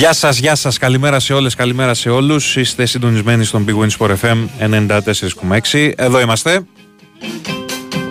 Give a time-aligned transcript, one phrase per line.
[0.00, 2.56] Γεια σας, γεια σας, καλημέρα σε όλες, καλημέρα σε όλους.
[2.56, 5.92] Είστε συντονισμένοι στον Big Win Sport FM 94,6.
[5.96, 6.60] Εδώ είμαστε.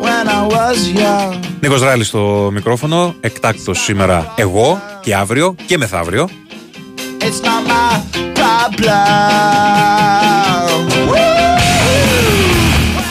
[0.02, 3.16] When I was young, Νίκος Ράλης στο μικρόφωνο.
[3.20, 6.30] Εκτάκτος σήμερα εγώ και αύριο και μεθαύριο.
[7.20, 8.00] it's not my
[8.34, 9.40] problem.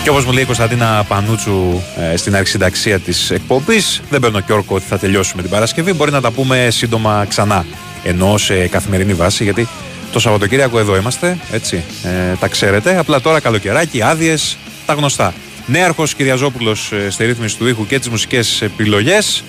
[0.03, 1.81] Και όπως μου λέει η Κωνσταντίνα Πανούτσου
[2.13, 5.93] ε, στην αρχισυνταξία της εκπομπής, δεν παίρνω και όρκο ότι θα τελειώσουμε την Παρασκευή.
[5.93, 7.65] Μπορεί να τα πούμε σύντομα ξανά.
[8.03, 9.69] Ενώ σε καθημερινή βάση, γιατί
[10.13, 11.85] το Σαββατοκύριακο εδώ είμαστε, έτσι.
[12.03, 12.99] Ε, τα ξέρετε.
[12.99, 15.35] Απλά τώρα καλοκαιράκι, άδειες, τα γνωστά.
[15.67, 19.45] Νέαρχος Κυριαζόπουλος ε, στη ρύθμιση του ήχου και τις μουσικές επιλογές.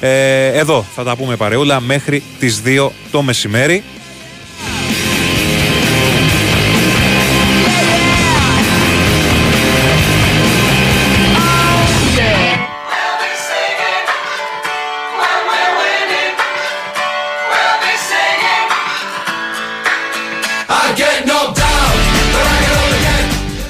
[0.00, 3.82] Ε, εδώ θα τα πούμε παρεούλα μέχρι τις 2 το μεσημέρι.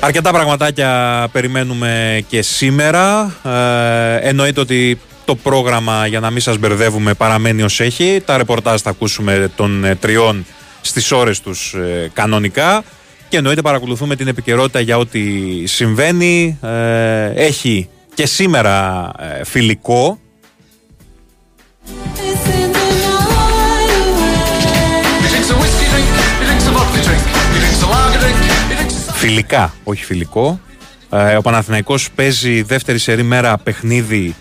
[0.04, 3.34] Αρκετά πραγματάκια περιμένουμε και σήμερα.
[3.44, 8.22] Ε, εννοείται ότι το πρόγραμμα, για να μην σας μπερδεύουμε, παραμένει ως έχει.
[8.24, 10.46] Τα ρεπορτάζ θα ακούσουμε των ε, τριών
[10.80, 12.84] στις ώρες τους ε, κανονικά.
[13.28, 15.20] Και εννοείται παρακολουθούμε την επικαιρότητα για ό,τι
[15.66, 16.58] συμβαίνει.
[16.62, 20.18] Ε, έχει και σήμερα ε, φιλικό.
[29.26, 30.60] Φιλικά, όχι φιλικό.
[31.10, 34.34] Ε, ο Παναθηναϊκός παίζει δεύτερη σερή μέρα παιχνίδι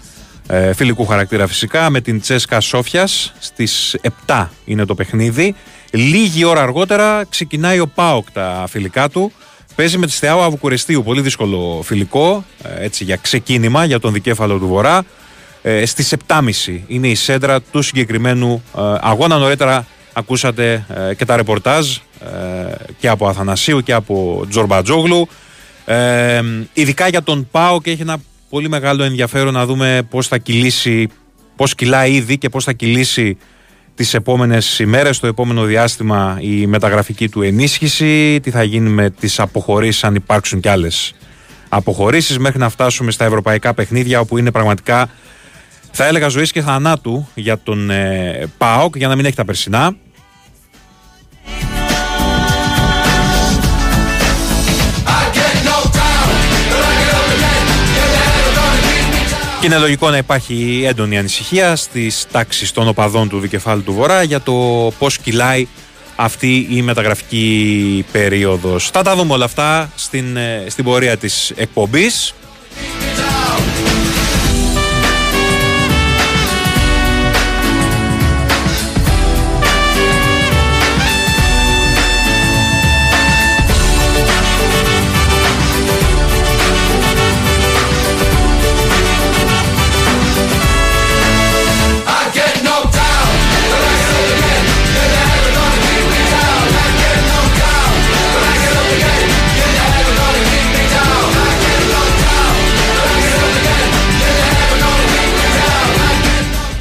[0.48, 3.34] ε, φιλικού χαρακτήρα φυσικά με την Τσέσκα Σόφιας.
[3.40, 3.96] Στις
[4.26, 5.56] 7 είναι το παιχνίδι.
[5.92, 9.32] Λίγη ώρα αργότερα ξεκινάει ο ΠΑΟΚ τα φιλικά του.
[9.76, 14.58] Παίζει με τη Στεάου Αβουκουρεστίου πολύ δύσκολο φιλικό ε, έτσι για ξεκίνημα για τον δικέφαλο
[14.58, 15.04] του Βορρά.
[15.62, 16.42] Ε, στις 7.30
[16.88, 22.00] είναι η σέντρα του συγκεκριμένου ε, αγώνα νωρίτερα ακούσατε ε, και τα ρεπορτάζ ε,
[23.00, 25.28] και από Αθανασίου και από Τζορμπατζόγλου.
[25.86, 26.42] Ε,
[26.74, 28.18] ειδικά για τον ΠΑΟ και έχει ένα
[28.50, 31.08] πολύ μεγάλο ενδιαφέρον να δούμε πώς θα κυλήσει,
[31.56, 33.38] πώς κυλάει ήδη και πώς θα κυλήσει
[33.96, 39.40] τις επόμενες ημέρες, το επόμενο διάστημα η μεταγραφική του ενίσχυση, τι θα γίνει με τις
[39.40, 41.14] αποχωρήσεις αν υπάρξουν κι άλλες
[41.70, 42.38] αποχωρήσεις.
[42.38, 45.10] Μέχρι να φτάσουμε στα ευρωπαϊκά παιχνίδια όπου είναι πραγματικά
[45.96, 49.96] θα έλεγα ζωής και θανάτου για τον ε, ΠΑΟΚ για να μην έχει τα περσινά.
[55.06, 56.30] I get knocked down,
[56.72, 57.66] but I get up again.
[57.96, 59.60] You're never gonna keep me down.
[59.60, 64.24] Και είναι λογικό να υπάρχει έντονη ανησυχία στις τάξεις των οπαδών του δικεφάλου του Βορρά
[64.24, 64.54] για το
[65.00, 65.68] πώς κυλάει
[66.16, 68.90] αυτή η μεταγραφική περίοδος.
[68.90, 72.34] Θα τα δούμε όλα αυτά στην, ε, στην πορεία της εκπομπής.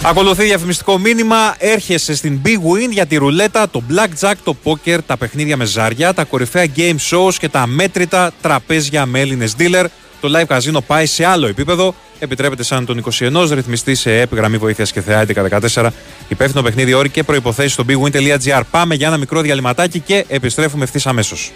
[0.05, 1.55] Ακολουθεί διαφημιστικό μήνυμα.
[1.59, 6.15] Έρχεσαι στην Big Win για τη ρουλέτα, το blackjack, το poker, τα παιχνίδια με ζάρια,
[6.15, 9.85] τα κορυφαία game shows και τα μέτρητα τραπέζια με Έλληνες dealer.
[10.21, 11.95] Το live καζίνο πάει σε άλλο επίπεδο.
[12.19, 15.27] Επιτρέπεται σαν τον 21 ρυθμιστή σε επιγραμμή βοήθειας και θεά
[15.75, 15.89] 1114.
[16.29, 18.63] Υπεύθυνο παιχνίδι όρη και προποθέσει στο bigwin.gr.
[18.71, 21.53] Πάμε για ένα μικρό διαλυματάκι και επιστρέφουμε ευθύς αμέσως.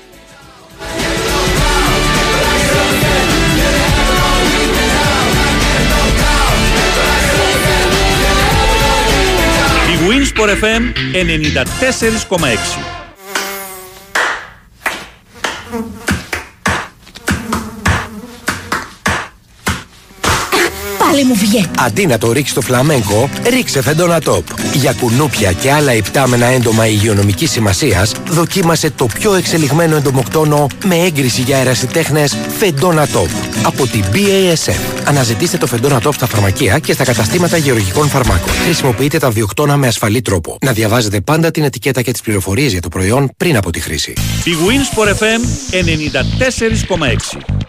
[10.36, 12.95] πορευθέν εν 94,6.
[21.16, 21.70] Πάλι μου βγαίνει.
[21.78, 24.46] Αντί να το ρίξεις στο φλαμέγκο, ρίξε φεντόνα τόπ.
[24.74, 31.40] Για κουνούπια και άλλα υπτάμενα έντομα υγειονομικής σημασίας, δοκίμασε το πιο εξελιγμένο εντομοκτόνο με έγκριση
[31.40, 33.28] για αερασιτέχνες φεντόνα τόπ
[33.62, 35.04] από την BASF.
[35.04, 38.52] Αναζητήστε το Φεντόνα Top στα φαρμακεία και στα καταστήματα γεωργικών φαρμάκων.
[38.64, 40.58] Χρησιμοποιείτε τα βιοκτώνα με ασφαλή τρόπο.
[40.64, 44.12] Να διαβάζετε πάντα την ετικέτα και τις πληροφορίες για το προϊόν πριν από τη χρήση.
[44.44, 45.40] Η Wins for FM
[47.48, 47.66] 94,6.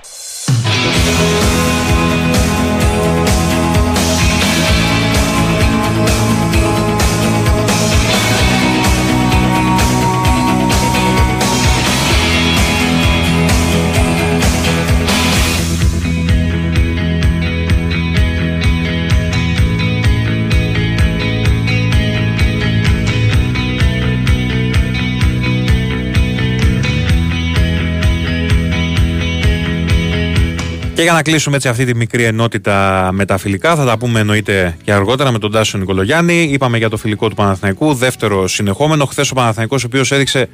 [30.98, 34.20] Και για να κλείσουμε έτσι αυτή τη μικρή ενότητα με τα φιλικά, θα τα πούμε
[34.20, 36.42] εννοείται και αργότερα με τον Τάσο Νικολογιάννη.
[36.52, 39.06] Είπαμε για το φιλικό του Παναθηναϊκού, δεύτερο συνεχόμενο.
[39.06, 40.50] Χθες ο Παναθηναϊκός ο οποίος έδειξε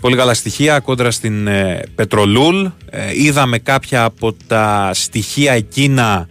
[0.00, 2.64] πολύ καλά στοιχεία κόντρα στην ε, Πετρολούλ.
[2.64, 2.70] Ε,
[3.14, 6.28] είδαμε κάποια από τα στοιχεία εκείνα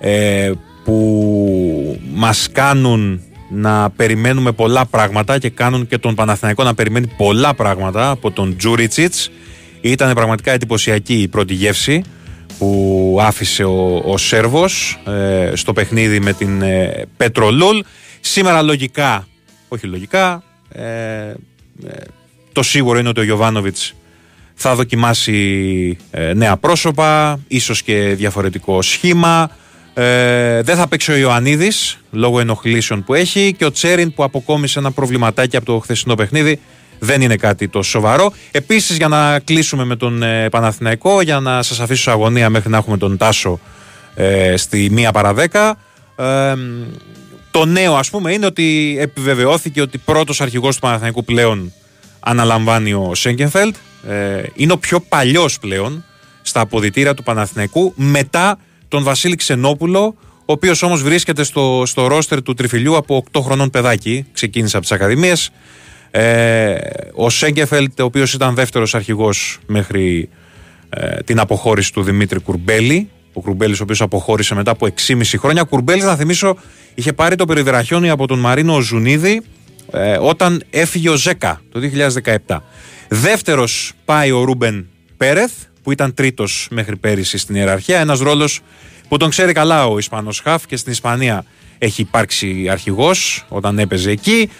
[0.00, 0.52] ε,
[0.84, 7.54] που μας κάνουν να περιμένουμε πολλά πράγματα και κάνουν και τον Παναθηναϊκό να περιμένει πολλά
[7.54, 9.30] πράγματα από τον Τζούριτσιτς.
[9.80, 12.02] Ήταν πραγματικά εντυπωσιακή η πρώτη γεύση
[12.58, 17.80] που άφησε ο, ο Σέρβος ε, στο παιχνίδι με την ε, Πετρολούλ.
[18.20, 19.28] Σήμερα λογικά,
[19.68, 20.42] όχι λογικά,
[20.72, 21.34] ε, ε,
[22.52, 23.94] το σίγουρο είναι ότι ο Γιωβάνοβιτς
[24.54, 29.50] θα δοκιμάσει ε, νέα πρόσωπα, ίσως και διαφορετικό σχήμα.
[29.94, 34.78] Ε, δεν θα παίξει ο Ιωαννίδης λόγω ενοχλήσεων που έχει και ο Τσέριν που αποκόμισε
[34.78, 36.60] ένα προβληματάκι από το χθεσινό παιχνίδι
[36.98, 38.32] δεν είναι κάτι το σοβαρό.
[38.50, 42.70] Επίσης, για να κλείσουμε με τον ε, Παναθηναϊκό, για να σας αφήσω σε αγωνία μέχρι
[42.70, 43.60] να έχουμε τον Τάσο
[44.14, 45.78] ε, στη μία παρα δέκα,
[46.16, 46.54] ε,
[47.50, 51.72] το νέο, ας πούμε, είναι ότι επιβεβαιώθηκε ότι πρώτος αρχηγός του Παναθηναϊκού πλέον
[52.20, 53.76] αναλαμβάνει ο Σέγκενφελτ.
[54.08, 56.04] Ε, είναι ο πιο παλιός πλέον
[56.42, 58.58] στα αποδητήρια του Παναθηναϊκού μετά
[58.88, 63.70] τον Βασίλη Ξενόπουλο, ο οποίος όμως βρίσκεται στο, στο ρόστερ του τριφυλιού από 8 χρονών
[63.70, 64.26] παιδάκι.
[64.32, 65.50] Ξεκίνησε από τις Ακαδημίες.
[66.10, 66.76] Ε,
[67.14, 70.28] ο Σένκεφελντ, ο οποίος ήταν δεύτερος αρχηγός μέχρι
[70.88, 73.08] ε, την αποχώρηση του Δημήτρη Κουρμπέλη.
[73.32, 75.62] Ο Κουρμπέλης, ο οποίος αποχώρησε μετά από 6,5 χρόνια.
[75.62, 76.56] Κουρμπέλη, να θυμίσω,
[76.94, 79.42] είχε πάρει το περιδραχιόνι από τον Μαρίνο Ουζουνίδη
[79.92, 81.80] ε, όταν έφυγε ο Ζέκα το
[82.46, 82.58] 2017.
[83.08, 87.98] Δεύτερος πάει ο Ρούμπεν Πέρεθ, που ήταν τρίτος μέχρι πέρυσι στην ιεραρχία.
[87.98, 88.60] Ένας ρόλος
[89.08, 91.44] που τον ξέρει καλά ο Ισπανός χαφ και στην Ισπανία
[91.78, 94.50] έχει υπάρξει αρχηγός όταν έπαιζε εκεί.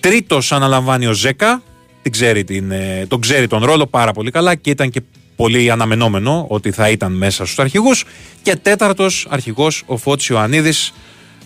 [0.00, 1.62] Τρίτος αναλαμβάνει ο Ζέκα.
[2.02, 5.02] Την ξέρει την, ε, τον ξέρει τον ρόλο πάρα πολύ καλά και ήταν και
[5.36, 8.04] πολύ αναμενόμενο ότι θα ήταν μέσα στους αρχηγούς.
[8.42, 10.92] Και τέταρτος αρχηγός ο Φώτης Ιωαννίδης,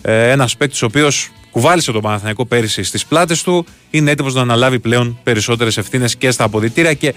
[0.01, 3.65] ε, ένας παίκτης ο οποίος κουβάλισε τον Παναθηναϊκό πέρυσι στις πλάτες του.
[3.89, 7.13] Είναι έτοιμος να αναλάβει πλέον περισσότερες ευθύνες και στα αποδητήρια και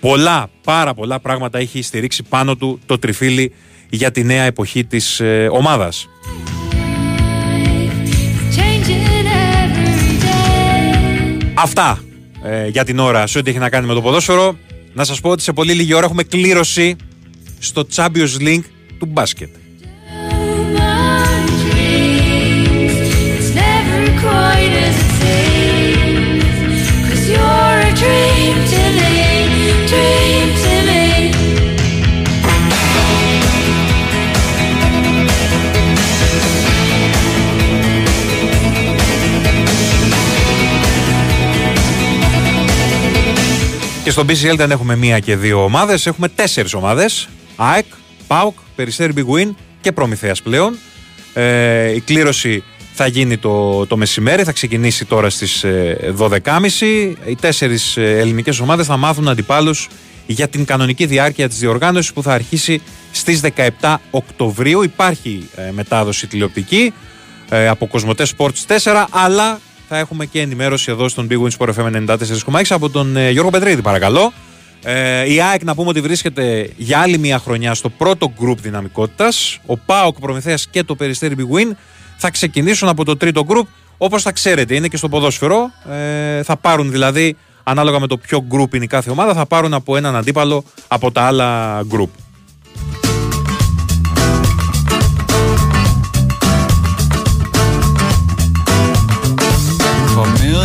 [0.00, 3.52] πολλά, πάρα πολλά πράγματα έχει στηρίξει πάνω του το τριφύλι
[3.90, 6.08] για τη νέα εποχή της ε, ομάδας.
[11.62, 11.98] Αυτά
[12.42, 14.56] ε, για την ώρα σε ό,τι έχει να κάνει με το ποδόσφαιρο.
[14.92, 16.96] Να σας πω ότι σε πολύ λίγη ώρα έχουμε κλήρωση
[17.58, 18.64] στο Champions League
[18.98, 19.48] του μπάσκετ.
[28.08, 28.57] My
[44.08, 47.28] Και στον BCL δεν έχουμε μία και δύο ομάδες, έχουμε τέσσερις ομάδες.
[47.56, 47.84] ΑΕΚ,
[48.26, 49.50] ΠΑΟΚ, Περιστέρι Big Win
[49.80, 50.78] και Προμηθέας πλέον.
[51.34, 52.62] Ε, η κλήρωση
[52.94, 56.38] θα γίνει το, το μεσημέρι, θα ξεκινήσει τώρα στις ε, 12.30.
[57.26, 59.88] Οι τέσσερις ε, ελληνικές ομάδες θα μάθουν αντιπάλους
[60.26, 63.40] για την κανονική διάρκεια της διοργάνωσης που θα αρχίσει στις
[63.80, 64.82] 17 Οκτωβρίου.
[64.82, 66.92] Υπάρχει ε, μετάδοση τηλεοπτική
[67.48, 71.74] ε, από Κοσμοτέ Sports 4, αλλά θα έχουμε και ενημέρωση εδώ στον Big Win Sport
[71.74, 74.32] FM 94,6 από τον ε, Γιώργο Πετρίδη, παρακαλώ.
[74.82, 79.58] Ε, η ΑΕΚ να πούμε ότι βρίσκεται για άλλη μια χρονιά στο πρώτο γκρουπ δυναμικότητας.
[79.66, 81.76] Ο ΠΑΟΚ Προμηθέας και το Περιστέρι Big Win
[82.16, 83.66] θα ξεκινήσουν από το τρίτο γκρουπ.
[83.98, 85.70] Όπως θα ξέρετε, είναι και στο ποδόσφαιρο.
[85.90, 89.74] Ε, θα πάρουν δηλαδή, ανάλογα με το ποιο γκρουπ είναι η κάθε ομάδα, θα πάρουν
[89.74, 92.10] από έναν αντίπαλο από τα άλλα γκρουπ.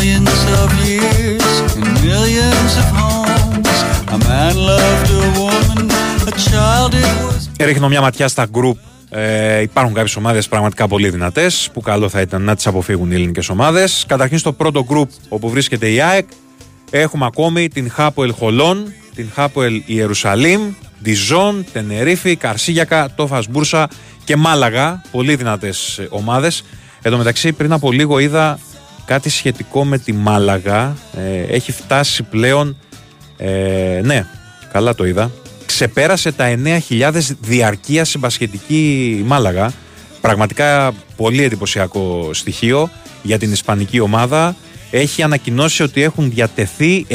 [0.03, 1.45] Millions of years,
[1.79, 3.77] in millions of homes,
[4.15, 5.85] a man loved a woman,
[6.29, 7.65] a child it was.
[7.65, 8.77] Ρίχνω μια ματιά στα γκρουπ.
[9.09, 13.15] Ε, υπάρχουν κάποιες ομάδες πραγματικά πολύ δυνατές που καλό θα ήταν να τις αποφύγουν οι
[13.15, 14.03] ελληνικές ομάδες.
[14.07, 16.27] Καταρχήν στο πρώτο γκρουπ όπου βρίσκεται η ΑΕΚ
[16.89, 20.61] έχουμε ακόμη την Χάποελ Χολόν, την Χάποελ Ιερουσαλήμ,
[20.99, 23.87] Διζόν, Τενερίφη, Καρσίγιακα, Τόφας Μπούρσα
[24.23, 25.01] και Μάλαγα.
[25.11, 26.63] Πολύ δυνατές ομάδες.
[27.01, 28.59] Εν τω μεταξύ, πριν από λίγο είδα
[29.05, 30.95] κάτι σχετικό με τη Μάλαγα.
[31.17, 32.77] Ε, έχει φτάσει πλέον.
[33.37, 34.25] Ε, ναι,
[34.71, 35.31] καλά το είδα.
[35.65, 36.55] Ξεπέρασε τα
[36.89, 39.71] 9.000 διαρκείας συμπασχετική Μάλαγα.
[40.21, 42.89] Πραγματικά πολύ εντυπωσιακό στοιχείο
[43.21, 44.55] για την Ισπανική ομάδα.
[44.91, 47.05] Έχει ανακοινώσει ότι έχουν διατεθεί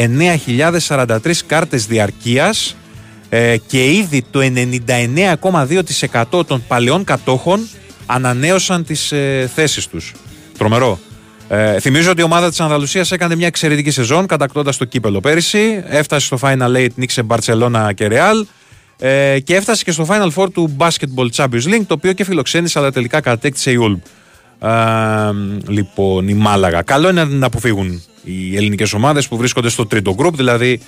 [0.86, 2.76] 9.043 κάρτες διαρκείας
[3.28, 4.40] ε, και ήδη το
[6.32, 7.68] 99,2% των παλαιών κατόχων
[8.06, 10.12] ανανέωσαν τις ε, θέσεις τους.
[10.58, 10.98] Τρομερό.
[11.48, 15.84] Ε, θυμίζω ότι η ομάδα της Ανδαλουσίας έκανε μια εξαιρετική σεζόν κατακτώντας το κύπελο πέρυσι.
[15.88, 18.46] Έφτασε στο Final 8, νίξε Μπαρτσελώνα και Ρεάλ.
[18.98, 22.78] Ε, και έφτασε και στο Final Four του Basketball Champions League, το οποίο και φιλοξένησε,
[22.78, 23.98] αλλά τελικά κατέκτησε η Ulm.
[24.68, 24.72] Ε,
[25.66, 26.82] λοιπόν, η Μάλαγα.
[26.82, 30.80] Καλό είναι να αποφύγουν οι ελληνικές ομάδες που βρίσκονται στο τρίτο γκρουπ, δηλαδή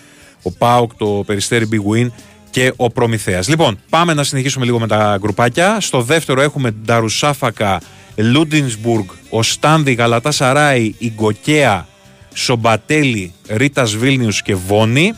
[0.42, 2.10] ο Πάοκ, το Περιστέρι Big Win
[2.50, 3.48] και ο Προμηθέας.
[3.48, 5.80] Λοιπόν, πάμε να συνεχίσουμε λίγο με τα γκρουπάκια.
[5.80, 7.80] Στο δεύτερο έχουμε Νταρουσάφακα,
[8.22, 11.86] Λούντβιχσμπουργκ, Οστάνδη, Γαλατασαράι, Ιγκοκέα,
[12.34, 15.12] Σομπατέλι, Ρίτας Βίλνιους και Βόνη.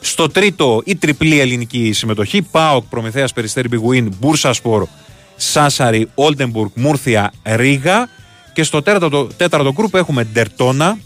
[0.00, 2.42] Στο τρίτο η τριπλή ελληνική συμμετοχή.
[2.42, 4.86] ΠΑΟΚ, Προμηθέας, Περιστέρι Bwin, Μπούρσασπορ,
[5.36, 8.08] Σάσαρι, Όλντενμπουργκ, Μούρθια, Ρίγα.
[8.52, 10.98] Και στο τέταρτο, τέταρτο γκρουπ έχουμε Ντερτόνα,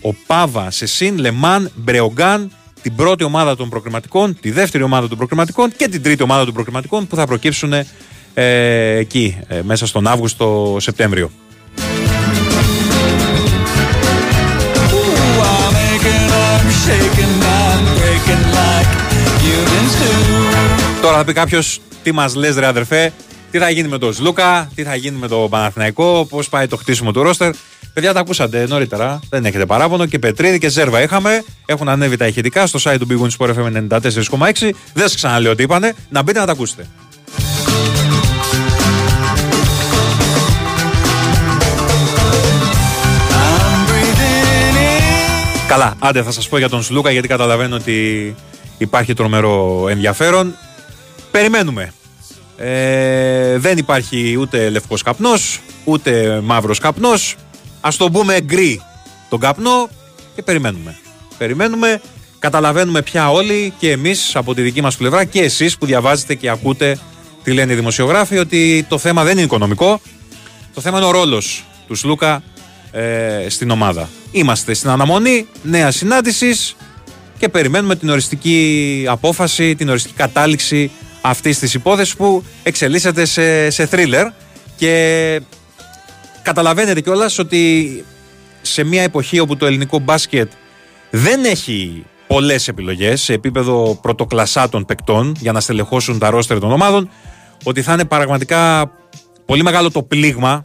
[0.00, 2.50] ο Πάβα, Σεσίν, Λεμάν, Μπρεογκάν,
[2.82, 6.54] την πρώτη ομάδα των προκριματικών, τη δεύτερη ομάδα των προκριματικών και την τρίτη ομάδα των
[6.54, 7.72] προκριματικών που θα προκύψουν
[8.34, 11.30] ε, εκεί, ε, μέσα στον Αύγουστο-Σεπτέμβριο.
[14.94, 18.92] Ooh, I'm aching, I'm shaking, I'm breaking like
[19.42, 20.12] humans do.
[21.02, 23.12] Τώρα θα πει κάποιος, τι μας λες, ρε αδερφέ,
[23.50, 26.76] τι θα γίνει με τον Σλούκα, τι θα γίνει με το Παναθηναϊκό, πώς πάει το
[26.76, 27.50] χτίσιμο του ρόστερ;
[27.94, 29.20] Παιδιά, τα ακούσατε νωρίτερα.
[29.30, 30.06] Δεν έχετε παράπονο.
[30.06, 31.44] Και Πετρίδη και Ζέρβα είχαμε.
[31.66, 34.70] Έχουν ανέβει τα ηχητικά στο site του Big Win Sport FM 94,6.
[34.94, 35.94] Δεν σας ξαναλέω τι είπανε.
[36.08, 36.86] Να μπείτε να τα ακούσετε.
[45.74, 48.34] Καλά, άντε θα σας πω για τον Σλούκα γιατί καταλαβαίνω ότι
[48.78, 50.54] υπάρχει τρομερό ενδιαφέρον.
[51.30, 51.92] Περιμένουμε.
[52.56, 57.36] Ε, δεν υπάρχει ούτε λευκός καπνός, ούτε μαύρος καπνός.
[57.80, 58.82] Ας το πούμε γκρι
[59.28, 59.88] τον καπνό
[60.34, 60.96] και περιμένουμε.
[61.38, 62.00] Περιμένουμε,
[62.38, 66.50] καταλαβαίνουμε πια όλοι και εμείς από τη δική μας πλευρά και εσείς που διαβάζετε και
[66.50, 66.98] ακούτε
[67.42, 70.00] τι λένε οι δημοσιογράφοι ότι το θέμα δεν είναι οικονομικό,
[70.74, 72.42] το θέμα είναι ο ρόλος του Σλούκα
[72.94, 74.08] ε, στην ομάδα.
[74.30, 76.76] Είμαστε στην αναμονή νέα συνάντησης
[77.38, 83.88] και περιμένουμε την οριστική απόφαση, την οριστική κατάληξη αυτής της υπόθεσης που εξελίσσεται σε, σε
[83.92, 84.24] thriller
[84.76, 85.40] και
[86.42, 88.04] καταλαβαίνετε κιόλας ότι
[88.62, 90.52] σε μια εποχή όπου το ελληνικό μπάσκετ
[91.10, 97.10] δεν έχει πολλές επιλογές σε επίπεδο πρωτοκλασσάτων παικτών για να στελεχώσουν τα ρόστερ των ομάδων,
[97.62, 98.90] ότι θα είναι πραγματικά
[99.44, 100.60] πολύ μεγάλο το πλήγμα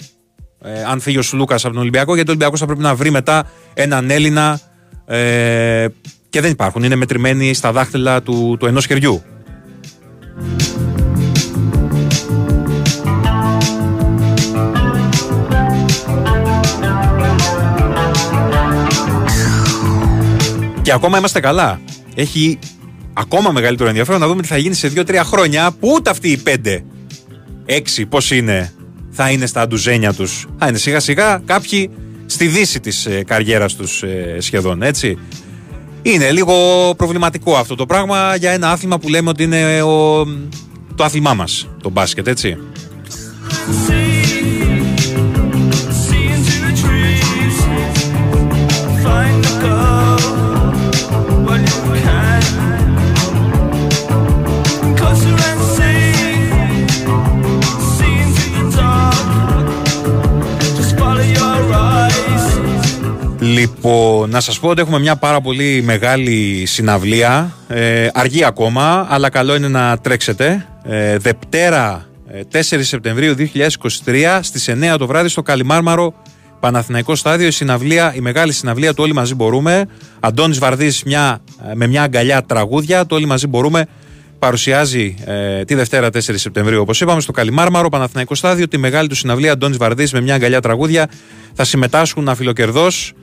[0.62, 3.12] ε, αν φύγει ο Σλούκα από τον Ολυμπιακό, γιατί ο Ολυμπιακός θα πρέπει να βρει
[3.12, 4.60] μετά έναν Έλληνα
[5.06, 5.88] ε,
[6.30, 6.84] και δεν υπάρχουν.
[6.84, 9.24] Είναι μετρημένοι στα δάχτυλα του, του ενός χεριού.
[20.82, 21.82] Και ακόμα είμαστε καλά.
[22.16, 22.60] Έχει
[23.14, 26.38] ακόμα μεγαλύτερο ενδιαφέρον να δούμε τι θα γίνει σε 2-3 χρόνια που ούτε αυτοί οι
[26.38, 26.84] πέντε,
[27.66, 28.74] έξι, πώς είναι,
[29.12, 30.48] θα είναι στα ντουζένια τους.
[30.58, 31.90] Θα είναι σιγά σιγά κάποιοι
[32.26, 35.18] στη δύση της ε, καριέρας τους ε, σχεδόν, έτσι.
[36.02, 36.56] Είναι λίγο
[36.98, 40.26] προβληματικό αυτό το πράγμα για ένα άθλημα που λέμε ότι είναι ο,
[40.96, 42.58] το άθλημά μας, το μπάσκετ, έτσι.
[63.54, 69.30] Λοιπόν, να σας πω ότι έχουμε μια πάρα πολύ μεγάλη συναυλία, ε, αργή ακόμα, αλλά
[69.30, 70.66] καλό είναι να τρέξετε.
[70.84, 76.14] Ε, Δευτέρα, ε, 4 Σεπτεμβρίου 2023, στις 9 το βράδυ στο Καλιμάρμαρο,
[76.60, 79.86] Παναθηναϊκό Στάδιο, η, συναυλία, η μεγάλη συναυλία του Όλοι Μαζί Μπορούμε.
[80.20, 83.86] Αντώνης Βαρδής μια, ε, με μια αγκαλιά τραγούδια, το Όλοι Μαζί Μπορούμε
[84.40, 89.16] παρουσιάζει ε, τη Δευτέρα 4 Σεπτεμβρίου, όπως είπαμε, στο Καλιμάρμαρο, Παναθηναϊκό Στάδιο, τη μεγάλη του
[89.16, 91.10] συναυλία Αντώνης Βαρδής με μια αγκαλιά τραγούδια.
[91.54, 93.14] Θα συμμετάσχουν αφιλοκερδός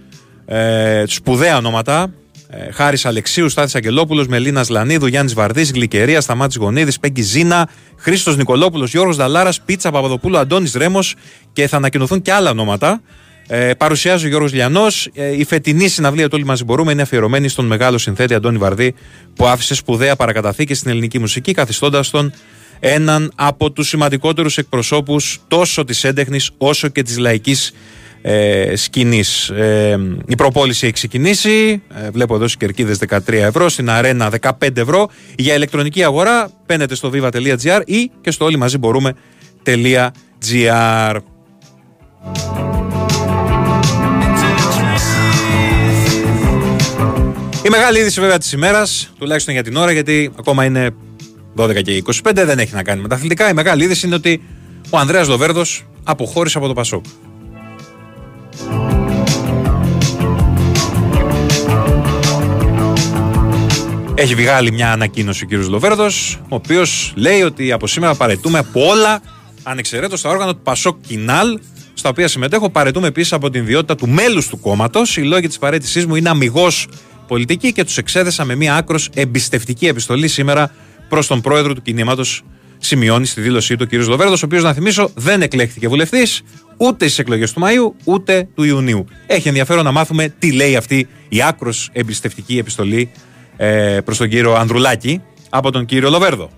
[0.47, 2.13] ε, σπουδαία ονόματα.
[2.49, 8.37] Ε, Χάρης Αλεξίου, Στάθης Αγγελόπουλος, Μελίνας Λανίδου, Γιάννης Βαρδί, Γλυκερία, Σταμάτης Γονίδης, Πέγκη Ζήνα, Χρήστος
[8.37, 11.15] Νικολόπουλος, Γιώργος Δαλάρας, Πίτσα Παπαδοπούλου, Αντώνης Ρέμος
[11.53, 13.01] και θα ανακοινωθούν και άλλα ονόματα.
[13.49, 15.09] Ε, παρουσιάζει ο Γιώργος Λιανός.
[15.15, 18.95] Ε, η φετινή συναυλία του Όλοι Μαζί Μπορούμε είναι αφιερωμένη στον μεγάλο συνθέτη Αντώνη Βαρδί
[19.35, 22.33] που άφησε σπουδαία παρακαταθήκη στην ελληνική μουσική καθιστώντας τον
[22.81, 27.73] έναν από τους σημαντικότερους εκπροσώπους τόσο της έντεχνης όσο και της λαϊκής
[28.29, 29.49] ε, σκηνής.
[29.49, 31.83] Ε, η προπόληση έχει ξεκινήσει.
[31.95, 35.09] Ε, βλέπω εδώ στις κερκίδες 13 ευρώ, στην αρένα 15 ευρώ.
[35.37, 39.13] Για ηλεκτρονική αγορά μπαίνετε στο viva.gr ή και στο όλοι μαζί μπορούμε.gr.
[47.65, 50.91] Η μεγάλη είδηση βέβαια της ημέρας, τουλάχιστον για την ώρα, γιατί ακόμα είναι
[51.57, 53.49] 12 και 25, δεν έχει να κάνει με τα αθλητικά.
[53.49, 54.43] Η μεγάλη είδηση είναι ότι
[54.91, 55.63] ο Ανδρέας Λοβέρδο
[56.05, 57.05] αποχώρησε από το Πασόκ.
[64.19, 68.87] Έχει βγάλει μια ανακοίνωση ο κύριος Λοβέρδος, ο οποίος λέει ότι από σήμερα παρετούμε από
[68.87, 69.21] όλα,
[69.63, 71.59] ανεξαιρέτως τα όργανα του Πασόκ Κινάλ,
[71.95, 75.17] στα οποία συμμετέχω, παρετούμε επίσης από την ιδιότητα του μέλους του κόμματος.
[75.17, 76.89] Οι λόγοι της παρέτησής μου είναι αμυγός
[77.27, 80.71] πολιτική και τους εξέδεσα με μια άκρος εμπιστευτική επιστολή σήμερα
[81.09, 82.43] προς τον πρόεδρο του κινήματος.
[82.87, 84.07] Σημειώνει στη δήλωσή του ο κ.
[84.07, 86.43] Λοβέρδος, ο οποίος, να θυμίσω, δεν εκλέχθηκε βουλευτής
[86.77, 89.07] ούτε στις εκλογές του Μαΐου ούτε του Ιουνίου.
[89.27, 93.11] Έχει ενδιαφέρον να μάθουμε τι λέει αυτή η άκρος εμπιστευτική επιστολή
[93.57, 96.51] ε, προς τον κύριο Ανδρουλάκη από τον κύριο Λοβέρδο.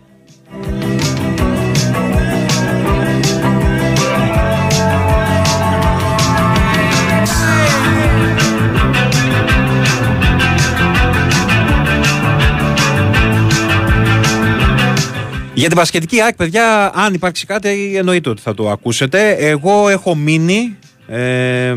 [15.59, 19.31] Για την πασχετική ΑΕΚ, παιδιά, αν υπάρξει κάτι, εννοείται ότι θα το ακούσετε.
[19.31, 21.75] Εγώ έχω μείνει ε,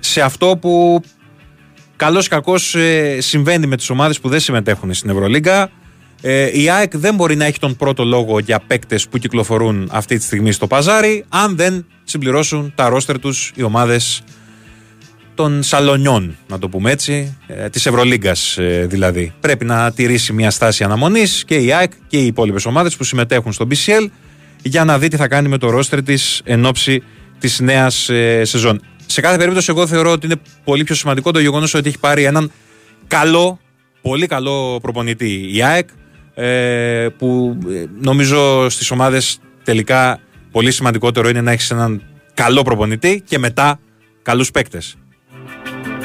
[0.00, 1.02] σε αυτό που
[1.96, 5.70] καλώς ή κακώς ε, συμβαίνει με τις ομάδες που δεν συμμετέχουν στην Ευρωλίγκα.
[6.20, 10.16] Ε, η ΑΕΚ δεν μπορεί να έχει τον πρώτο λόγο για παίκτες που κυκλοφορούν αυτή
[10.16, 14.22] τη στιγμή στο παζάρι, αν δεν συμπληρώσουν τα ρόστερ τους οι ομάδες
[15.34, 19.32] των σαλονιών, να το πούμε έτσι, ε, της Ευρωλίγκας ε, δηλαδή.
[19.40, 23.52] Πρέπει να τηρήσει μια στάση αναμονής και η ΑΕΚ και οι υπόλοιπες ομάδες που συμμετέχουν
[23.52, 24.06] στο BCL
[24.62, 27.02] για να δει τι θα κάνει με το ρόστερ της εν ώψη
[27.38, 28.80] της νέας ε, σεζόν.
[29.06, 32.24] Σε κάθε περίπτωση εγώ θεωρώ ότι είναι πολύ πιο σημαντικό το γεγονός ότι έχει πάρει
[32.24, 32.50] έναν
[33.06, 33.58] καλό,
[34.02, 35.88] πολύ καλό προπονητή η ΑΕΚ
[36.34, 40.20] ε, που ε, νομίζω στις ομάδες τελικά
[40.50, 42.02] πολύ σημαντικότερο είναι να έχεις έναν
[42.34, 43.78] καλό προπονητή και μετά
[44.22, 44.96] καλούς παίκτες.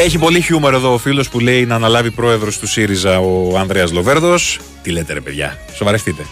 [0.00, 3.92] Έχει πολύ χιούμορ εδώ ο φίλος που λέει να αναλάβει πρόεδρος του ΣΥΡΙΖΑ ο Ανδρέας
[3.92, 4.60] Λοβέρδος.
[4.82, 6.22] Τι λέτε, ρε παιδιά, σοβαρευτείτε.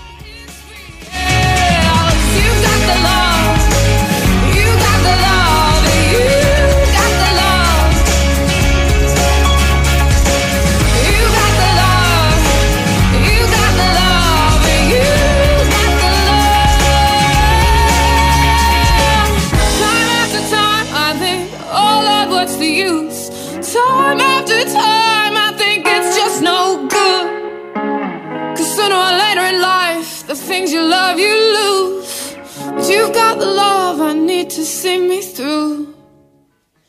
[34.46, 35.68] Need to see me through.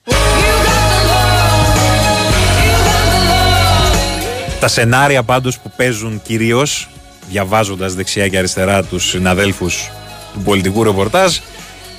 [0.06, 1.76] You got the love.
[2.64, 4.60] You got the love.
[4.60, 6.90] Τα σενάρια πάντως που παίζουν κυρίως,
[7.30, 9.90] διαβάζοντας δεξιά και αριστερά τους συναδέλφους
[10.34, 11.38] του πολιτικού ρεπορτάζ,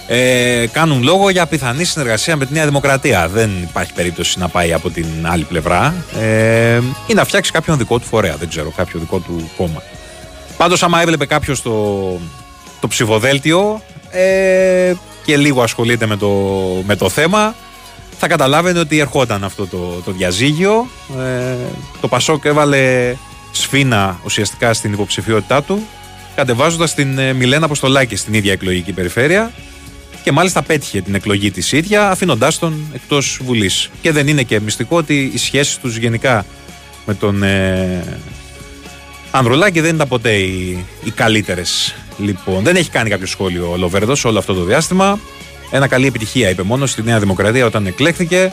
[0.07, 3.29] ε, κάνουν λόγο για πιθανή συνεργασία με τη Νέα Δημοκρατία.
[3.29, 7.99] Δεν υπάρχει περίπτωση να πάει από την άλλη πλευρά ε, ή να φτιάξει κάποιον δικό
[7.99, 9.83] του φορέα, δεν ξέρω, κάποιο δικό του κόμμα.
[10.57, 11.73] Πάντως άμα έβλεπε κάποιος το,
[12.81, 14.92] το ψηφοδέλτιο ε,
[15.28, 16.28] και λίγο ασχολείται με το,
[16.86, 17.54] με το θέμα,
[18.18, 20.88] θα καταλάβαινε ότι ερχόταν αυτό το, το διαζύγιο.
[21.18, 21.54] Ε,
[22.00, 23.14] το Πασόκ έβαλε
[23.50, 25.86] σφίνα ουσιαστικά στην υποψηφιότητά του,
[26.34, 29.52] κατεβάζοντας την ε, Μιλένα Αποστολάκη στην ίδια εκλογική περιφέρεια
[30.22, 33.90] και μάλιστα πέτυχε την εκλογή της ίδια, αφήνοντάς τον εκτός Βουλής.
[34.00, 36.44] Και δεν είναι και μυστικό ότι οι σχέσεις τους γενικά
[37.06, 38.20] με τον ε,
[39.30, 41.94] Ανδρουλάκη δεν ήταν ποτέ οι, οι καλύτερες.
[42.18, 45.18] Λοιπόν, δεν έχει κάνει κάποιο σχόλιο ο Λοβέρδος όλο αυτό το διάστημα.
[45.70, 48.52] Ένα καλή επιτυχία είπε μόνος στη Νέα Δημοκρατία όταν εκλέχθηκε.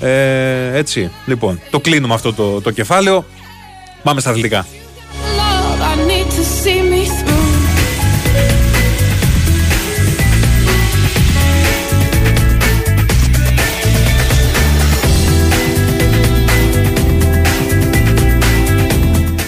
[0.00, 3.24] Ε, έτσι, λοιπόν, το κλείνουμε αυτό το, το κεφάλαιο.
[4.02, 4.66] Πάμε στα αθλητικά.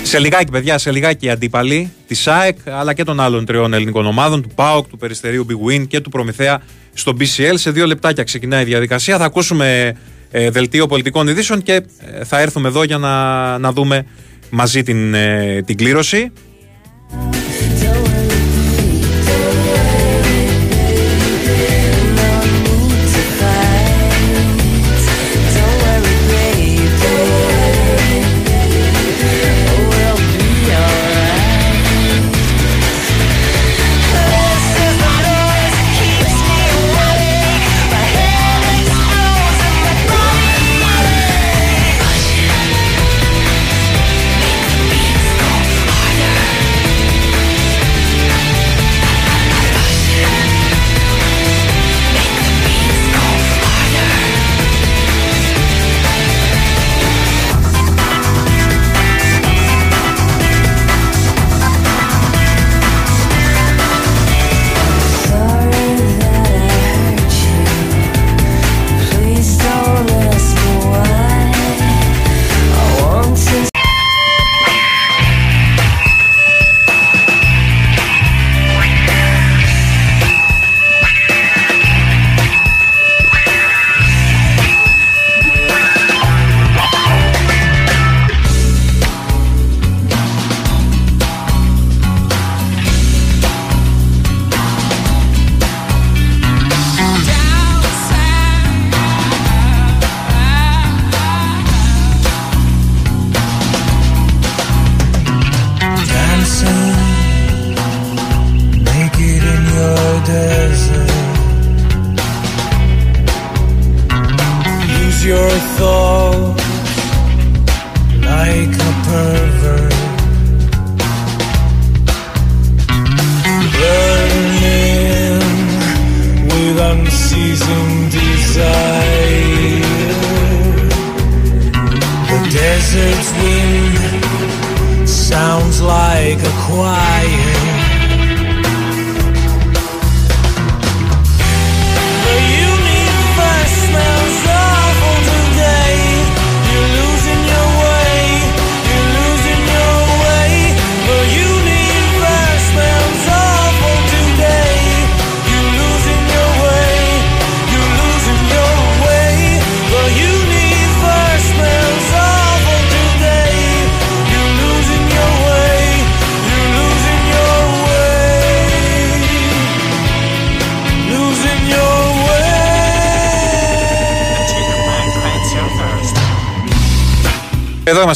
[0.08, 4.06] Σε λιγάκι, παιδιά, σε λιγάκι οι αντίπαλοι της ΑΕΚ αλλά και των άλλων τριών ελληνικών
[4.06, 6.62] ομάδων, του ΠΑΟΚ, του Περιστερίου Big Win και του Προμηθέα
[6.94, 7.54] στο BCL.
[7.54, 9.18] Σε δύο λεπτάκια ξεκινάει η διαδικασία.
[9.18, 9.96] Θα ακούσουμε
[10.30, 14.06] ε, δελτίο πολιτικών ειδήσεων και ε, θα έρθουμε εδώ για να, να δούμε
[14.50, 16.32] μαζί την, ε, την κλήρωση.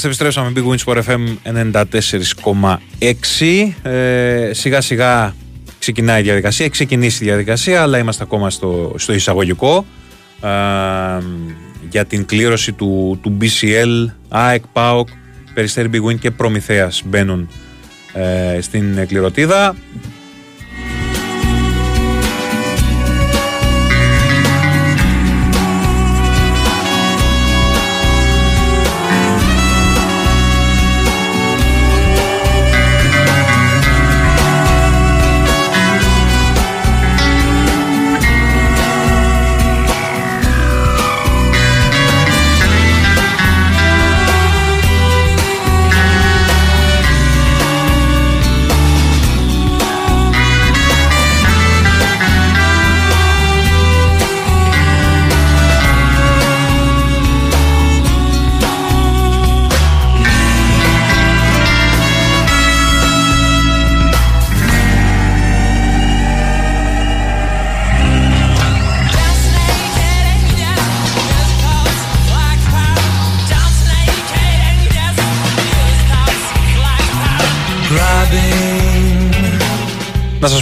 [0.05, 1.37] Είμαστε, επιστρέψαμε Big Win Sport FM
[2.99, 3.91] 94,6.
[3.91, 5.35] Ε, σιγά σιγά
[5.79, 9.87] ξεκινάει η διαδικασία, έχει ξεκινήσει η διαδικασία, αλλά είμαστε ακόμα στο, στο εισαγωγικό
[10.43, 10.49] ε,
[11.91, 15.09] για την κλήρωση του, του BCL, ΑΕΚ, ΠΑΟΚ,
[15.55, 17.49] Περιστέρι Big Win και Προμηθέας μπαίνουν
[18.13, 19.77] ε, στην κληρωτίδα.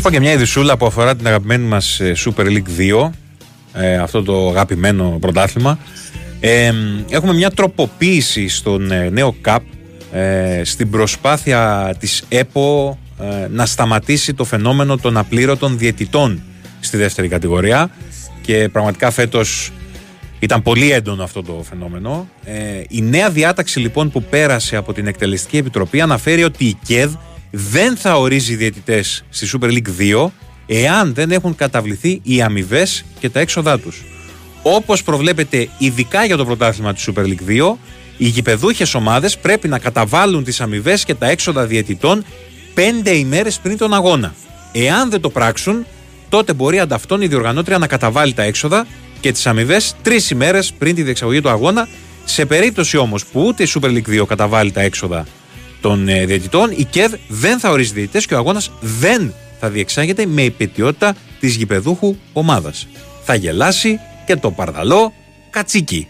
[0.00, 3.10] Να σας πω και μια ειδισούλα που αφορά την αγαπημένη μας ε, Super League 2
[3.72, 5.78] ε, αυτό το αγαπημένο πρωτάθλημα
[6.40, 6.72] ε,
[7.10, 9.62] έχουμε μια τροποποίηση στον ε, νέο ΚΑΠ
[10.12, 16.42] ε, στην προσπάθεια της ΕΠΟ ε, να σταματήσει το φαινόμενο των απλήρωτων διαιτητών
[16.80, 17.90] στη δεύτερη κατηγορία
[18.40, 19.72] και πραγματικά φέτος
[20.38, 22.28] Ήταν πολύ έντονο αυτό το φαινόμενο.
[22.44, 27.12] Ε, η νέα διάταξη λοιπόν που πέρασε από την Εκτελεστική Επιτροπή αναφέρει ότι η ΚΕΔ
[27.50, 30.30] δεν θα ορίζει διαιτητές στη Super League 2
[30.66, 34.02] εάν δεν έχουν καταβληθεί οι αμοιβές και τα έξοδά τους.
[34.62, 37.76] Όπως προβλέπεται ειδικά για το πρωτάθλημα της Super League 2,
[38.16, 42.24] οι γηπεδούχες ομάδες πρέπει να καταβάλουν τις αμοιβές και τα έξοδα διαιτητών
[42.74, 44.34] πέντε ημέρες πριν τον αγώνα.
[44.72, 45.86] Εάν δεν το πράξουν,
[46.28, 48.86] τότε μπορεί ανταυτόν η διοργανώτρια να καταβάλει τα έξοδα
[49.20, 51.88] και τις αμοιβές τρεις ημέρες πριν τη διεξαγωγή του αγώνα.
[52.24, 55.26] Σε περίπτωση όμως που ούτε η Super League 2 καταβάλει τα έξοδα
[55.80, 60.26] των ε, διαιτητών, η ΚΕΔ δεν θα ορίζει διαιτητές και ο αγώνας δεν θα διεξάγεται
[60.26, 62.86] με υπετιότητα της γηπεδούχου ομάδας.
[63.24, 65.12] Θα γελάσει και το παρδαλό
[65.50, 66.08] κατσίκι.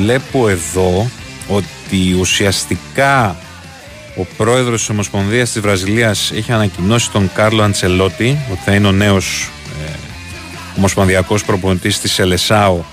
[0.00, 1.10] Βλέπω εδώ
[1.48, 3.36] ότι ουσιαστικά
[4.16, 8.92] ο πρόεδρος της Ομοσπονδίας της Βραζιλίας έχει ανακοινώσει τον Κάρλο Αντσελότη ότι θα είναι ο
[8.92, 9.50] νέος
[9.86, 9.90] ε,
[10.76, 12.84] ομοσπονδιακός προπονητής της Ελεσάου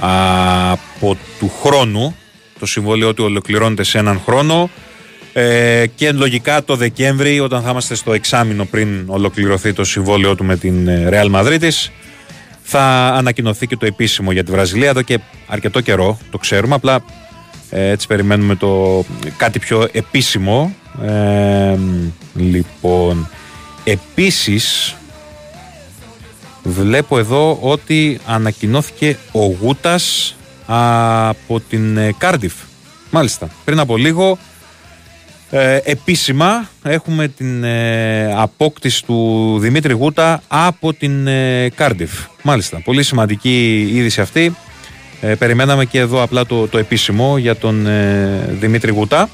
[0.00, 2.16] από του χρόνου.
[2.58, 4.70] Το συμβόλαιο του ολοκληρώνεται σε έναν χρόνο
[5.32, 10.44] ε, και λογικά το Δεκέμβρη όταν θα είμαστε στο εξάμηνο πριν ολοκληρωθεί το συμβόλαιο του
[10.44, 11.70] με την ε, Real Madrid
[12.72, 17.02] θα ανακοινωθεί και το επίσημο για τη Βραζιλία εδώ και αρκετό καιρό, το ξέρουμε, απλά
[17.70, 19.04] ε, έτσι περιμένουμε το
[19.36, 20.74] κάτι πιο επίσημο.
[21.02, 21.76] Ε,
[22.34, 23.28] λοιπόν,
[23.84, 24.96] επίσης
[26.62, 32.54] βλέπω εδώ ότι ανακοινώθηκε ο Γούτας από την ε, Κάρντιφ.
[33.10, 34.38] Μάλιστα, πριν από λίγο
[35.50, 42.10] ε, επίσημα έχουμε την ε, απόκτηση του Δημήτρη Γούτα από την ε, Κάρντιφ.
[42.42, 44.56] Μάλιστα, πολύ σημαντική είδηση αυτή.
[45.20, 49.28] Ε, περιμέναμε και εδώ απλά το, το επίσημο για τον ε, Δημήτρη Γούτα.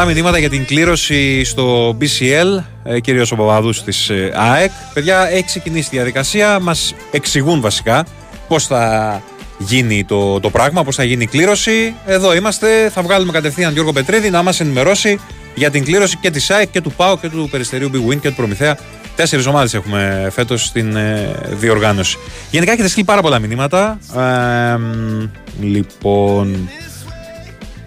[0.00, 4.70] Πολλά μηνύματα για την κλήρωση στο BCL, ε, κυρίως ο Παπαδούς της ΑΕΚ.
[4.94, 6.58] Παιδιά, έχει ξεκινήσει η διαδικασία.
[6.60, 8.06] Μας εξηγούν βασικά
[8.48, 9.22] πώς θα
[9.58, 11.94] γίνει το, το πράγμα, πώς θα γίνει η κλήρωση.
[12.06, 12.90] Εδώ είμαστε.
[12.94, 15.20] Θα βγάλουμε κατευθείαν Γιώργο Πετρίδη να μας ενημερώσει
[15.54, 18.28] για την κλήρωση και της ΑΕΚ και του ΠΑΟ και του Περιστερίου Big Win και
[18.28, 18.78] του Προμηθέα.
[19.16, 22.18] Τέσσερις ομάδες έχουμε φέτος στην ε, διοργάνωση.
[22.50, 23.98] Γενικά έχετε στείλει πάρα πολλά μηνύματα.
[24.16, 25.28] Ε, μ,
[25.60, 26.70] λοιπόν,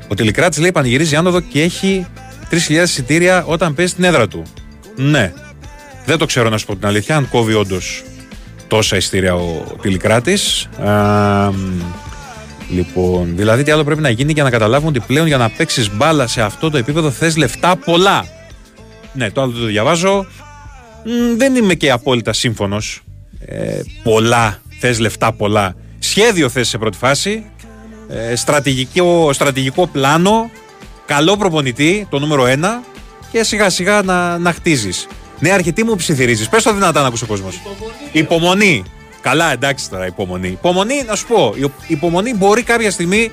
[0.08, 2.06] ο Τελικράτη λέει πανηγυρίζει άνοδο και έχει
[2.52, 4.44] 3.000 εισιτήρια όταν παίζει στην έδρα του.
[4.96, 5.34] Ναι.
[6.06, 8.04] Δεν το ξέρω να σου πω την αλήθεια, αν κόβει όντως
[8.68, 10.70] τόσα ειστήρια ο τηλικράτης.
[10.80, 10.90] Ε,
[11.52, 11.82] μ,
[12.70, 15.96] λοιπόν, δηλαδή τι άλλο πρέπει να γίνει για να καταλάβουν ότι πλέον για να παίξεις
[15.96, 18.26] μπάλα σε αυτό το επίπεδο θες λεφτά πολλά.
[19.14, 20.26] Ναι, το άλλο το διαβάζω.
[21.04, 23.02] Μ, δεν είμαι και απόλυτα σύμφωνος.
[23.46, 25.76] Ε, πολλά, θες λεφτά πολλά.
[26.00, 27.46] Σχέδιο θες σε πρώτη φάση.
[28.08, 30.50] Ε, στρατηγικό, στρατηγικό πλάνο.
[31.06, 32.84] Καλό προπονητή, το νούμερο ένα.
[33.32, 35.08] Και σιγά σιγά να, να χτίζεις.
[35.40, 36.50] Ναι, αρχιτή μου ψιθυρίζεις.
[36.50, 37.62] Πες το δυνατά να ακούσει ο κόσμος.
[38.12, 38.84] Υπομονή.
[39.22, 40.48] Καλά, εντάξει τώρα, υπομονή.
[40.48, 41.54] Υπομονή, να σου πω.
[41.58, 43.32] η Υπομονή μπορεί κάποια στιγμή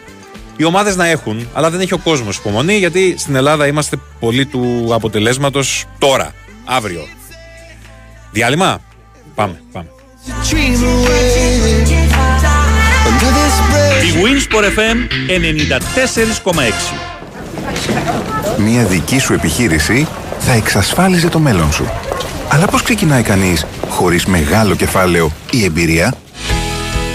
[0.56, 4.46] οι ομάδες να έχουν, αλλά δεν έχει ο κόσμος υπομονή, γιατί στην Ελλάδα είμαστε πολύ
[4.46, 7.08] του αποτελέσματος τώρα, αύριο.
[8.30, 8.80] Διάλειμμα;
[9.34, 9.88] Πάμε, πάμε.
[14.00, 14.48] Dream away under this bridge.
[14.48, 14.98] Η Winsport FM
[18.56, 18.58] 94,6.
[18.58, 20.06] Μια δική σου επιχείρηση
[20.38, 21.90] θα εξασφάλιζε το μέλλον σου.
[22.48, 26.14] Αλλά πώς ξεκινάει κανείς χωρίς μεγάλο κεφάλαιο ή εμπειρία;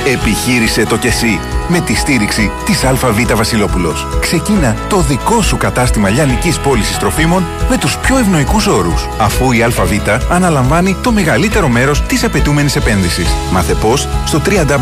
[0.05, 2.99] Επιχείρησε το κι εσύ με τη στήριξη της ΑΒ
[3.35, 4.07] Βασιλόπουλος.
[4.19, 9.63] Ξεκίνα το δικό σου κατάστημα λιανικής πώλησης τροφίμων με τους πιο ευνοϊκούς όρους, αφού η
[9.63, 9.73] ΑΒ
[10.29, 13.27] αναλαμβάνει το μεγαλύτερο μέρος της απαιτούμενης επένδυσης.
[13.51, 14.75] Μάθε πώς στο www.ab.gr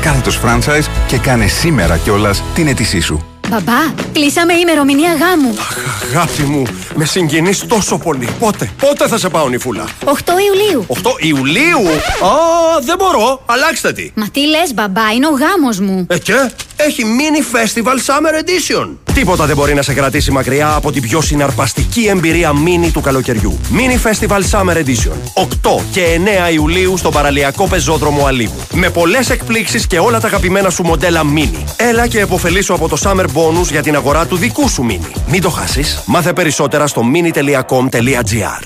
[0.00, 3.29] κάθετος franchise και κάνε σήμερα κιόλας την αίτησή σου.
[3.50, 5.54] Μπαμπά, κλείσαμε ημερομηνία γάμου.
[6.02, 6.62] Αγάπη μου,
[6.94, 8.28] με συγκινείς τόσο πολύ.
[8.38, 9.84] Πότε, πότε θα σε πάω νυφούλα.
[10.04, 10.10] 8
[10.46, 10.86] Ιουλίου.
[10.88, 11.88] 8 Ιουλίου;
[12.22, 13.42] Α, δεν μπορώ.
[13.46, 14.10] Αλλάξτε τη.
[14.14, 16.06] Μα τι λες μπαμπά, είναι ο γάμος μου.
[16.08, 18.88] Ε, και; Έχει mini festival summer edition.
[19.14, 23.58] Τίποτα δεν μπορεί να σε κρατήσει μακριά από την πιο συναρπαστική εμπειρία mini του καλοκαιριού.
[23.72, 25.44] Mini festival summer edition.
[25.68, 28.60] 8 και 9 Ιουλίου στον παραλιακό πεζόδρομο Αλίβου.
[28.72, 31.64] Με πολλές εκπλήξεις και όλα τα αγαπημένα σου μοντέλα mini.
[31.76, 35.20] Έλα και εποφελήσου από το summer bonus για την αγορά του δικού σου mini.
[35.26, 36.02] Μην το χάσεις.
[36.06, 38.62] Μάθε περισσότερα στο mini.com.gr.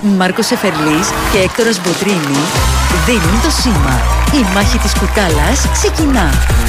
[0.00, 2.38] Μάρκος Εφερλής και Έκτορας Μποτρίνη
[3.06, 3.94] δίνουν το σήμα.
[4.38, 6.28] Η μάχη της κουτάλας ξεκινά.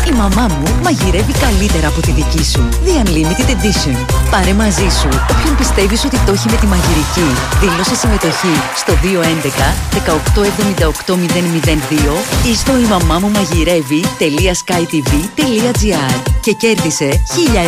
[0.10, 2.62] Η μαμά μου μαγειρεύει καλύτερα από τη δική σου.
[2.86, 3.98] The Unlimited Edition.
[4.32, 7.30] Πάρε μαζί σου όποιον πιστεύεις ότι το έχει με τη μαγειρική.
[7.62, 8.96] Δήλωσε συμμετοχή στο 211
[11.08, 11.16] 1878 002
[12.52, 17.14] ή στο η μαμά μου μαγειρεύει.skytv.gr και κέρδισε 1000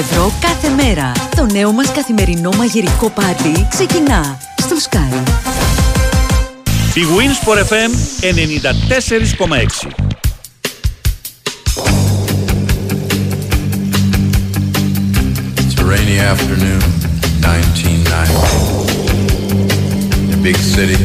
[0.03, 1.11] ευρώ κάθε μέρα.
[1.35, 5.56] Το νέο μας καθημερινό μαγειρικό πάρτι ξεκινά στο Sky.
[6.97, 9.85] Η Winsport FM 94,6.
[15.61, 16.81] It's a rainy afternoon,
[17.43, 18.33] 1990.
[20.23, 20.97] In a big city.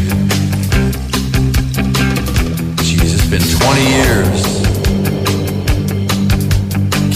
[2.87, 4.41] Jeez, it's been 20 years.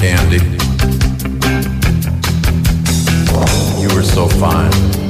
[0.00, 0.42] Candy.
[3.80, 5.05] You were so fine.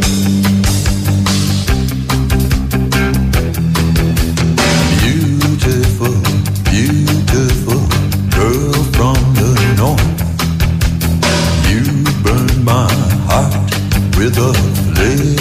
[14.37, 14.53] da
[14.97, 15.36] re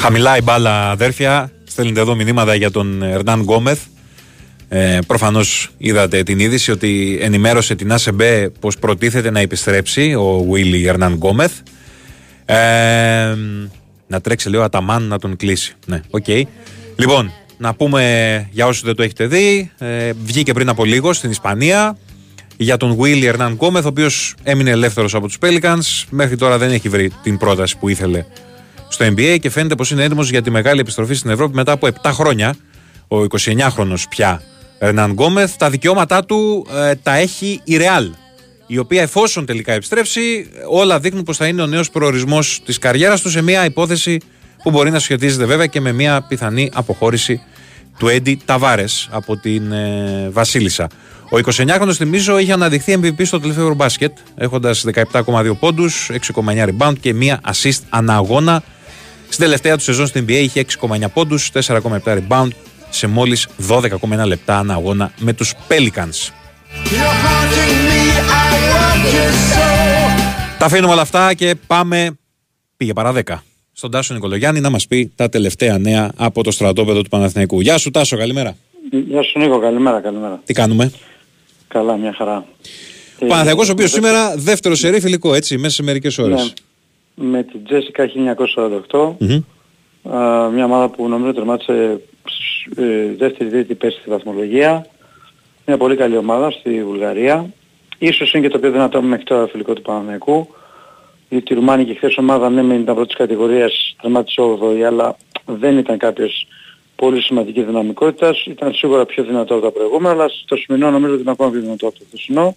[0.00, 1.50] Χαμηλά η μπάλα, αδέρφια.
[1.64, 3.80] Στέλνετε εδώ μηνύματα για τον Ερνανγκόμεθ.
[4.68, 10.86] Ε, Προφανώς είδατε την είδηση ότι ενημέρωσε την ACB πως προτίθεται να επιστρέψει ο Βίλι
[10.86, 11.52] Ερνανγκόμεθ.
[12.44, 12.54] Ε,
[14.06, 15.74] να τρέξει λίγο Αταμάν να τον κλείσει.
[15.86, 16.28] Ναι, οκ.
[16.96, 21.30] Λοιπόν, να πούμε για όσους δεν το έχετε δει, ε, βγήκε πριν από λίγο στην
[21.30, 21.96] Ισπανία
[22.56, 26.04] για τον Βίλι Ερνανγκόμεθ, ο οποίος έμεινε ελεύθερος από τους Pelicans.
[26.10, 28.24] Μέχρι τώρα δεν έχει βρει την πρόταση που ήθελε
[28.90, 31.88] στο NBA και φαίνεται πως είναι έτοιμος για τη μεγάλη επιστροφή στην Ευρώπη μετά από
[32.02, 32.56] 7 χρόνια.
[33.08, 34.42] Ο 29χρονο πια
[34.78, 35.56] Ερνάν Γκόμεθ.
[35.56, 38.10] Τα δικαιώματά του ε, τα έχει η Real.
[38.66, 43.20] Η οποία εφόσον τελικά επιστρέψει, όλα δείχνουν πως θα είναι ο νέος προορισμός της καριέρας
[43.20, 44.20] του σε μια υπόθεση
[44.62, 47.40] που μπορεί να σχετίζεται βέβαια και με μια πιθανή αποχώρηση
[47.98, 50.88] του Έντι Ταβάρες από την ε, Βασίλισσα.
[51.30, 54.74] Ο 29χρονο, θυμίζω, είχε αναδειχθεί MVP στο τελευταίο Eurobasket, έχοντα
[55.12, 58.62] 17,2 πόντους, 6,9 rebound και μία assist ανά αγώνα.
[59.30, 62.48] Στην τελευταία του σεζόν στην NBA είχε 6,9 πόντους, 4,7 rebound
[62.90, 66.32] σε μόλις 12,1 λεπτά ανά αγώνα με τους Pelicans.
[66.84, 68.00] You're haunting me,
[69.14, 69.70] just so.
[70.58, 72.18] Τα αφήνουμε όλα αυτά και πάμε.
[72.76, 73.34] Πήγε παρά 10.
[73.72, 77.60] Στον Τάσο Νικολογιάννη να μας πει τα τελευταία νέα από το στρατόπεδο του Παναθηναϊκού.
[77.60, 78.56] Γεια σου, Τάσο, καλημέρα.
[79.08, 80.40] Γεια σου Νίκο, καλημέρα, καλημέρα.
[80.44, 80.92] Τι κάνουμε;
[81.68, 82.44] Καλά, μια χαρά.
[83.18, 86.54] Ο Παναθηναϊκός ο οποίος σήμερα δεύτερο σερή φιλικό, έτσι, μέσα σε μερικές ώρες.
[87.20, 88.10] Ναι, με την Τζέσικα
[88.90, 89.14] 1948,
[90.10, 92.00] α, μια ομάδα που νομίζω τερμάτισε
[92.76, 94.86] ε, δεύτερη τρίτη πέρσι στη βαθμολογία.
[95.66, 97.52] Μια πολύ καλή ομάδα στη Βουλγαρία.
[97.98, 100.48] Ίσως είναι και το πιο δυνατό μέχρι τώρα φιλικό του Παναθηναϊκού.
[101.28, 105.16] Γιατί η Ρουμάνικη χθες ομάδα ναι μεν ήταν πρώτης κατηγορίας, τερμάτισε 8η, αλλά
[105.46, 106.46] δεν ήταν κάποιος
[106.96, 108.44] πολύ σημαντικής δυναμικότητας.
[108.44, 111.60] Ήταν σίγουρα πιο δυνατό από τα προηγούμενα, αλλά στο σημερινό νομίζω ότι είναι ακόμα πιο
[111.60, 112.56] δυνατό από το χθεσινό.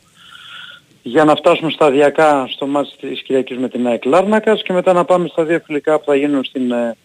[1.05, 5.05] Για να φτάσουμε σταδιακά στο μάτς της Κυριακής με την ΑΕΚ Λάρνακας και μετά να
[5.05, 6.95] πάμε στα δύο φιλικά που θα γίνουν στην ε,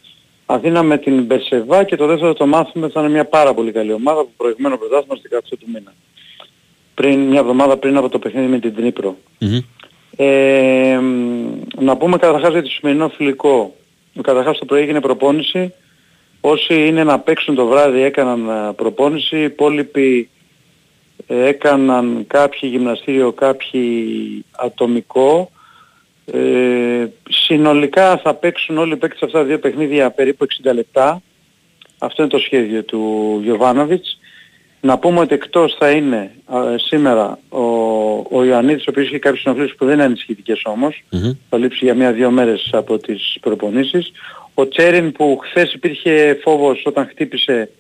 [0.47, 3.93] Αθήνα με την Μπερσεβά και το δεύτερο το μάθουμε θα είναι μια πάρα πολύ καλή
[3.93, 5.93] ομάδα που προηγουμένο πρωτάθλημα στην 18 του μήνα.
[6.95, 9.17] Πριν, μια εβδομάδα πριν από το παιχνίδι με την Τρίπρο.
[10.17, 11.01] Ε,
[11.81, 13.75] να πούμε καταρχάς για το σημερινό φιλικό.
[14.23, 15.73] Καταρχάς το πρωί έγινε προπόνηση.
[16.41, 19.37] Όσοι είναι να παίξουν το βράδυ έκαναν ε, προπόνηση.
[19.37, 20.38] Οι υπόλοιποι ε,
[21.29, 25.51] έκαναν κάποιοι γυμναστήριο, κάποιοι ατομικό.
[26.33, 31.23] Ε, συνολικά θα παίξουν όλοι οι παίκτες αυτά τα δύο παιχνίδια περίπου 60 λεπτά.
[31.99, 34.19] Αυτό είναι το σχέδιο του Γιωβάνοβιτς.
[34.81, 37.63] Να πούμε ότι εκτός θα είναι ε, σήμερα ο,
[38.31, 41.05] ο Ιωαννίδης, ο οποίος είχε κάποιες συνοφλήσεις που δεν είναι ανησυχητικές όμως.
[41.49, 44.13] Θα λείψει για μία-δύο μέρες από τις προπονήσεις.
[44.55, 47.71] Ο Τσέριν που χθες υπήρχε φόβος όταν χτύπησε,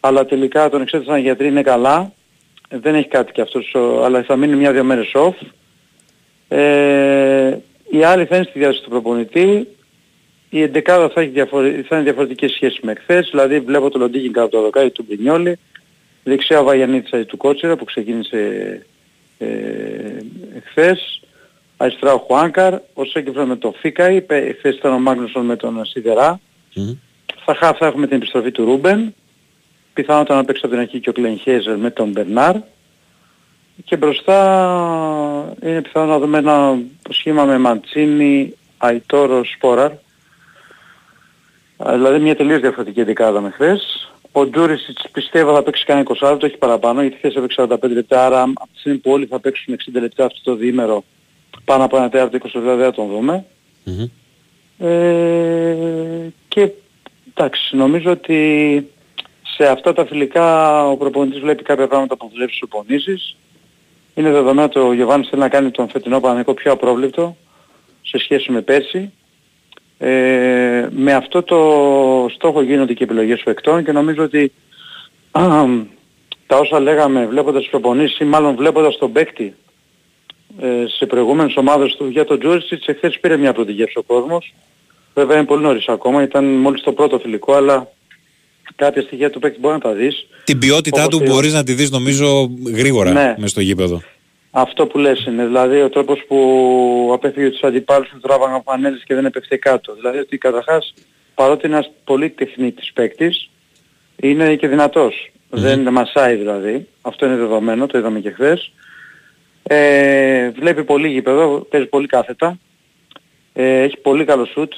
[0.00, 2.12] αλλά τελικά τον εξέτασαν οι γιατροί είναι καλά.
[2.68, 5.34] Ε, Δεν έχει κάτι και αυτός, ο- αλλά θα μείνει μία-δύο μέρες off.
[6.48, 7.56] Ε,
[7.90, 9.68] οι άλλοι θα είναι στη διάθεση του προπονητή.
[10.50, 11.82] Η εντεκάδα θα, έχει διαφορε...
[11.88, 13.28] θα είναι διαφορετικές σχέσεις με χθες.
[13.30, 15.58] Δηλαδή βλέπω το Λοντίκιν κάτω από το δοκάρι του Μπρινιόλη.
[16.22, 18.38] Δεξιά ο Βαγιανίτσα του Κότσερα που ξεκίνησε
[19.38, 19.46] ε,
[20.64, 21.20] χθες.
[21.76, 22.74] Αριστερά ο Χουάνκαρ.
[22.74, 24.20] Ο Σέγκεφρα με τον Φίκαη.
[24.20, 26.40] Πε- Χθες ήταν ο Μάγνουσον με τον Σιδερά.
[27.42, 29.14] Στα χαφ θα έχουμε την επιστροφή του Ρούμπεν.
[29.94, 32.56] Πιθανότατα να παίξει από την αρχή και ο Κλέν Χέζερ με τον Μπερνάρ.
[33.84, 34.38] Και μπροστά
[35.62, 36.78] είναι πιθανό να δούμε ένα
[37.10, 39.90] σχήμα με Μαντσίνη, Αϊτόρο, Σπόραρ.
[41.76, 44.08] Α, Δηλαδή μια τελείως διαφορετική δεκάδα με χθες.
[44.32, 48.26] Ο Τζούρισιτς πιστεύω θα παίξει κανένα 20 λεπτό, όχι παραπάνω, γιατί χθες έπαιξε 45 λεπτά,
[48.26, 51.04] άρα από τη στιγμή που όλοι θα παίξουν 60 λεπτά αυτό το διήμερο,
[51.64, 53.44] πάνω από ένα τέταρτο 20 λεπτά δεν θα τον δούμε.
[54.78, 56.70] Ε, και
[57.34, 58.88] εντάξει, νομίζω ότι
[59.56, 63.36] σε αυτά τα φιλικά ο προπονητής βλέπει κάποια πράγματα που δουλεύει στις προπονήσεις.
[64.14, 67.36] Είναι δεδομένο ότι ο Γιωβάνης θέλει να κάνει τον φετινό Παναγικό πιο απρόβλεπτο
[68.02, 69.12] σε σχέση με πέρσι.
[69.98, 71.58] Ε, με αυτό το
[72.34, 74.52] στόχο γίνονται και επιλογές παικτών και νομίζω ότι
[76.46, 79.54] τα όσα λέγαμε βλέποντας τις προπονήσεις ή μάλλον βλέποντας τον παίκτη
[80.60, 84.54] ε, σε προηγούμενες ομάδες του για τον Τζούρισιτς εχθές πήρε μια πρώτη γεύση ο κόσμος.
[85.14, 87.88] Βέβαια είναι πολύ νωρίς ακόμα, ήταν μόλις το πρώτο φιλικό αλλά
[88.76, 90.26] κάποια στοιχεία του παίκτη μπορεί να τα δεις.
[90.44, 93.34] Την ποιότητά Όπως του και- μπορείς να τη δεις νομίζω γρήγορα Ναι.
[93.38, 94.02] μες στο γήπεδο.
[94.50, 99.14] Αυτό που λες είναι, δηλαδή ο τρόπος που απέφυγε τους αντιπάλους του τράβαγαν φανέλες και
[99.14, 99.94] δεν έπεφτε κάτω.
[99.94, 100.94] Δηλαδή ότι καταρχάς
[101.34, 103.50] παρότι είναι ένας πολύ τεχνίτης παίκτης,
[104.16, 105.30] είναι και δυνατός.
[105.50, 106.86] Δεν μασάει δηλαδή.
[107.02, 108.72] Αυτό είναι δεδομένο, το είδαμε και χθες.
[109.62, 112.58] Ε, βλέπει πολύ γήπεδο, παίζει πολύ κάθετα.
[113.52, 114.72] Ε, έχει πολύ καλό σουτ.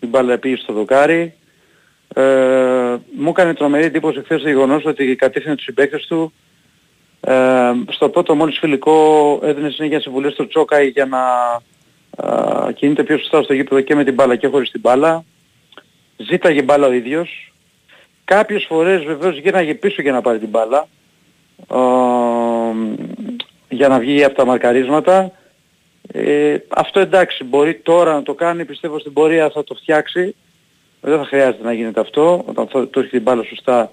[0.00, 1.34] Η μπάλα πήγε στο δοκάρι.
[2.14, 6.32] Ε, μου έκανε τρομερή εντύπωση χθες το γεγονός ότι κατήφθηνε τους συμπαίκτες του
[7.20, 11.20] ε, στο πρώτο μόλις φιλικό έδινε συνέχεια συμβουλές στο Τσόκαη για να
[12.16, 15.24] ε, κινείται πιο σωστά στο γήπεδο και με την μπάλα και χωρίς την μπάλα.
[16.16, 17.52] Ζήταγε μπάλα ο ίδιος.
[18.24, 20.88] Κάποιες φορές βεβαίως γύρναγε πίσω για να πάρει την μπάλα.
[21.70, 21.76] Ε,
[23.68, 25.32] για να βγει από τα μαρκαρίσματα.
[26.12, 30.34] Ε, αυτό εντάξει μπορεί τώρα να το κάνει, πιστεύω στην πορεία θα το φτιάξει.
[31.04, 33.92] Δεν θα χρειάζεται να γίνεται αυτό, όταν θα το έχει την μπάλα σωστά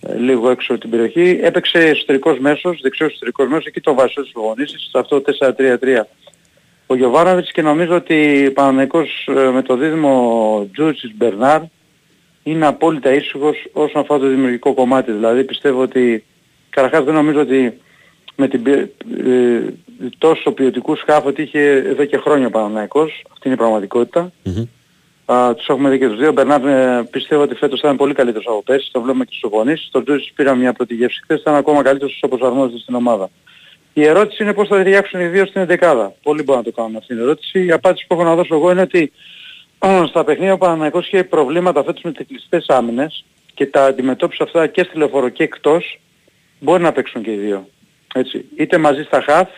[0.00, 1.38] ε, λίγο έξω από την περιοχή.
[1.42, 6.00] Έπαιξε εσωτερικός μέσος, δεξιός εσωτερικός μέσος, εκεί το βάζει στις προπονήσεις, σε αυτό 4-3-3
[6.90, 11.60] ο Γιωβάνοβιτς και νομίζω ότι ο Παναθηναϊκός ε, με το δίδυμο Τζούτσις Μπερνάρ
[12.42, 15.12] είναι απόλυτα ήσυχος όσον αφορά το δημιουργικό κομμάτι.
[15.12, 16.24] Δηλαδή πιστεύω ότι
[16.70, 17.78] καταρχάς δεν νομίζω ότι
[18.36, 18.92] με την ποι-
[19.26, 19.60] ε,
[20.18, 23.22] τόσο ποιοτικού σκάφ ότι είχε εδώ και χρόνια ο Παναθηναϊκός.
[23.32, 24.32] Αυτή είναι η πραγματικότητα.
[25.32, 26.28] Α, τους έχουμε δει και τους δύο.
[26.28, 28.88] Ο Μπερνάρ ε, πιστεύω ότι φέτος θα είναι πολύ καλύτερος από πέρσι.
[28.92, 29.88] Το βλέπουμε και στους οπονήσεις.
[29.90, 31.40] Τον Τζούζης πήραμε μια πρώτη γεύση χθες.
[31.44, 33.30] Θα είναι ακόμα καλύτερος στους προσαρμόζεται στην ομάδα.
[33.92, 36.14] Η ερώτηση είναι πώς θα ταιριάξουν οι δύο στην εντεκάδα.
[36.22, 37.64] Πολλοί μπορούν να το κάνουν αυτή την ερώτηση.
[37.64, 39.12] Η απάντηση που έχω να δώσω εγώ είναι ότι
[39.78, 43.24] α, στα παιχνίδια ο Παναθηναϊκός είχε προβλήματα φέτος με τις κλειστές άμυνες
[43.54, 46.00] και τα αντιμετώπισε αυτά και στη λεωφορο και εκτός.
[46.60, 47.68] Μπορεί να παίξουν και οι δύο.
[48.14, 48.44] Έτσι.
[48.56, 49.48] Είτε μαζί στα χαφ,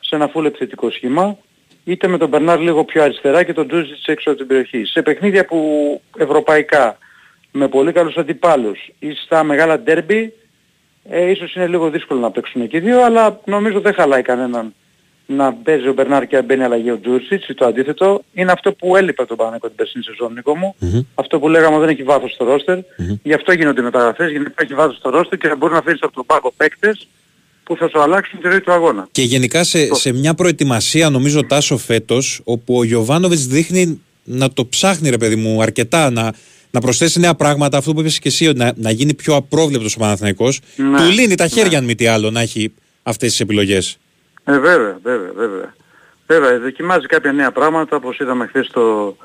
[0.00, 1.38] σε ένα full επιθετικό σχήμα,
[1.84, 4.84] είτε με τον Μπερνάρ λίγο πιο αριστερά και τον Τζούζιτς έξω από την περιοχή.
[4.84, 6.98] Σε παιχνίδια που ευρωπαϊκά,
[7.50, 10.32] με πολύ καλούς αντιπάλους ή στα μεγάλα ντέρμπι,
[11.08, 14.74] ε, ίσως είναι λίγο δύσκολο να παίξουν και οι δύο, αλλά νομίζω δεν χαλάει κανέναν
[15.26, 18.22] να παίζει ο Μπερνάρ και να μπαίνει αλλαγή ο Τζούρσιτς ή το αντίθετο.
[18.32, 20.74] Είναι αυτό που έλειπε από τον Παναγιώτο την περσινή σεζόν, Νίκο μου.
[21.14, 22.78] Αυτό που λέγαμε δεν έχει βάθος στο ρόστερ.
[23.22, 25.82] Γι' αυτό γίνονται οι μεταγραφές, για να υπάρχει βάθος στο ρόστερ και να μπορεί να
[25.82, 27.08] φέρεις από τον πάγκο παίκτες
[27.64, 29.08] που θα σου αλλάξουν τη ροή του αγώνα.
[29.12, 34.66] Και γενικά σε, σε μια προετοιμασία, νομίζω, Τάσο φέτος, όπου ο Γιωβάνοβιτς δείχνει να το
[34.66, 36.32] ψάχνει, ρε παιδί μου, αρκετά να,
[36.70, 37.78] να προσθέσει νέα πράγματα.
[37.78, 41.34] Αυτό που είπες και εσύ, να, να γίνει πιο απρόβλεπτος ο Παναθηναϊκός Ναι, Του λύνει
[41.34, 41.76] τα χέρια, ναι.
[41.76, 43.98] αν μη τι άλλο, να έχει αυτές τις επιλογές.
[44.44, 45.74] Ε, βέβαια, βέβαια, βέβαια.
[46.26, 49.16] Βέβαια, δοκιμάζει κάποια νέα πράγματα, όπως είδαμε χθες το,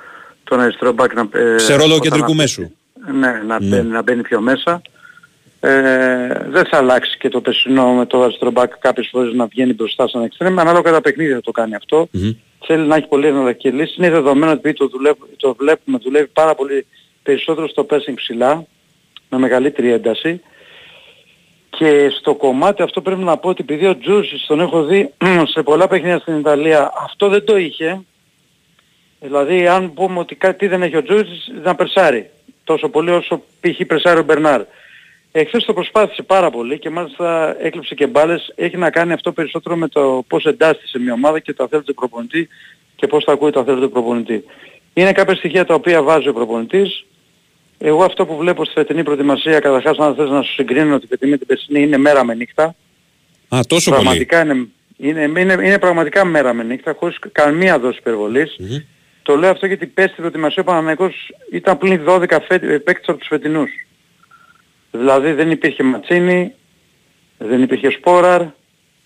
[0.43, 1.27] τον αριστερό μπακ να...
[1.39, 2.71] ε, σε ρόλο όταν κεντρικού να- μέσου.
[3.19, 3.67] Ναι, να, Ναι.
[3.67, 4.81] Μπαίνει, να μπαίνει πιο μέσα.
[5.59, 9.73] Ε, δεν θα αλλάξει και το περσινό με το αριστερό μπακ κάποιες φορές να βγαίνει
[9.73, 10.59] μπροστά σαν εξτρέμ.
[10.59, 12.09] Ανάλογα τα παιχνίδια θα το κάνει αυτό.
[12.65, 13.95] Θέλει να έχει πολύ εναλλακτική λύση.
[13.97, 16.85] Είναι δεδομένο ότι το, δουλεύει, το βλέπουμε, δουλεύει πάρα πολύ
[17.23, 18.65] περισσότερο στο pressing ψηλά,
[19.29, 20.41] με μεγαλύτερη ένταση.
[21.69, 25.13] Και στο κομμάτι αυτό πρέπει να πω ότι επειδή ο Τζούσις τον έχω δει
[25.53, 28.01] σε πολλά παιχνίδια στην Ιταλία, αυτό δεν το είχε.
[29.19, 32.29] Δηλαδή αν πούμε ότι κάτι δεν έχει ο Τζούσις, να περσάρει.
[32.63, 33.85] Τόσο πολύ όσο π.χ.
[33.87, 34.61] περσάρει ο Μπερνάρ.
[35.39, 38.51] Εχθές το προσπάθησε πάρα πολύ και μάλιστα έκλειψε και μπάλες.
[38.55, 41.83] Έχει να κάνει αυτό περισσότερο με το πώς εντάσσεται σε μια ομάδα και το θέλει
[41.83, 42.47] του προπονητή
[42.95, 44.43] και πώς θα ακούει το θέλει του προπονητή.
[44.93, 47.05] Είναι κάποια στοιχεία τα οποία βάζει ο προπονητής.
[47.77, 51.07] Εγώ αυτό που βλέπω στη φετινή προετοιμασία, καταρχάς αν θες να σου συγκρίνω ότι η
[51.07, 52.75] φετινή με την περσινή είναι μέρα με νύχτα.
[53.49, 54.03] Α, τόσο πολύ.
[54.03, 54.67] πραγματικά είναι,
[54.97, 58.55] είναι, είναι, είναι πραγματικά μέρα με νύχτα, χωρίς καμία δόση υπερβολής.
[59.23, 63.17] Το λέω αυτό γιατί πέρσι στην προετοιμασία ο Παναθηναϊκός ήταν πλην 12 φε, παίκτες από
[63.17, 63.86] τους φετινούς.
[64.97, 66.53] Δηλαδή δεν υπήρχε Ματσίνη,
[67.37, 68.41] δεν υπήρχε Σπόραρ,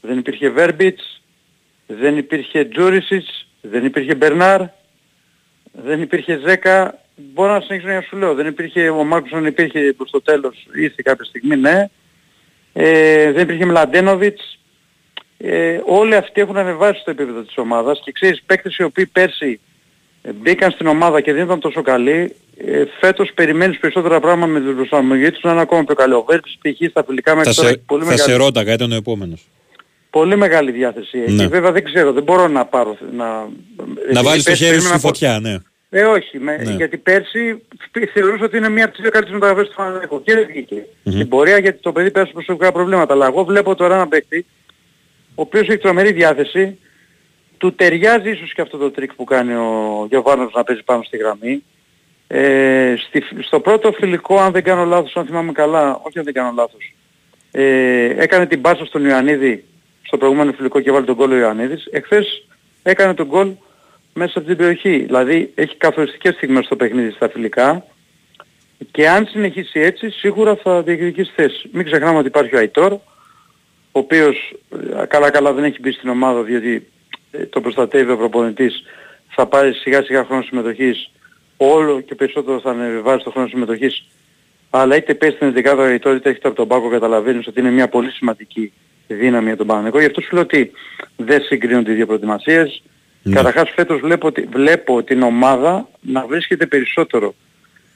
[0.02, 1.22] δεν υπήρχε Βέρμπιτς,
[1.88, 4.62] δεν υπήρχε Τζούρισιτς, δεν υπήρχε Μπερνάρ,
[5.72, 7.00] δεν υπήρχε Ζέκα.
[7.16, 8.34] Μπορώ να συνεχίσω να σου λέω.
[8.34, 11.90] Δεν υπήρχε, ο Μάρκουσον υπήρχε προς το τέλος, ήρθε κάποια στιγμή, ναι.
[12.74, 14.60] Ε, δεν υπήρχε Μλαντένοβιτς.
[15.38, 19.60] Ε, όλοι αυτοί έχουν ανεβάσει το επίπεδο της ομάδας και ξέρεις παίκτες οι οποίοι πέρσι
[20.22, 24.60] ε, μπήκαν στην ομάδα και δεν ήταν τόσο καλοί, ε, φέτος περιμένεις περισσότερα πράγματα με
[24.60, 26.14] την προσαρμογή τους να είναι ακόμα πιο καλή.
[26.14, 26.90] Ο Βέρτης π.χ.
[26.90, 29.48] στα φιλικά Θα μέχρι τώρα σε, έχει πολύ θα σε μεγάλη, ρώταγα, ήταν ο επόμενος.
[30.10, 31.20] πολύ μεγάλη διάθεση.
[31.20, 31.32] έχει.
[31.34, 31.48] Ναι.
[31.48, 32.98] βέβαια δεν ξέρω, δεν μπορώ να πάρω...
[33.16, 33.44] Να, Να
[34.04, 35.56] επειδή βάλεις το πέρσι χέρι σου περίμενα στη από- φωτιά, ναι.
[35.90, 36.72] ε, όχι, με, Ναι.
[36.74, 40.34] γιατί πέρσι π- θεωρούσα ότι είναι μία από τις δύο καλύτερες μεταγραφές του Παναγενικού και
[40.34, 40.86] δεν βγήκε.
[41.04, 41.14] Μμμ.
[41.14, 43.14] Στην πορεία γιατί το παιδί πέρασε προσωπικά προβλήματα.
[43.14, 44.46] Αλλά εγώ βλέπω τώρα ένα παίκτη,
[45.36, 46.78] ο οποίος έχει τρομερή διάθεση,
[47.58, 51.18] του ταιριάζει ίσως και αυτό το τρίκ που κάνει ο Γιωβάνος να παίζει πάνω στη
[51.18, 51.64] γραμμή.
[52.34, 56.34] Ε, στη, στο πρώτο φιλικό, αν δεν κάνω λάθος, αν θυμάμαι καλά, όχι αν δεν
[56.34, 56.96] κάνω λάθος,
[57.52, 59.64] ε, έκανε την πάσα στον Ιωαννίδη
[60.02, 61.88] στο προηγούμενο φιλικό και βάλει τον γκολ ο Ιωαννίδης.
[61.92, 62.48] Εχθές
[62.84, 63.52] έκανε τον γκολ
[64.14, 64.98] μέσα από την περιοχή.
[64.98, 67.86] Δηλαδή έχει καθοριστικές στιγμές στο παιχνίδι στα φιλικά
[68.92, 71.70] και αν συνεχίσει έτσι σίγουρα θα διεκδικήσει θέση.
[71.72, 73.00] Μην ξεχνάμε ότι υπάρχει ο Αϊτόρ, ο
[73.92, 74.54] οποίος
[75.02, 76.88] ε, καλά καλά δεν έχει μπει στην ομάδα διότι
[77.32, 78.84] ε, το προστατεύει ο προπονητής
[79.28, 81.12] θα πάρει σιγά σιγά χρόνο συμμετοχής
[81.66, 84.06] όλο και περισσότερο θα ανεβάζει το χρόνο συμμετοχής
[84.70, 87.72] αλλά είτε πέσει στην 11 ο Αϊτόρ είτε έχετε από τον Πάκο καταλαβαίνεις ότι είναι
[87.72, 88.74] μια πολύ σημαντική
[89.08, 90.00] δύναμη για τον Παναγενικό.
[90.00, 90.72] Γι' αυτό σου λέω ότι
[91.16, 92.84] δεν συγκρίνονται οι δύο προετοιμασίες.
[93.24, 93.36] Ναι.
[93.36, 97.36] Καταρχάς φέτος βλέπω, ότι- βλέπω την ομάδα να βρίσκεται περισσότερο.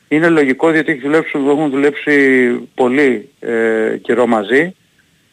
[0.07, 4.76] Είναι λογικό διότι έχει δουλέψει, έχουν δουλέψει πολύ ε, καιρό μαζί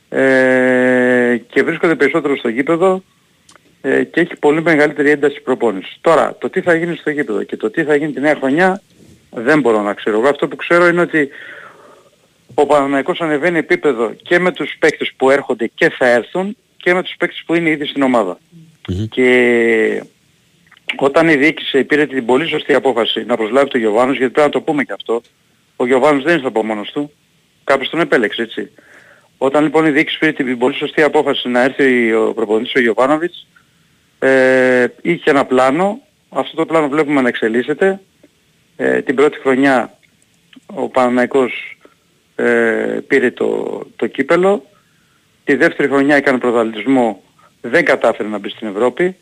[0.09, 3.03] ε, και βρίσκονται περισσότερο στο γήπεδο
[3.83, 5.99] ε, και έχει πολύ μεγαλύτερη ένταση προπόνησης.
[6.01, 8.83] Τώρα, το τι θα γίνει στο γήπεδο και το τι θα γίνει τη νέα χρονιά
[9.31, 10.19] δεν μπορώ να ξέρω.
[10.19, 11.29] Εγώ αυτό που ξέρω είναι ότι
[12.55, 17.03] ο Παναναϊκός ανεβαίνει επίπεδο και με τους παίκτες που έρχονται και θα έρθουν και με
[17.03, 18.39] τους παίκτες που είναι ήδη στην ομάδα.
[19.11, 20.03] Και
[20.97, 24.53] όταν η διοίκηση πήρε την πολύ σωστή απόφαση να προσλάβει τον Γιωβάνος, γιατί πρέπει να
[24.53, 25.23] το πούμε και αυτό,
[25.77, 27.13] ο Γιωβάνος δεν ήρθε από μόνος του,
[27.65, 28.71] κάποιος τον επέλεξε έτσι.
[29.39, 33.47] Όταν λοιπόν η διοίκηση πήρε την πολύ σωστή απόφαση να έρθει ο προπονητής ο Γιωβάνοβιτς,
[34.25, 38.01] ε, είχε ένα πλάνο, αυτό το πλάνο βλέπουμε να εξελίσσεται.
[38.77, 39.99] Ε, την πρώτη χρονιά
[40.67, 41.79] ο Παναναϊκός
[42.37, 44.65] ε, πήρε το, το κύπελο,
[45.45, 47.23] τη δεύτερη χρονιά έκανε πρωταθλητισμό,
[47.61, 49.17] δεν κατάφερε να μπει στην Ευρώπη,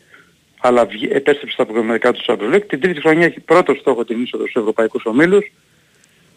[0.59, 2.67] αλλά βγη- επέστρεψε στα προγραμματικά του Champions League.
[2.67, 5.51] Την τρίτη χρονιά έχει πρώτο στόχο την είσοδο στους ευρωπαϊκούς ομίλους.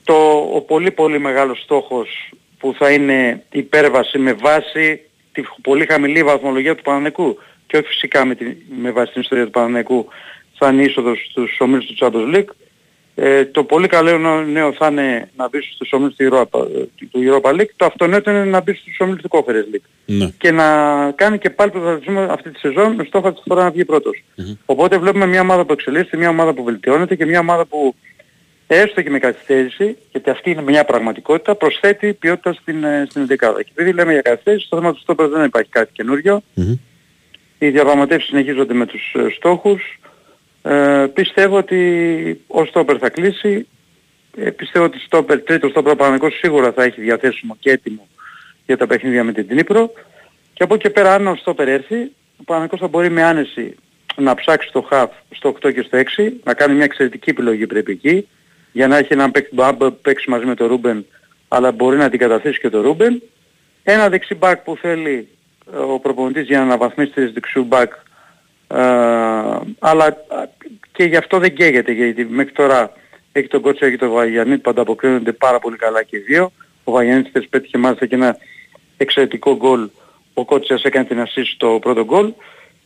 [0.05, 0.15] Το,
[0.55, 5.01] ο πολύ πολύ μεγάλος στόχος που θα είναι υπέρβαση με βάση
[5.33, 8.45] τη πολύ χαμηλή βαθμολογία του Παναναϊκού και όχι φυσικά με, τη,
[8.81, 10.07] με βάση την ιστορία του Παναναϊκού
[10.59, 12.49] θα είναι η είσοδος στους ομίλους του Champions League
[13.17, 16.67] Ε, το πολύ καλό νέο- νέο θα είναι να μπει στους ομίλους του Europa,
[17.11, 17.69] του Europa League.
[17.77, 19.87] Το αυτονόητο είναι να μπει στους ομίλους του Conference League.
[20.07, 20.31] Ναι.
[20.39, 20.67] Και να
[21.15, 24.25] κάνει και πάλι πρωταθλητισμό αυτή τη σεζόν με στόχο αυτή τη φορά να βγει πρώτος.
[24.67, 27.95] Οπότε βλέπουμε μια ομάδα που εξελίσσεται, μια ομάδα που βελτιώνεται και μια ομάδα που
[28.67, 33.63] έστω και με καθυστέρηση, γιατί αυτή είναι μια πραγματικότητα, προσθέτει ποιότητα στην, ε, στην δεκάδα.
[33.63, 36.43] Και επειδή λέμε για καθυστέρηση, στο θέμα του στόπερ δεν υπάρχει κάτι καινούριο.
[37.59, 39.99] Οι διαπραγματεύσεις συνεχίζονται με τους ε, στόχους.
[40.63, 43.67] Ε, πιστεύω ότι ο στόπερ θα κλείσει.
[44.37, 48.09] Ε, πιστεύω ότι στόπερ, τρίτος στόπερ ο Παναθηναϊκός σίγουρα θα έχει διαθέσιμο και έτοιμο
[48.67, 49.93] για τα παιχνίδια με την Ντνίπρο.
[50.53, 53.75] Και από εκεί και πέρα αν ο στόπερ έρθει, ο Παναθηναϊκός θα μπορεί με άνεση
[54.17, 57.93] να ψάξει το χαφ στο 8 και στο 6, να κάνει μια εξαιρετική επιλογή πρέπει
[57.93, 58.29] εκεί,
[58.73, 61.07] για να έχει έναν παίκτη που να παίξει μαζί με τον Ρούμπεν,
[61.49, 63.23] αλλά μπορεί να αντικαταστήσει και τον Ρούμπεν.
[63.83, 65.34] Ένα δεξί μπακ που θέλει ε,
[65.89, 67.93] ο προπονητής για να αναβαθμίσει τη θέση δεξιού μπακ
[68.69, 68.79] ε,
[69.79, 70.49] αλλά α,
[70.93, 72.93] και γι' αυτό δεν καίγεται γιατί μέχρι τώρα
[73.33, 76.53] έχει τον Κότσο και τον Βαγιανίτ που ανταποκρίνονται πάρα πολύ καλά και οι δύο.
[76.85, 78.37] Ο Βαγιανίτ χθες πέτυχε μάλιστα και ένα
[78.97, 79.89] εξαιρετικό γκολ.
[80.35, 82.33] Ο Κότσιας έκανε την assist στο πρώτο γκολ.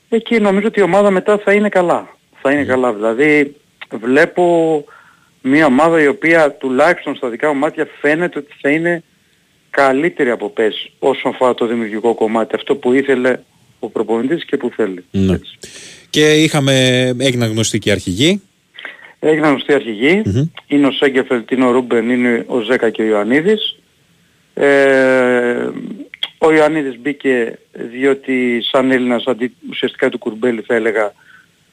[0.08, 2.16] Εκεί νομίζω ότι η ομάδα μετά θα είναι καλά.
[2.40, 2.92] Θα είναι καλά.
[2.92, 3.56] Δηλαδή
[3.90, 4.84] βλέπω
[5.42, 9.02] μια ομάδα η οποία τουλάχιστον στα δικά μου μάτια φαίνεται ότι θα είναι
[9.70, 12.54] καλύτερη από πες όσον αφορά το δημιουργικό κομμάτι.
[12.54, 13.38] Αυτό που ήθελε
[13.78, 15.04] ο προπονητής και που θέλει.
[15.10, 15.38] Ναι.
[16.10, 18.42] Και είχαμε, έγιναν γνωστοί και οι αρχηγοί.
[19.20, 20.22] Έγιναν γνωστοί αρχηγοί.
[20.66, 23.78] Είναι ο Σέγκεφελτ, είναι ο Ρούμπεν, είναι ο Ζέκα και ο Ιωαννίδης.
[24.54, 25.68] Ε,
[26.38, 31.12] ο Ιωαννίδης μπήκε διότι σαν Έλληνας αντί ουσιαστικά του Κουρμπέλη θα έλεγα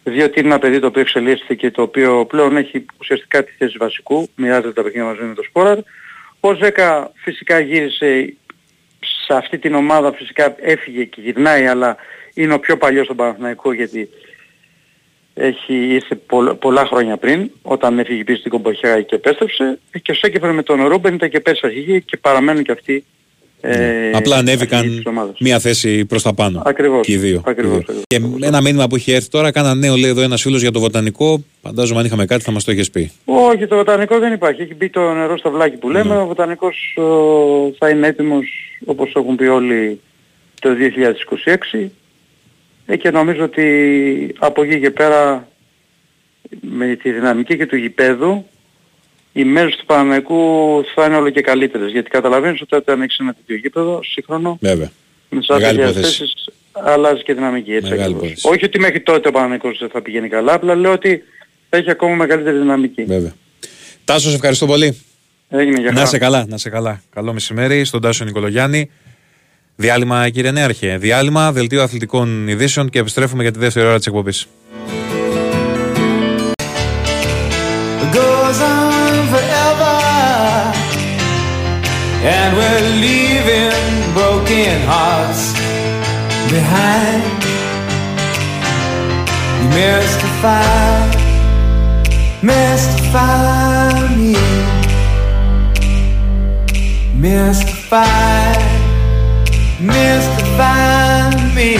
[0.03, 3.77] διότι είναι ένα παιδί το οποίο εξελίσσεται και το οποίο πλέον έχει ουσιαστικά τη θέση
[3.77, 5.77] βασικού, μοιράζεται τα παιχνίδια μαζί με το Σπόραρ.
[6.47, 8.33] Ο Ζέκα φυσικά γύρισε
[9.25, 11.95] σε αυτή την ομάδα, φυσικά έφυγε και γυρνάει, αλλά
[12.33, 14.09] είναι ο πιο παλιός στον Παναθηναϊκό γιατί
[15.33, 19.79] έχει ήρθε πολλα, πολλά χρόνια πριν, όταν έφυγε πίσω στην Κομποχέα και επέστρεψε.
[20.01, 23.05] Και ο Σέκεφερ με τον Ρούμπεν ήταν και πέρσι αρχηγοί και παραμένουν και αυτοί
[23.61, 25.35] ε, Απλά αρχηγοί ανέβηκαν της ομάδας.
[25.39, 26.61] μία θέση προς τα πάνω.
[26.65, 27.41] Ακριβώς, Και οι δύο.
[27.45, 28.01] ακριβώς, Οι δύο.
[28.07, 30.79] Και ένα μήνυμα που έχει έρθει τώρα, κάνα νέο λέει εδώ ένας φίλος για το
[30.79, 31.43] βοτανικό.
[31.61, 33.11] Φαντάζομαι αν είχαμε κάτι θα μας το είχες πει.
[33.25, 34.61] Όχι, το βοτανικό δεν υπάρχει.
[34.61, 36.17] Έχει μπει το νερό στο βλάκι που λέμε.
[36.17, 37.03] Ο βοτανικός ο,
[37.77, 38.45] θα είναι έτοιμος
[38.85, 39.99] όπως έχουν πει όλοι
[40.61, 40.69] το
[41.73, 41.89] 2026.
[42.85, 43.65] Ε, και νομίζω ότι
[44.37, 45.47] από εκεί και πέρα
[46.61, 48.45] με τη δυναμική και του γηπέδου
[49.37, 50.35] οι μέρες του Παναναϊκού
[50.95, 51.91] θα είναι όλο και καλύτερες.
[51.91, 54.91] Γιατί καταλαβαίνεις ότι όταν έχεις ένα τέτοιο γήπεδο σύγχρονο Βέβαια.
[55.29, 56.17] με τις Μεγάλη άλλες υπόθεση.
[56.17, 56.33] θέσεις
[56.71, 57.73] αλλάζει και δυναμική.
[57.73, 58.29] Έτσι Μεγάλη ακριβώς.
[58.29, 58.47] υπόθεση.
[58.55, 61.23] Όχι ότι μέχρι τότε ο Παναναϊκός δεν θα πηγαίνει καλά, απλά λέω ότι
[61.69, 63.03] θα έχει ακόμα μεγαλύτερη δυναμική.
[63.03, 63.33] Βέβαια.
[64.05, 65.01] Τάσο, σε ευχαριστώ πολύ.
[65.49, 66.05] Έγινε για Να χαρά.
[66.09, 67.01] σε καλά, να σε καλά.
[67.13, 68.89] Καλό μεσημέρι στον Τάσο Νικολογιάννη.
[69.75, 70.97] Διάλειμμα, κύριε Νέαρχε.
[70.97, 74.47] Διάλειμμα, δελτίο αθλητικών ειδήσεων και επιστρέφουμε για τη δεύτερη ώρα της εκπομπής.
[78.15, 79.95] Goes on forever,
[82.23, 85.51] and we're leaving broken hearts
[86.49, 87.23] behind.
[89.59, 90.95] You mystify,
[92.41, 94.35] mystify me,
[97.19, 98.55] mystify,
[99.81, 101.75] mystify me.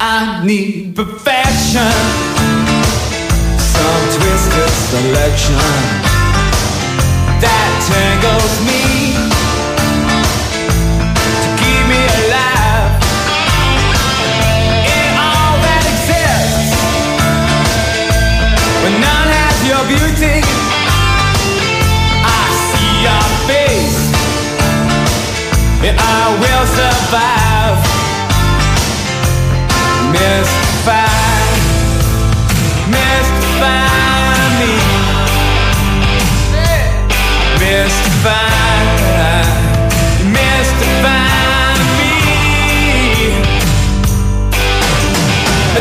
[0.00, 2.31] I need perfection
[3.72, 5.56] some twisted selection
[7.40, 9.16] that tangles me
[11.40, 12.92] to keep me alive
[14.92, 16.76] in all that exists.
[18.84, 20.36] When none has your beauty,
[22.28, 24.00] I see your face,
[25.80, 27.80] and I will survive.
[30.12, 31.31] Mystified
[38.24, 38.28] A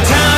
[0.04, 0.31] time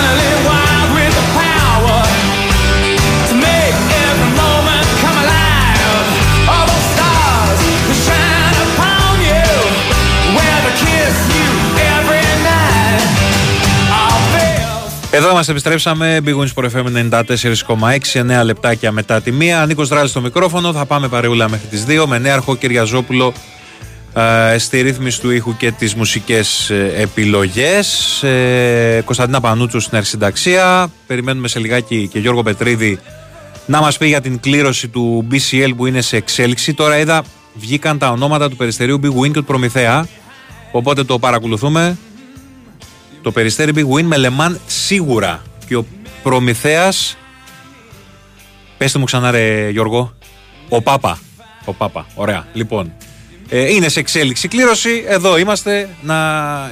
[15.16, 16.20] Εδώ είμαστε, επιστρέψαμε.
[16.26, 19.66] Big Wins for FM 94,6, 9 λεπτάκια μετά τη μία.
[19.66, 20.74] Νίκος Δράλης στο μικρόφωνο.
[20.74, 23.34] Θα πάμε παρεούλα μέχρι τις 2 με νέαρχο Κυριαζόπουλο
[24.14, 28.24] ε, στη ρύθμιση του ήχου και τις μουσικές ε, επιλογές.
[28.24, 30.92] Ε, Κωνσταντίνα Πανούτσου στην αρχισυνταξία.
[31.08, 33.00] Περιμένουμε σε λιγάκι και Γιώργο Πετρίδη
[33.66, 36.74] να μας πει για την κλήρωση του BCL που είναι σε εξέλιξη.
[36.74, 40.08] Τώρα είδα βγήκαν τα ονόματα του Περιστερίου Big Win και του Προμηθέα.
[40.72, 41.98] Οπότε το παρακολουθούμε.
[43.24, 45.42] Το Περιστέρι Big Win με Λεμάν σίγουρα.
[45.68, 45.86] Και ο
[46.24, 47.18] Προμηθέας
[48.84, 50.14] Πέστε μου ξανά, ρε Γιώργο.
[50.70, 51.20] Ο Πάπα.
[51.66, 52.06] Ο Πάπα.
[52.16, 52.48] Ωραία.
[52.54, 52.94] Λοιπόν.
[53.50, 55.04] Ε, είναι σε εξέλιξη κλήρωση.
[55.08, 56.18] Εδώ είμαστε να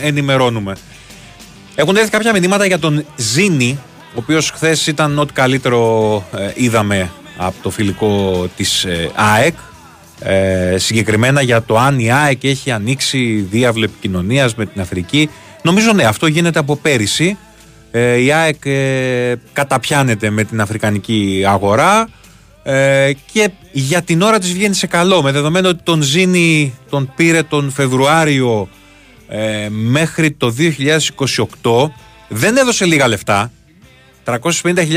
[0.02, 0.76] ενημερώνουμε.
[1.76, 7.12] Έχουν έρθει κάποια μηνύματα για τον Ζήνη, ο οποίος χθες ήταν ό,τι καλύτερο ε, είδαμε
[7.38, 9.56] από το φιλικό της ε, ΑΕΚ.
[10.20, 15.30] Ε, συγκεκριμένα για το αν η ΑΕΚ έχει ανοίξει διάβλο επικοινωνίας με την Αφρική.
[15.62, 17.38] Νομίζω ναι, αυτό γίνεται από πέρυσι.
[17.92, 22.10] Ε, η ΑΕΚ ε, καταπιάνεται με την αφρικανική αγορά.
[22.64, 27.14] Ε, και για την ώρα της βγαίνει σε καλό με δεδομένο ότι τον Ζήνη τον
[27.16, 28.70] πήρε τον Φεβρουάριο
[29.28, 30.56] ε, μέχρι το
[31.62, 31.90] 2028
[32.28, 33.52] δεν έδωσε λίγα λεφτά.
[34.26, 34.38] 350.000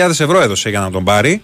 [0.08, 1.42] ευρώ έδωσε για να τον πάρει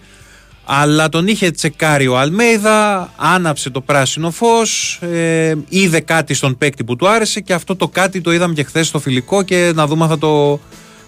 [0.65, 6.83] αλλά τον είχε τσεκάρει ο Αλμέιδα, άναψε το πράσινο φως, ε, είδε κάτι στον παίκτη
[6.83, 9.87] που του άρεσε και αυτό το κάτι το είδαμε και χθες στο φιλικό και να
[9.87, 10.59] δούμε αν θα το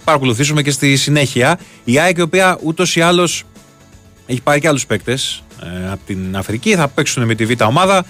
[0.04, 1.60] παρακολουθήσουμε και στη συνέχεια.
[1.84, 3.44] Η ΑΕΚ η οποία ούτως ή άλλως
[4.26, 8.06] έχει πάρει και άλλους παίκτες ε, από την Αφρική, θα παίξουν με τη Β' ομάδα.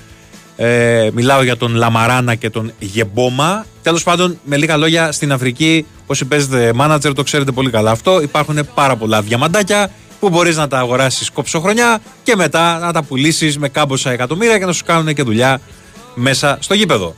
[0.56, 3.66] Ε, μιλάω για τον Λαμαράνα και τον Γεμπόμα.
[3.82, 8.22] Τέλος πάντων, με λίγα λόγια, στην Αφρική, όσοι παίζετε manager, το ξέρετε πολύ καλά αυτό.
[8.22, 9.91] Υπάρχουν πάρα πολλά διαμαντάκια
[10.24, 14.65] που μπορείς να τα αγοράσεις κόψοχρονιά και μετά να τα πουλήσεις με κάμποσα εκατομμύρια και
[14.65, 15.61] να σου κάνουν και δουλειά
[16.15, 17.15] μέσα στο γήπεδο.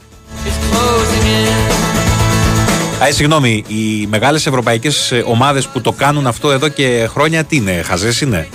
[3.03, 7.81] Α, συγγνώμη, οι μεγάλες ευρωπαϊκές ομάδες που το κάνουν αυτό εδώ και χρόνια τι είναι,
[7.85, 8.47] χαζές είναι;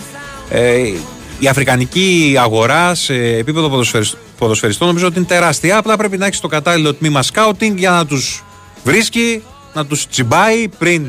[0.51, 0.93] Ε,
[1.39, 5.77] η αφρικανική αγορά σε επίπεδο ποδοσφαιρισ- ποδοσφαιριστών νομίζω ότι είναι τεράστια.
[5.77, 8.45] Απλά πρέπει να έχεις το κατάλληλο τμήμα σκάουτινγκ για να τους
[8.85, 9.43] βρίσκει,
[9.75, 11.07] να τους τσιμπάει πριν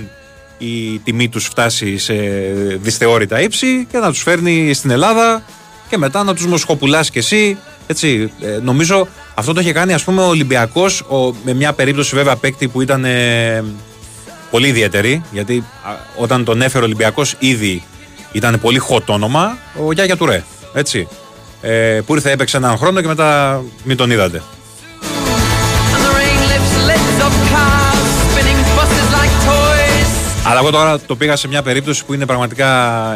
[0.62, 2.14] η τιμή τους φτάσει σε
[2.82, 5.44] δυσθεώρητα ύψη και να τους φέρνει στην Ελλάδα
[5.90, 7.58] και μετά να τους μοσχοπουλάς κι εσύ.
[7.88, 12.16] Έτσι, ε, νομίζω αυτό το είχε κάνει ας πούμε ο Ολυμπιακός ο, με μια περίπτωση
[12.16, 13.64] βέβαια παίκτη που ήταν ε,
[14.52, 17.84] πολύ ιδιαίτερη γιατί α, όταν τον έφερε ο Ολυμπιακός ήδη
[18.32, 20.44] ήταν πολύ hot όνομα ο Γιάγια Τουρέ,
[20.74, 21.08] έτσι.
[21.62, 24.42] Ε, που ήρθε έπαιξε έναν χρόνο και μετά μην τον είδατε.
[30.52, 32.68] Αλλά εγώ τώρα το πήγα σε μια περίπτωση που είναι πραγματικά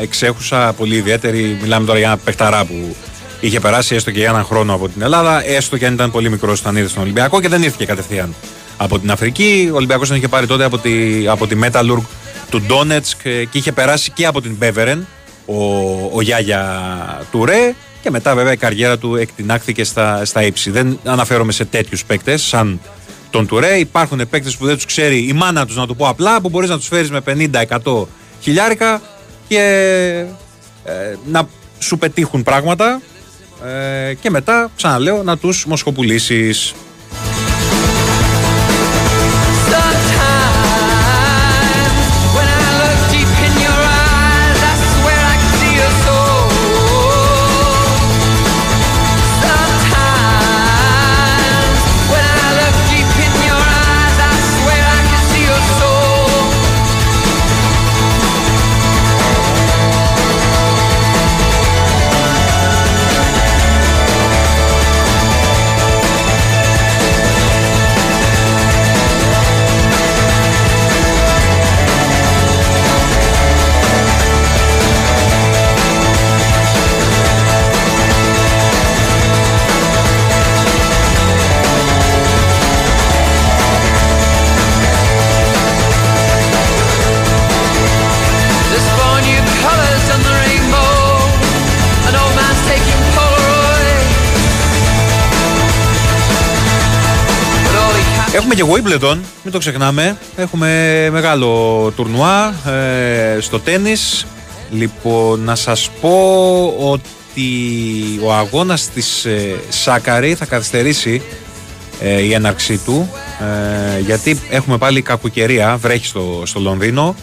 [0.01, 1.57] εξέχουσα, πολύ ιδιαίτερη.
[1.61, 2.95] Μιλάμε τώρα για ένα παιχταρά που
[3.39, 6.29] είχε περάσει έστω και για έναν χρόνο από την Ελλάδα, έστω και αν ήταν πολύ
[6.29, 8.35] μικρός όταν ήρθε στον Ολυμπιακό και δεν ήρθε και κατευθείαν
[8.77, 9.69] από την Αφρική.
[9.71, 12.01] Ο Ολυμπιακός τον είχε πάρει τότε από τη, από τη Metalurg
[12.49, 15.07] του Ντόνετσκ και είχε περάσει και από την Μπέβερεν
[15.45, 15.55] ο,
[16.13, 16.81] ο Γιάγια
[17.31, 17.73] Τουρέ.
[18.01, 20.69] Και μετά βέβαια η καριέρα του εκτινάχθηκε στα, στα ύψη.
[20.71, 22.79] Δεν αναφέρομαι σε τέτοιους παίκτες σαν
[23.35, 23.77] τον Τουρέ.
[23.77, 26.69] Υπάρχουν παίκτες που δεν τους ξέρει η μάνα τους, να το πω απλά, που μπορείς
[26.69, 27.21] να τους φέρεις με
[27.83, 28.05] 50-100
[28.41, 29.01] χιλιάρικα
[29.47, 29.59] και
[30.83, 31.47] ε, να
[31.79, 33.01] σου πετύχουν πράγματα
[33.65, 36.73] ε, και μετά, ξαναλέω, να τους μοσχοπουλήσεις.
[98.35, 100.17] Έχουμε και Wimbledon, μην το ξεχνάμε.
[100.35, 104.25] Έχουμε μεγάλο τουρνουά ε, στο τένις.
[104.71, 106.17] Λοιπόν, να σας πω
[106.77, 107.49] ότι
[108.23, 111.21] ο αγώνας της ε, Σάκαρη θα καθυστερήσει
[112.01, 113.09] ε, η έναρξή του
[113.95, 117.15] ε, γιατί έχουμε πάλι κακοκαιρία, βρέχει στο, στο Λονδίνο.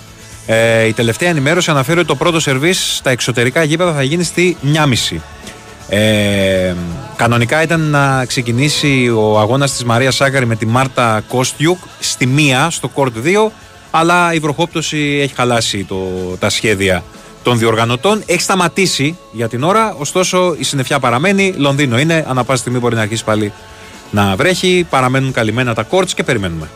[0.47, 4.57] Ε, η τελευταία ενημέρωση αναφέρει ότι το πρώτο σερβίς στα εξωτερικά γήπεδα θα γίνει στη
[4.75, 5.17] 1.30.
[7.23, 12.29] Ε, κανονικά ήταν να ξεκινήσει ο αγώνας της Μαρίας Σάκαρη με τη Μάρτα Κόστιουκ στη
[12.37, 13.51] 1 στο κόρτ 2
[13.91, 15.97] αλλά η βροχόπτωση έχει χαλάσει το,
[16.39, 17.03] τα σχέδια
[17.43, 18.23] των διοργανωτών.
[18.27, 21.55] Έχει σταματήσει για την ώρα, ωστόσο η συννεφιά παραμένει.
[21.57, 23.53] Λονδίνο είναι, ανά πάση στιγμή μπορεί να αρχίσει πάλι
[24.11, 24.87] να βρέχει.
[24.91, 26.69] Παραμένουν καλυμμένα τα κόρτς και περιμένουμε.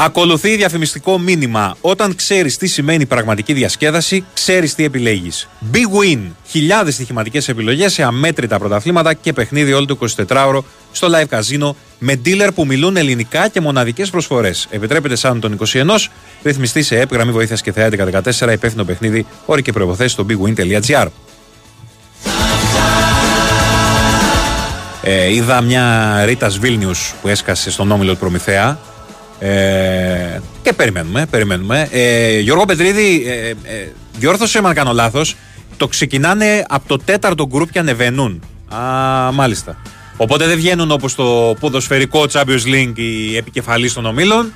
[0.00, 1.76] Ακολουθεί διαφημιστικό μήνυμα.
[1.80, 5.48] Όταν ξέρεις τι σημαίνει πραγματική διασκέδαση, ξέρεις τι επιλέγεις.
[5.72, 6.18] Big Win.
[6.46, 10.60] Χιλιάδες στοιχηματικές επιλογές σε αμέτρητα πρωταθλήματα και παιχνίδι όλο το 24ωρο
[10.92, 14.66] στο live casino με dealer που μιλούν ελληνικά και μοναδικές προσφορές.
[14.70, 15.84] Επιτρέπεται σαν των 21,
[16.42, 21.06] ρυθμιστή σε ΕΠ, γραμμή βοήθειας και θεά 14, υπεύθυνο παιχνίδι, όροι και προποθέσει στο bigwin.gr.
[25.02, 26.90] Ε, είδα μια Ρίτα Βίλνιου
[27.22, 28.78] που έσκασε στον όμιλο του Προμηθέα.
[29.38, 31.88] Ε, και περιμένουμε, περιμένουμε.
[31.90, 35.36] Ε, Γιώργο Πετρίδη, ε, ε, διόρθωσε με αν κάνω λάθος.
[35.76, 38.42] Το ξεκινάνε από το τέταρτο γκρουπ και ανεβαίνουν.
[38.74, 38.78] Α,
[39.32, 39.76] μάλιστα.
[40.16, 44.52] Οπότε δεν βγαίνουν όπως το ποδοσφαιρικό Champions League οι επικεφαλεί των ομίλων.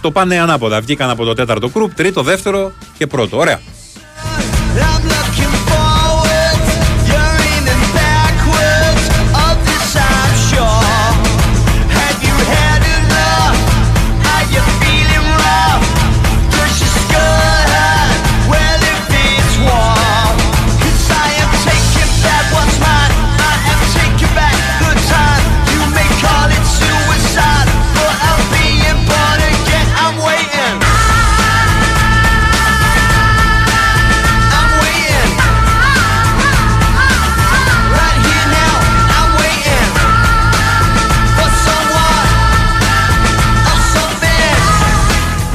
[0.00, 0.80] Το πάνε ανάποδα.
[0.80, 3.38] Βγήκαν από το τέταρτο γκρουπ, τρίτο, δεύτερο και πρώτο.
[3.38, 3.60] Ωραία.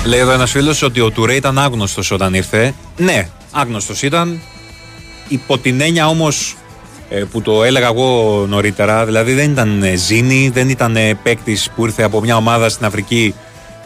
[0.10, 2.74] Λέει εδώ ένας φίλος ότι ο Τουρέ ήταν άγνωστος όταν ήρθε.
[2.98, 4.42] Ναι, άγνωστος ήταν.
[5.28, 6.56] Υπό την έννοια όμως
[7.32, 12.04] που το έλεγα εγώ νωρίτερα, δηλαδή δεν ήταν ε, ζήνη, δεν ήταν παίκτης που ήρθε
[12.04, 13.34] από μια ομάδα στην Αφρική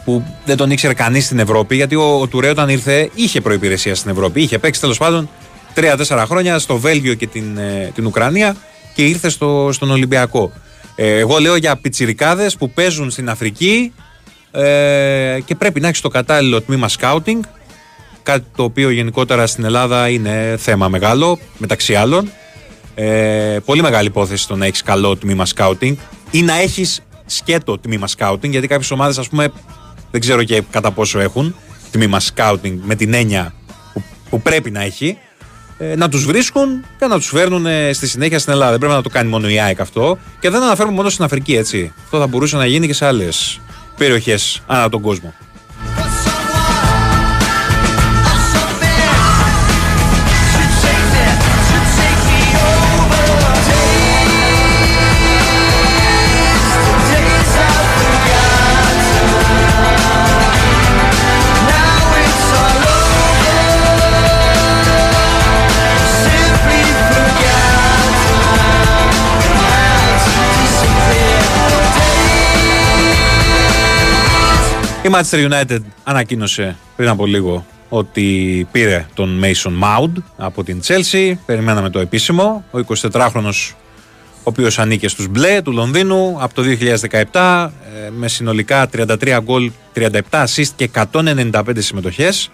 [0.04, 1.76] που δεν τον ήξερε κανείς στην Ευρώπη.
[1.76, 4.42] Γιατί ο, ο Τουρέ όταν ήρθε είχε προπηρεσία στην Ευρώπη.
[4.42, 5.28] Είχε παίξει τέλος πάντων
[5.74, 8.56] 3-4 χρόνια στο Βέλγιο και την, ε, την Ουκρανία
[8.94, 10.52] και ήρθε στο, στον Ολυμπιακό.
[10.94, 13.92] Ε, εγώ λέω για πιτσιρικάδες που παίζουν στην Αφρική
[14.54, 17.42] ε, και πρέπει να έχεις το κατάλληλο τμήμα σκάουτινγκ.
[18.22, 22.30] Κάτι το οποίο γενικότερα στην Ελλάδα είναι θέμα μεγάλο, μεταξύ άλλων.
[22.94, 25.96] Ε, πολύ μεγάλη υπόθεση το να έχεις καλό τμήμα σκάουτινγκ
[26.30, 29.52] ή να έχεις σκέτο τμήμα σκάουτινγκ, γιατί κάποιες ομάδες, ας πούμε,
[30.10, 31.54] δεν ξέρω και κατά πόσο έχουν
[31.90, 33.54] τμήμα σκάουτινγκ με την έννοια
[33.92, 35.18] που, που πρέπει να έχει.
[35.78, 38.70] Ε, να τους βρίσκουν και να τους φέρνουν ε, στη συνέχεια στην Ελλάδα.
[38.70, 40.18] Δεν πρέπει να το κάνει μόνο η ΑΕΚ αυτό.
[40.40, 41.92] Και δεν αναφέρουμε μόνο στην Αφρική, έτσι.
[42.04, 43.60] Αυτό θα μπορούσε να γίνει και σε άλλες
[43.96, 45.34] περιοχές ανά τον κόσμο.
[75.04, 81.32] Η Manchester United ανακοίνωσε πριν από λίγο ότι πήρε τον Mason Mount από την Chelsea.
[81.46, 82.64] Περιμέναμε το επίσημο.
[82.70, 82.78] Ο
[83.12, 83.72] 24χρονος
[84.36, 86.62] ο οποίος ανήκε στους μπλε του Λονδίνου από το
[87.32, 87.68] 2017
[88.06, 92.50] ε, με συνολικά 33 γκολ, 37 assist και 195 συμμετοχές.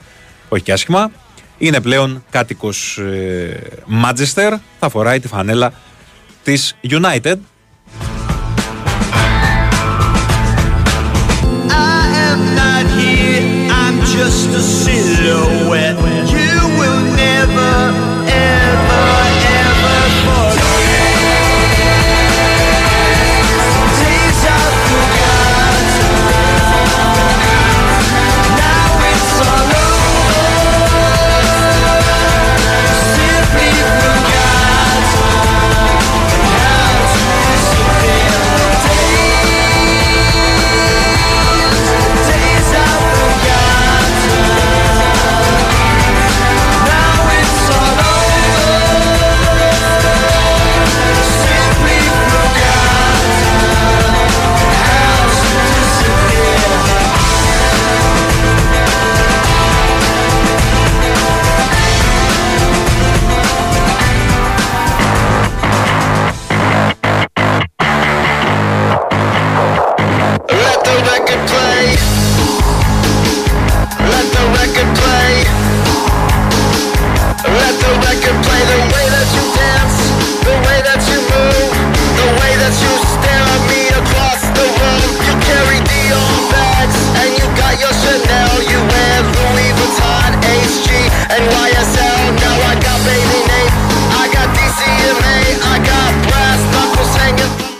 [0.48, 1.10] Όχι και άσχημα.
[1.58, 3.60] Είναι πλέον κάτοικος ε,
[4.04, 4.54] Manchester.
[4.78, 5.72] Θα φοράει τη φανέλα
[6.42, 7.36] της United.
[14.20, 16.19] Just a silhouette.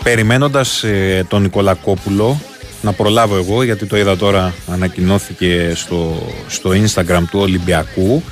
[0.05, 0.81] DCMA, I got brass knuckles hanging.
[0.83, 2.41] Περιμένοντας ε, τον Νικολακόπουλο
[2.83, 8.23] να προλάβω εγώ γιατί το είδα τώρα ανακοινώθηκε στο, στο Instagram του Ολυμπιακού.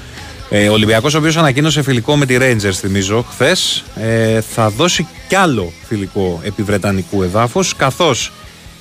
[0.51, 5.07] Ε, ο Ολυμπιακός ο οποίος ανακοίνωσε φιλικό με τη Rangers θυμίζω χθες, ε, θα δώσει
[5.29, 8.33] κι άλλο φιλικό επί Βρετανικού εδάφους καθώς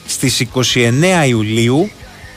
[0.07, 1.89] στις 29 Ιουλίου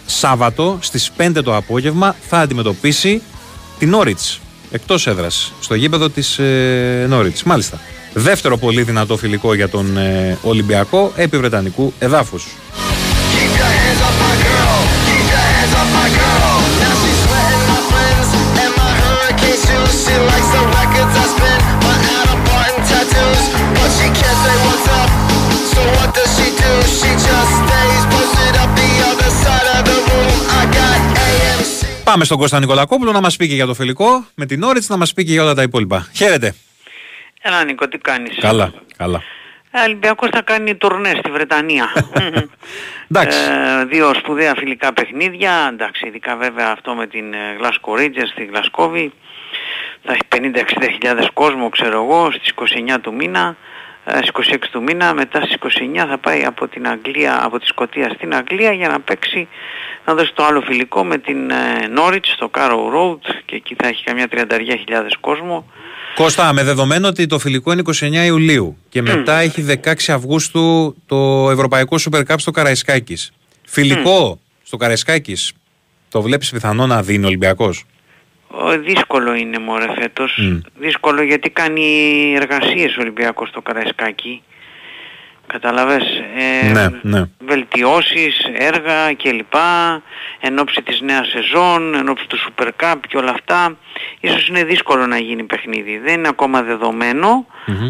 [0.06, 3.22] Σάββατο στις 5 το απόγευμα θα αντιμετωπίσει
[3.78, 4.40] την Νόριτς
[4.70, 7.80] εκτός έδρας στο γήπεδο της ε, Νόριτς μάλιστα
[8.14, 12.46] δεύτερο πολύ δυνατό φιλικό για τον ε, Ολυμπιακό επί Βρετανικού εδάφους.
[32.10, 34.24] Πάμε στον Κώστα Νικολακόπουλο να μας πει και για το φιλικό.
[34.34, 36.06] Με την Όριτς να μας πει και για όλα τα υπόλοιπα.
[36.12, 36.54] Χαίρετε.
[37.42, 39.22] Έλα Νίκο, τι κάνεις; Καλά, καλά.
[39.70, 41.92] Ε, Ολυμπιακός θα κάνει τουρνέ στη Βρετανία.
[43.10, 43.38] Εντάξει.
[43.38, 45.68] Ε, δύο σπουδαία φιλικά παιχνίδια.
[45.72, 49.12] Εντάξει, ειδικά βέβαια αυτό με την ε, Glasgow Rangers στη Γλασκόβη.
[50.02, 52.52] Θα έχει 50-60 χιλιάδες κόσμο, ξέρω εγώ, στις
[52.94, 53.56] 29 του μήνα.
[54.04, 57.66] Ε, Στις 26 του μήνα, μετά στις 29 θα πάει από την Αγγλία, από τη
[57.66, 59.48] Σκωτία στην Αγγλία για να παίξει,
[60.06, 61.54] να δώσει το άλλο φιλικό με την ε,
[61.98, 64.44] Norwich στο Carrow Road και εκεί θα έχει καμιά 30
[64.78, 65.66] χιλιάδες κόσμο.
[66.14, 71.50] Κώστα, με δεδομένο ότι το φιλικό είναι 29 Ιουλίου και μετά έχει 16 Αυγούστου το
[71.50, 73.32] Ευρωπαϊκό Super Cup στο Καραϊσκάκης.
[73.66, 75.52] Φιλικό στο Καραϊσκάκης,
[76.08, 77.84] το βλέπεις πιθανό να δίνει ο Ολυμπιακός;
[78.50, 80.38] Ο, δύσκολο είναι μωρέ φέτος.
[80.78, 81.84] Δύσκολο γιατί κάνει
[82.36, 84.42] εργασίες ο Ολυμπιακός στο Καραϊσκάκι.
[85.46, 86.02] Καταλαβες.
[86.62, 87.24] Ε, Ναι, ναι.
[87.38, 89.54] Βελτιώσεις, έργα κλπ.
[90.40, 93.76] Εν ώψη της νέας σεζόν, εν ώψη του Super Cup και όλα αυτά.
[94.20, 95.98] Ίσως είναι δύσκολο να γίνει παιχνίδι.
[95.98, 97.46] Δεν είναι ακόμα δεδομένο,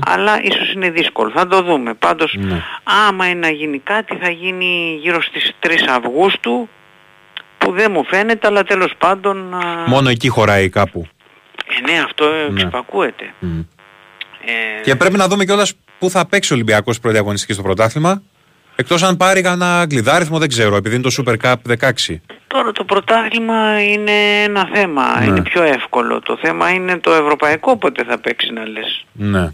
[0.07, 1.31] αλλά ίσως είναι δύσκολο.
[1.31, 1.95] Θα το δούμε.
[1.95, 2.63] Πάντως, Ναι.
[3.09, 6.69] άμα είναι να γίνει κάτι, θα γίνει γύρω στις 3 Αυγούστου,
[7.71, 9.55] που δεν μου φαίνεται, αλλά τέλος πάντων...
[9.55, 11.07] α, Μόνο εκεί χωράει κάπου.
[11.87, 12.61] ε, ναι, αυτό Ναι.
[12.61, 13.35] εξυπακούεται.
[13.39, 13.59] Μμ.
[14.45, 18.23] Ε, Και πρέπει να δούμε κιόλας πού θα παίξει ο Ολυμπιακός πρώτη αγωνιστική στο πρωτάθλημα.
[18.77, 22.17] Εκτός αν πάρει κανένα κλειδάριθμο, δεν ξέρω, επειδή είναι το Super Cup 16.
[22.47, 25.25] Τώρα το πρωτάθλημα είναι ένα θέμα, Ναι.
[25.25, 26.21] είναι πιο εύκολο.
[26.21, 29.05] Το θέμα είναι το ευρωπαϊκό πότε θα παίξει να λες.
[29.13, 29.53] Ναι,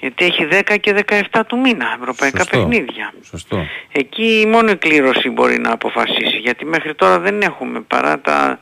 [0.00, 2.58] Γιατί έχει 10 και 17 του μήνα ευρωπαϊκά Σωστό.
[2.58, 3.12] παιχνίδια.
[3.30, 3.66] σωστό.
[3.92, 6.36] Εκεί μόνο η κλήρωση μπορεί να αποφασίσει.
[6.42, 8.58] Γιατί μέχρι τώρα δεν έχουμε παρά τα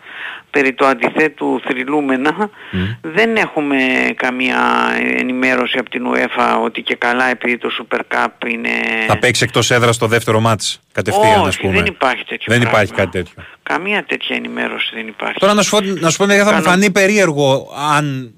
[0.51, 2.51] περί το αντιθέτου θρυλούμενα
[3.01, 3.77] δεν έχουμε
[4.17, 4.59] καμία
[5.17, 8.69] ενημέρωση από την UEFA ότι και καλά επειδή το Super Cup είναι...
[9.07, 11.73] Θα παίξει εκτός έδρας στο δεύτερο μάτς κατευθείαν, ας Όχι, πούμε.
[11.73, 12.69] δεν υπάρχει τέτοιο Δεν πράγμα.
[12.79, 13.43] υπάρχει κάτι τέτοιο.
[13.63, 15.39] Καμία τέτοια ενημέρωση δεν υπάρχει.
[15.39, 18.35] Τώρα να σου πω, να σου πω μερικά θα μου Κάνω- φανεί περίεργο αν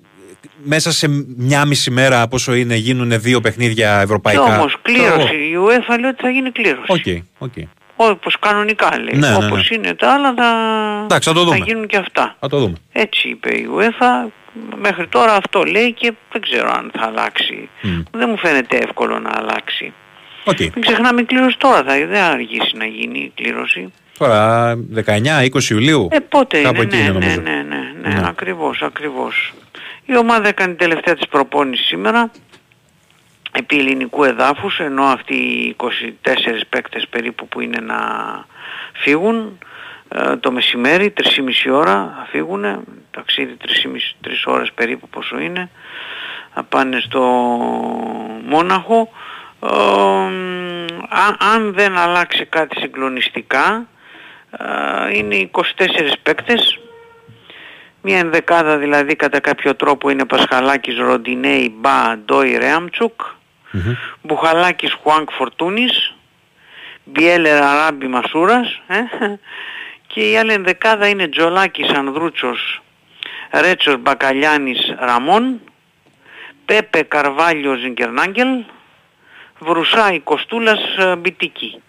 [0.63, 4.43] μέσα σε μια μισή μέρα πόσο είναι γίνουν δύο παιχνίδια Και ευρωπαϊκά.
[4.59, 7.23] όμως κλήρωση, η UEFA λέει ότι θα γίνει κλήρωση.
[7.39, 7.53] Οκ, οκ.
[7.97, 9.19] Όπως κανονικά λέει.
[9.19, 9.45] Ναι, ναι, ναι.
[9.47, 10.47] Όπως είναι τα άλλα θα,
[11.05, 11.57] Εντάξει, θα το δούμε.
[11.57, 12.37] γίνουν και αυτά.
[12.41, 12.77] Θα το δούμε.
[12.93, 14.29] Έτσι είπε η UEFA.
[14.81, 17.69] Μέχρι τώρα αυτό λέει και δεν ξέρω αν θα αλλάξει.
[17.83, 18.01] Μμ.
[18.11, 19.93] Δεν μου φαίνεται εύκολο να αλλάξει.
[20.45, 20.59] Οκ.
[20.61, 23.93] Μην ξεχνάμε η κλήρωση τώρα, θα, δεν θα αργήσει να γίνει η κλήρωση.
[24.19, 24.75] Τώρα
[25.07, 26.09] 19-20 Ιουλίου.
[26.11, 27.41] Ε, πότε Κάπου είναι, εκεί ναι, είναι ναι, νομίζω.
[27.41, 28.29] ναι, ναι, ναι, Ναι.
[28.29, 29.53] ακριβώς, ακριβώς.
[30.11, 32.31] Η ομάδα έκανε την τελευταία της προπόνηση σήμερα
[33.53, 35.89] επί ελληνικού εδάφους, ενώ αυτοί οι 24
[36.69, 37.97] παίκτες περίπου που είναι να
[38.93, 39.59] φύγουν
[40.09, 42.65] ε, το μεσημέρι, 3,5 ώρα θα φύγουν,
[43.11, 43.71] ταξίδι 3,5
[44.21, 45.71] τρεις ώρες περίπου πόσο είναι,
[46.55, 47.21] θα πάνε στο
[48.45, 49.11] Μόναχο.
[49.63, 49.69] Ε,
[51.09, 53.87] αν, αν δεν αλλάξει κάτι συγκλονιστικά,
[54.51, 55.61] ε, είναι 24
[56.23, 56.79] παίκτες,
[58.03, 63.21] μια ενδεκάδα δηλαδή κατά κάποιο τρόπο είναι Πασχαλάκης, Ροντινέη, Μπα, Ντόι, Ρέαμτσουκ,
[64.23, 66.15] Μπουχαλάκης, Χουάνκ, Φορτούνης,
[67.05, 69.01] Μπιέλερ, Αράμπι, Μασούρας ε,
[70.07, 72.83] και η άλλη ενδεκάδα είναι Τζολάκης, Ανδρούτσος,
[73.51, 75.61] Ρέτσος, Μπακαλιάνης, Ραμόν,
[76.65, 78.49] Πέπε, Καρβάλιο, Ζιγκερνάγκελ,
[79.59, 81.83] Βρουσάη, Κοστούλας, ε, Μπιτίκη.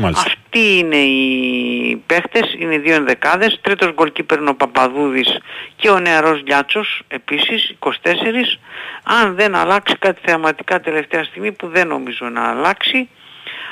[0.00, 0.24] Μάλιστα.
[0.26, 3.58] Αυτοί είναι οι παίχτες, είναι οι δύο ενδεκάδες.
[3.60, 5.38] Τρίτος γκολκίπερ είναι ο Παπαδούδης
[5.76, 8.58] και ο νεαρός Λιάτσος, επίσης 24.
[9.02, 13.08] Αν δεν αλλάξει κάτι θεαματικά τελευταία στιγμή που δεν νομίζω να αλλάξει,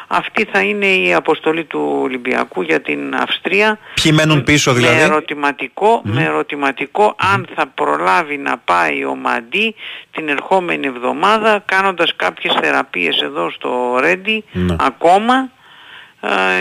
[0.06, 3.78] αυτή θα είναι η αποστολή του Ολυμπιακού για την Αυστρία.
[4.02, 9.74] Ποιοι μένουν πίσω Με δηλαδή; ερωτηματικό, με ερωτηματικό αν θα προλάβει να πάει ο Μαντί
[10.10, 14.76] την ερχόμενη εβδομάδα κάνοντας κάποιες θεραπείες εδώ στο Ρέντι Ναι.
[14.78, 15.55] ακόμα ε,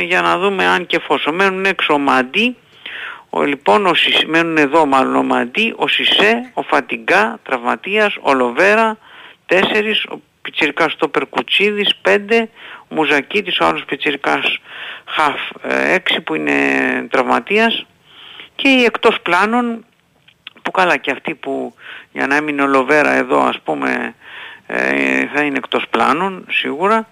[0.04, 2.56] για να δούμε αν και εφόσον μένουν έξω ο Μαντί.
[3.30, 8.34] Ο, λοιπόν, ο, Σις- μένουν εδώ μάλλον ο Μαντί, ο Σισε, ο Φατιγκά, τραυματίας, ο
[8.34, 8.98] Λοβέρα,
[9.46, 12.50] τέσσερις, ο Πιτσιρικάς στο Περκουτσίδης, πέντε,
[12.88, 14.58] ο Μουζακίτης, ο άλλος πιτσιρικάς
[15.06, 15.42] Χαφ
[15.96, 16.54] 6 που είναι
[17.10, 17.86] τραυματίας.
[18.56, 19.86] Και οι εκτός πλάνων
[20.62, 21.76] που καλά και αυτοί που
[22.12, 24.16] για να έμεινε ο Λοβέρα εδώ ας πούμε
[24.68, 27.08] ε, θα είναι εκτός πλάνων σίγουρα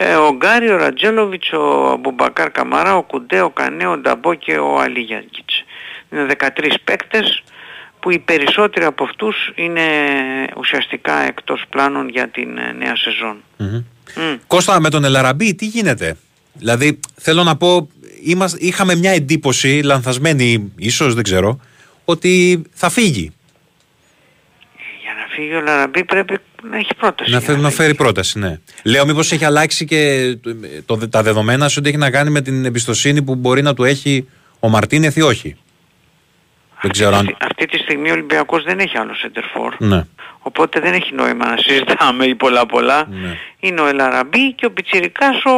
[0.00, 4.58] ε, ο Γκάρι, ο Ρατζέλοβιτς, ο Αμπουμπακάρ Καμαρά, ο Κουντέ, ο Κανέ, ο Νταμπό και
[4.58, 5.64] ο Αλίγιαγκιτς.
[6.12, 7.42] Είναι 13 παίκτες
[8.00, 9.82] που οι περισσότεροι από αυτούς είναι
[10.56, 13.42] ουσιαστικά εκτός πλάνων για την ε, νέα σεζόν.
[14.46, 16.16] Κώστα, με τον Ελαραμπή, τι γίνεται;
[16.52, 17.88] Δηλαδή, θέλω να πω,
[18.24, 21.60] είμαστε, είχαμε μια εντύπωση, λανθασμένη ίσως, δεν ξέρω,
[22.04, 23.32] ότι θα φύγει.
[25.02, 26.38] Για να φύγει ο Λαραμπή πρέπει να
[26.74, 27.30] έχει πρόταση.
[27.30, 28.58] Να, φέρει, να φέρει πρόταση, ναι.
[28.82, 30.34] Λέω, μήπως έχει αλλάξει και
[30.86, 33.74] το, το- τα δεδομένα σε ό,τι έχει να κάνει με την εμπιστοσύνη που μπορεί να
[33.74, 34.28] του έχει
[34.60, 35.56] ο Μαρτίνεθ ή όχι;
[36.82, 37.36] Δεν ξέρω αν.
[37.40, 39.72] Αυτή τη στιγμή ο Ολυμπιακός δεν έχει άλλο center for.
[39.78, 40.04] Ναι.
[40.38, 43.06] Οπότε δεν έχει νόημα να συζητάμε ή πολλά πολλά.
[43.10, 43.36] Ναι.
[43.60, 45.52] Είναι ο Ελαραμπή και ο Πιτσιρικάς ο...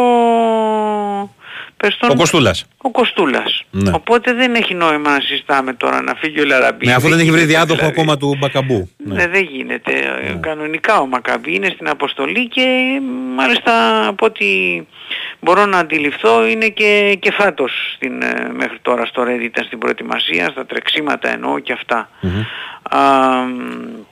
[1.83, 2.11] Πες τον...
[2.11, 2.65] Ο Κοστούλας.
[2.77, 3.63] Ο Κοστούλας.
[3.71, 3.91] Ναι.
[3.95, 6.87] Οπότε δεν έχει νόημα να συζητάμε τώρα να φύγει ο Ελαραμπή.
[6.87, 8.01] Ναι, αφού δεν έχει βρει γίνεται διάδοχο δηλαδή.
[8.01, 8.91] ακόμα του Μπακαμπού.
[8.97, 9.15] Ναι.
[9.15, 9.93] Ναι, δεν γίνεται.
[10.23, 12.67] Ε, Κανονικά ο Μακαμπή είναι στην αποστολή και
[13.37, 14.45] μάλιστα από ό,τι
[15.41, 19.79] μπορώ να αντιληφθώ είναι και, και φάτος στην, ε, μέχρι τώρα στο Reddit ήταν στην
[19.79, 22.09] προετοιμασία, στα τρεξίματα εννοώ και αυτά.
[22.83, 22.99] Α,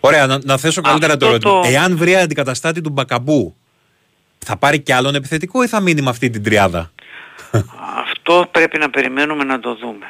[0.00, 1.62] Ωραία, να, να θέσω καλύτερα το Αυτό ερώτημα.
[1.62, 3.54] το- Εάν βρει αντικαταστάτη του Μπακαμπού,
[4.38, 6.90] θα πάρει κι άλλον επιθετικό ή θα μείνει με αυτή την τριάδα;
[8.28, 10.06] Αυτό πρέπει να περιμένουμε να το δούμε.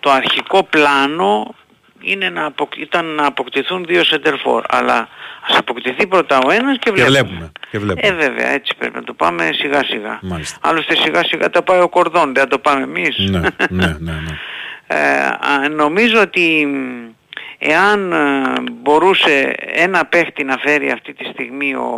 [0.00, 1.54] Το αρχικό πλάνο
[2.00, 5.08] είναι να αποκ- ήταν να αποκτηθούν δύο center αλλά
[5.48, 7.18] ας αποκτηθεί πρώτα ο ένας και Και βλέπουμε.
[7.18, 7.52] βλέπουμε.
[7.70, 8.08] Και βλέπουμε.
[8.08, 10.18] Ε βέβαια έτσι πρέπει να το πάμε σιγά σιγά.
[10.22, 10.58] Μάλιστα.
[10.68, 13.16] Άλλωστε σιγά σιγά τα πάει ο κορδόν, δεν θα το πάμε εμείς.
[13.18, 13.38] ναι,
[13.70, 14.38] ναι, ναι, ναι.
[14.86, 17.10] Ε, α, νομίζω ότι μ,
[17.58, 21.88] εάν ε, μπορούσε ένα παίχτη να φέρει αυτή τη στιγμή ο,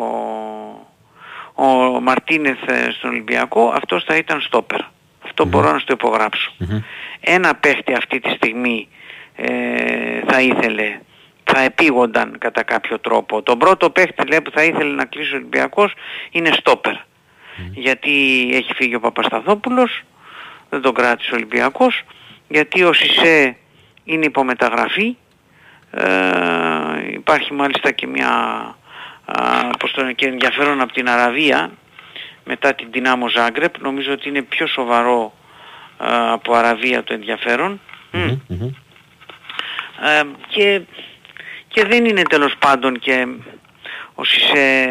[1.54, 4.80] ο Μαρτίνεθ ε, στον Ολυμπιακό, αυτός θα ήταν στόπερ.
[5.24, 6.52] Αυτό μπορώ να στο υπογράψω.
[7.20, 8.88] Ένα παίχτη αυτή τη στιγμή
[9.36, 11.00] ε, θα ήθελε,
[11.44, 13.42] θα επίγονταν κατά κάποιο τρόπο.
[13.42, 15.92] Τον πρώτο παίχτη λέει, που θα ήθελε να κλείσει ο Ολυμπιακός
[16.30, 16.94] είναι στόπερ.
[17.72, 20.02] Γιατί έχει φύγει ο Παπασταθόπουλος,
[20.70, 22.02] δεν τον κράτησε ο Ολυμπιακός,
[22.48, 23.56] γιατί ο Σισε
[24.04, 25.16] είναι υπομεταγραφή,
[25.90, 26.04] ε,
[27.12, 28.32] υπάρχει μάλιστα και μια
[29.24, 31.70] α, πώς το λένε, και ενδιαφέρον από την Αραβία
[32.44, 35.34] μετά την Δυνάμο Ζάγκρεπ, νομίζω ότι είναι πιο σοβαρό
[35.96, 37.80] α, από Αραβία το ενδιαφέρον.
[38.10, 38.64] Μμ.
[40.02, 40.80] Ε, και,
[41.68, 43.26] και δεν είναι τέλος πάντων και
[44.14, 44.88] ο Σισε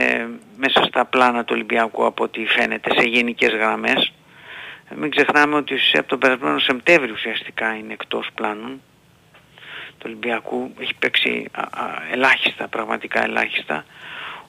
[0.58, 4.12] μέσα στα πλάνα του Ολυμπιακού από ό,τι φαίνεται σε γενικές γραμμές.
[4.90, 8.82] Ε, Μην ξεχνάμε ότι ο Σισε από τον περασμένο Σεπτέμβριο ουσιαστικά είναι εκτός πλάνων
[9.98, 10.74] του Ολυμπιακού.
[10.80, 13.86] Έχει παίξει α, α, ελάχιστα, πραγματικά ελάχιστα.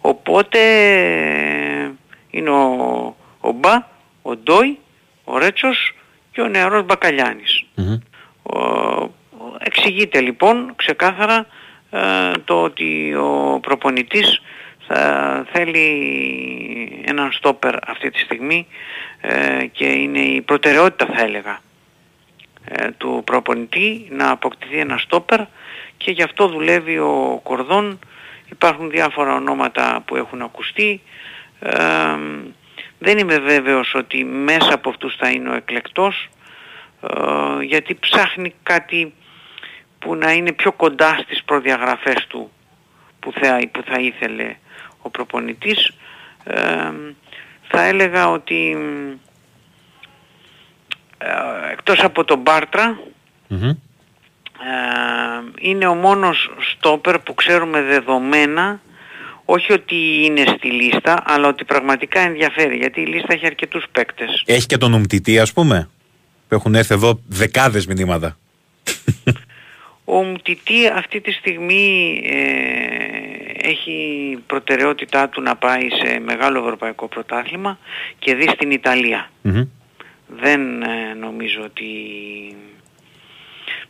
[0.06, 1.90] Οπότε ε,
[2.30, 3.88] είναι ο, ο Μπα,
[4.22, 4.78] ο Ντόι,
[5.24, 5.92] ο Ρέτσος
[6.32, 7.64] και ο νεαρός Μπακαλιάνης.
[8.42, 9.12] Ο, ο-
[9.58, 11.46] εξηγείται λοιπόν ξεκάθαρα
[11.90, 14.40] ε, το ότι ο προπονητής
[14.86, 18.66] θα θέλει έναν στόπερ αυτή τη στιγμή
[19.20, 21.60] ε, και είναι η προτεραιότητα θα έλεγα
[22.64, 25.40] ε, του προπονητή να αποκτηθεί ένα στόπερ
[25.96, 27.98] και γι' αυτό δουλεύει ο Κορδόν.
[28.54, 31.00] Υπάρχουν διάφορα ονόματα που έχουν ακουστεί.
[31.60, 32.16] Ε,
[32.98, 36.28] δεν είμαι βέβαιος ότι μέσα από αυτούς θα είναι ο εκλεκτός
[37.00, 39.14] ε, γιατί ψάχνει κάτι
[39.98, 42.50] που να είναι πιο κοντά στις προδιαγραφές του
[43.20, 44.56] που θα, που θα ήθελε
[45.02, 45.92] ο προπονητής.
[46.44, 46.92] Ε,
[47.68, 48.76] θα έλεγα ότι
[51.18, 52.98] ε, εκτός από τον Μπάρτρα
[53.48, 53.72] ε,
[55.58, 58.80] είναι ο μόνος στόπερ που ξέρουμε δεδομένα
[59.44, 64.42] όχι ότι είναι στη λίστα αλλά ότι πραγματικά ενδιαφέρει γιατί η λίστα έχει αρκετούς παίκτες.
[64.46, 65.88] Έχει και τον Ουμτιτή, ας πούμε.
[66.48, 68.38] Που έχουν έρθει εδώ δεκάδες μηνύματα.
[70.04, 77.78] Ο Μτιτή αυτή τη στιγμή ε, έχει προτεραιότητά του να πάει σε μεγάλο ευρωπαϊκό πρωτάθλημα
[78.18, 79.30] και δει στην Ιταλία.
[80.28, 81.84] Δεν ε, νομίζω ότι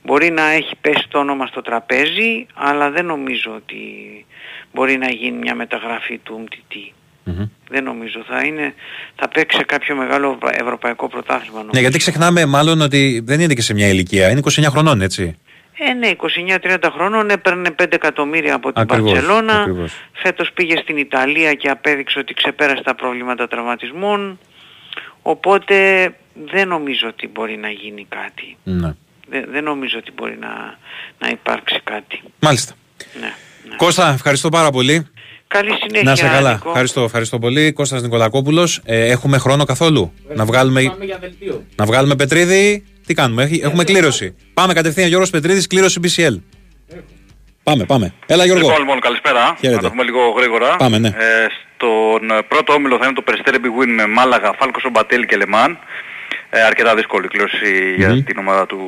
[0.05, 3.77] μπορεί να έχει πέσει το όνομα στο τραπέζι αλλά δεν νομίζω ότι
[4.73, 6.93] μπορεί να γίνει μια μεταγραφή του Μτιτή.
[7.69, 8.25] Δεν νομίζω.
[8.29, 8.75] Θα, είναι,
[9.17, 11.71] θα παίξει σε κάποιο μεγάλο ευρωπαϊκό πρωτάθλημα νομίζω.
[11.75, 14.31] Ναι, γιατί ξεχνάμε μάλλον ότι δεν είναι και σε μια ηλικία.
[14.31, 15.39] Είναι 29 χρονών, έτσι.
[15.79, 16.11] Ε, ναι,
[16.63, 19.61] 29-30 χρόνων έπαιρνε 5 εκατομμύρια από την Ακριβώς, Παρσελώνα.
[19.61, 19.93] ακριβώς.
[20.13, 24.39] Φέτος πήγε στην Ιταλία και απέδειξε ότι ξεπέρασε τα προβλήματα τραυματισμών.
[25.23, 26.09] Οπότε
[26.53, 28.57] δεν νομίζω ότι μπορεί να γίνει κάτι.
[28.65, 28.95] Ναι.
[29.29, 30.79] Δεν, δεν νομίζω ότι μπορεί να,
[31.19, 32.23] να υπάρξει κάτι.
[32.41, 32.73] Μάλιστα.
[33.21, 33.33] Ναι.
[33.77, 35.07] Κώστα, ευχαριστώ πάρα πολύ.
[35.47, 36.03] Καλή συνέχεια.
[36.11, 36.53] Να σε καλά.
[36.53, 36.69] Νίκο.
[36.69, 37.73] Ευχαριστώ, ευχαριστώ πολύ.
[37.73, 38.81] Κώστας Νικολακόπουλος.
[38.85, 40.83] Ε, έχουμε χρόνο καθόλου; να βγάλουμε,
[41.77, 42.85] να βγάλουμε Πετρίδη.
[43.07, 44.35] Τι κάνουμε, Έχει- έχουμε κλήρωση.
[44.55, 46.37] Πάμε κατευθείαν Γιώργος Πετρίδης, κλήρωση BCL.
[47.63, 48.15] Πάμε, πάμε.
[48.27, 48.63] Έλα Γιώργο.
[48.67, 49.57] Λοιπόν, λοιπόν, καλησπέρα.
[49.61, 49.77] Χαίρετε.
[49.77, 50.77] Να το πούμε λίγο γρήγορα.
[50.77, 51.09] Πάμε, ναι.
[51.09, 55.37] Ε, στον ε, πρώτο όμιλο θα είναι το Περιστέρι bwin με Μάλαγα, Φάλκο Σομπατέλη και
[55.37, 55.79] Λε Μαν.
[56.57, 58.81] Ε, αρκετά δύσκολη κλήρωση για την ομάδα του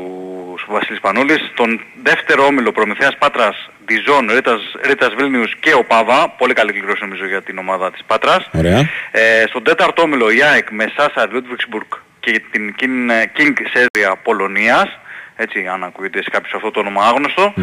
[0.67, 1.51] Βασίλη Σπανούλη.
[1.53, 6.29] Στον δεύτερο όμιλο Προμηθέας Πάτρας, Ντιζόν, Ρίτας, Ρίτας Βίλνιους και ο Πάβα.
[6.39, 8.49] Πολύ καλή κλήρωση νομίζω για την ομάδα της Πάτρας.
[8.53, 8.79] Ωραία.
[9.11, 11.87] Ε, στον τέταρτο όμιλο η ΑΕΚ με Σάσαρι, Λούντβιγκσμπουργκ
[12.21, 14.99] και την King, King Serbia Πολωνίας.
[15.37, 17.55] Έτσι, αν ακούγεται σε κάποιος αυτό το όνομα άγνωστο.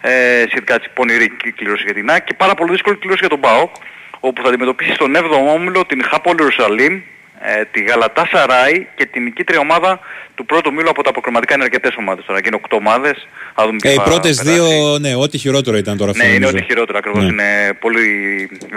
[0.00, 3.28] Ε, σχετικά έτσι πονηρή κλ- κλήρωση για την ΑΕΚ και πάρα πολύ δύσκολη κλήρωση για
[3.28, 3.74] τον ΠΑΟΚ
[4.20, 7.00] όπου θα αντιμετωπίσει στον 7ο όμιλο την Χάπολ Ιερουσαλήμ,
[7.44, 10.00] ε, τη Γαλατά Σαράι και την νικήτρια ομάδα
[10.34, 12.40] του πρώτου μήλου από τα αποκριματικά είναι αρκετές ομάδες τώρα.
[12.40, 13.26] Και είναι 8 ομάδες.
[13.54, 14.62] Θα δούμε Ε, ποια οι θα πρώτες περάσει.
[14.62, 16.22] δύο, ναι, ό,τι χειρότερο ήταν τώρα αυτό.
[16.22, 16.56] Ναι, είναι νομίζω.
[16.56, 17.22] ό,τι χειρότερο ακριβώς.
[17.24, 17.28] Ναι.
[17.32, 18.04] Είναι πολύ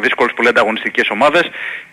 [0.02, 1.42] δύσκολες, πολύ ανταγωνιστικές ομάδες.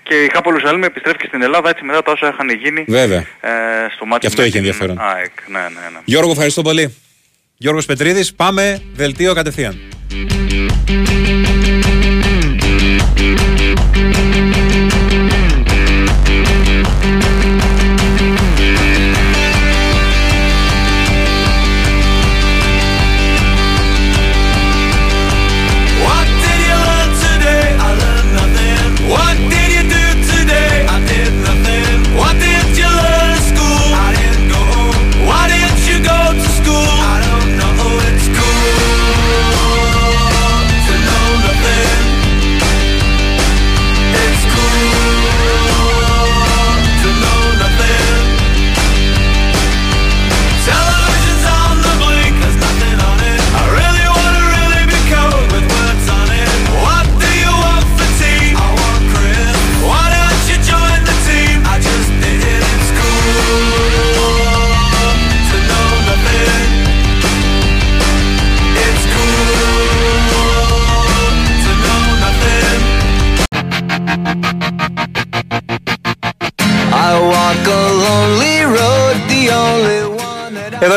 [0.03, 3.19] Και η Χάπολ Ιερουσαλήμ επιστρέφει και στην Ελλάδα έτσι μετά τα όσα είχαν γίνει Βέβαια.
[3.19, 3.51] ε,
[3.95, 4.99] στο μάτι Και αυτό με είχε την ενδιαφέρον.
[5.01, 5.33] ΑΕΚ.
[5.47, 5.99] Ναι, ναι, ναι.
[6.05, 6.97] Γιώργο, ευχαριστώ πολύ.
[7.57, 9.81] Γιώργος Πετρίδης, πάμε δελτίο κατευθείαν.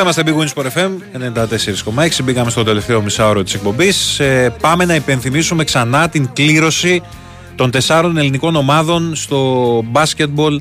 [0.06, 0.92] Είμαστε Big Wins for FM
[1.96, 2.24] 94,6.
[2.24, 4.20] Μπήκαμε στο τελευταίο μισάωρο της εκπομπής.
[4.20, 7.02] Ε, πάμε να υπενθυμίσουμε ξανά την κλήρωση
[7.56, 10.58] των τεσσάρων ελληνικών ομάδων στο Basketball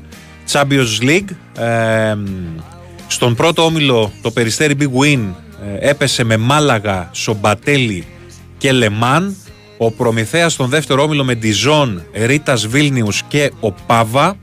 [0.51, 1.61] Champions League.
[1.63, 2.15] Ε,
[3.07, 5.19] στον πρώτο όμιλο το Περιστέρι Big Win
[5.79, 8.05] ε, έπεσε με Μάλαγα, Σομπατέλη
[8.57, 9.35] και Λεμάν.
[9.77, 14.37] Ο Προμηθέας στον δεύτερο όμιλο με Ντιζόν, Ρίτας Βίλνιους και ο Πάβα.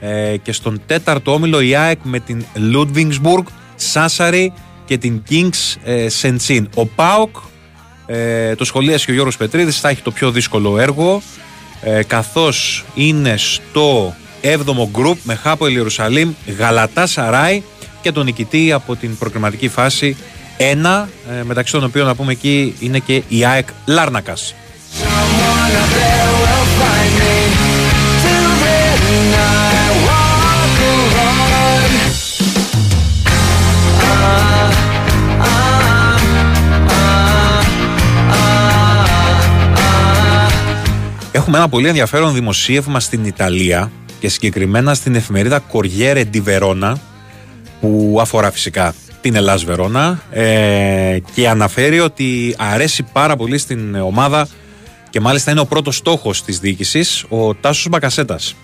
[0.00, 3.44] Ε, και στον τέταρτο όμιλο η ΑΕΚ με την Λούντβινγκσμπουργκ,
[3.80, 4.52] Σάσαρη
[4.84, 6.68] και την Kings ε, Σεντσίν.
[6.74, 7.36] Ο ΠΑΟΚ,
[8.06, 11.22] ε, το σχολίασε και ο Γιώργος Πετρίδης, θα έχει το πιο δύσκολο έργο
[11.82, 17.62] ε, καθώς είναι στο 7ο γκρουπ με Χάπο Ιερουσαλήμ, Γαλατά Σαράι
[18.02, 20.16] και τον νικητή από την προκριματική φάση
[20.58, 24.54] 1 ε, μεταξύ των οποίων να πούμε εκεί είναι και η ΑΕΚ Λάρνακας.
[41.32, 43.90] Έχουμε ένα πολύ ενδιαφέρον δημοσίευμα στην Ιταλία
[44.20, 46.94] και συγκεκριμένα στην εφημερίδα Corriere di Verona
[47.80, 54.48] που αφορά φυσικά την Ελλάς Βερόνα ε, και αναφέρει ότι αρέσει πάρα πολύ στην ομάδα
[55.10, 58.54] και μάλιστα είναι ο πρώτος στόχος της διοίκησης ο Τάσος Μπακασέτας.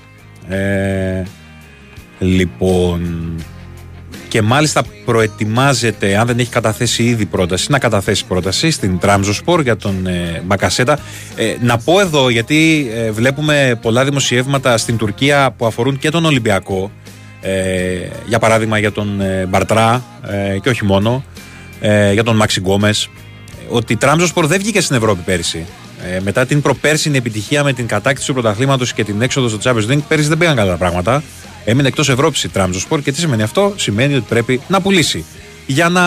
[0.49, 1.23] Ε,
[2.19, 3.33] λοιπόν,
[4.37, 9.77] και μάλιστα προετοιμάζεται, αν δεν έχει καταθέσει ήδη πρόταση, να καταθέσει πρόταση στην Τραμζοσπορ για
[9.77, 10.99] τον ε, Μπακασέτα.
[11.37, 16.25] Ε, να πω εδώ, γιατί ε, βλέπουμε πολλά δημοσιεύματα στην Τουρκία που αφορούν και τον
[16.25, 16.91] Ολυμπιακό,
[17.41, 17.53] ε,
[18.27, 20.05] για παράδειγμα για τον ε, Μπαρτρά
[20.55, 21.25] ε, και όχι μόνο,
[21.81, 23.11] ε, για τον Μάξι Γκόμες,
[23.69, 25.67] ότι η Τραμζοσπορ δεν βγήκε στην Ευρώπη πέρυσι.
[26.17, 29.93] Ε, μετά την προπέρσινη επιτυχία με την κατάκτηση του πρωταθλήματος και την έξοδο στο Champions
[29.93, 31.23] League, πέρυσι δεν πήγαν καλά τα πράγματα.
[31.69, 35.25] Έμεινε εκτός Ευρώπης η Τραμζοσπορ και τι σημαίνει αυτό, Σημαίνει ότι πρέπει να πουλήσει.
[35.67, 36.03] Για να.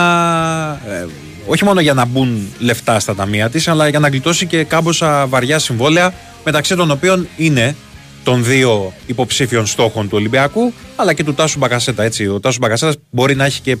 [0.94, 1.06] ε,
[1.46, 5.26] όχι μόνο για να μπουν λεφτά στα ταμεία της, αλλά για να γλιτώσει και κάμποσα
[5.26, 6.14] βαριά συμβόλαια
[6.44, 7.76] μεταξύ των οποίων είναι
[8.24, 12.02] των δύο υποψήφιων στόχων του Ολυμπιακού, αλλά και του Τάσου Μπακασέτα.
[12.02, 12.26] Έτσι.
[12.26, 13.76] Ο Τάσου Μπακασέτας μπορεί να έχει και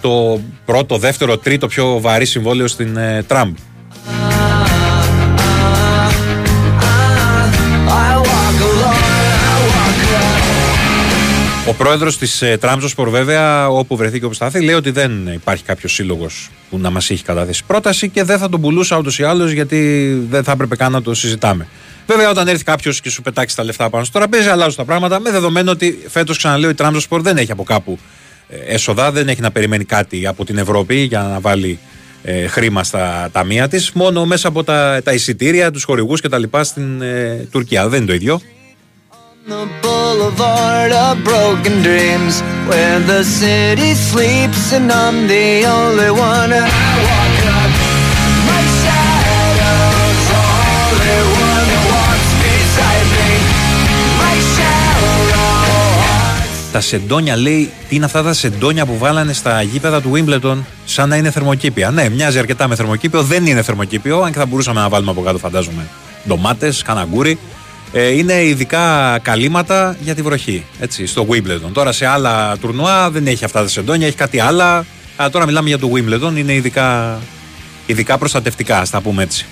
[0.00, 3.54] το πρώτο, δεύτερο, τρίτο πιο βαρύ συμβόλαιο στην ε, Τραμπ.
[11.68, 15.64] Ο πρόεδρος της ε, Τραμζοσπορ, βέβαια, όπου βρεθεί και όπου σταθεί, λέει ότι δεν υπάρχει
[15.64, 19.22] κάποιος σύλλογος που να μας έχει καταθέσει πρόταση και δεν θα τον πουλούσα ούτως ή
[19.22, 21.66] άλλως γιατί δεν θα έπρεπε καν να το συζητάμε.
[22.06, 25.20] Βέβαια, όταν έρθει κάποιος και σου πετάξει τα λεφτά πάνω στο τραπέζι, αλλάζουν τα πράγματα.
[25.20, 27.98] Με δεδομένο ότι φέτος, ξαναλέω, η Τραμζοσπορ δεν έχει από κάπου
[28.48, 31.78] ε, έσοδα, δεν έχει να περιμένει κάτι από την Ευρώπη για να βάλει
[32.22, 33.92] ε, χρήμα στα ταμεία της.
[33.92, 36.42] Μόνο μέσα από τα, τα εισιτήρια, τους χορηγούς κτλ.
[36.60, 37.88] στην ε, Τουρκία.
[37.88, 38.40] Δεν είναι το ίδιο.
[39.48, 42.34] The boulevard of broken dreams
[42.68, 47.70] where the city sleeps and I'm the only one and I walk up
[48.48, 50.42] my shadow's the
[50.84, 53.30] only one that walks beside me
[54.20, 55.16] my shadow
[56.72, 61.08] Τα σεντόνια λέει, τι είναι αυτά τα σεντόνια που βάλανε στα γήπεδα του Wimbledon, σαν
[61.08, 61.90] να είναι θερμοκήπια.
[61.90, 65.20] Ναι, μοιάζει αρκετά με θερμοκήπιο, δεν είναι θερμοκήπιο, αν και θα μπορούσαμε να βάλουμε από
[65.20, 65.86] κάτω, φαντάζομαι.
[66.26, 67.38] Ντομάτες, καναγκούρι.
[67.92, 71.70] Ε, είναι ειδικά καλύματα για τη βροχή, έτσι, στο Wimbledon.
[71.72, 74.84] Τώρα σε άλλα τουρνουά δεν έχει αυτά τα σεντόνια, έχει κάτι άλλα.
[75.16, 77.18] Αλλά τώρα μιλάμε για το Wimbledon, είναι ειδικά,
[77.86, 79.46] ειδικά προστατευτικά, ας τα πούμε έτσι.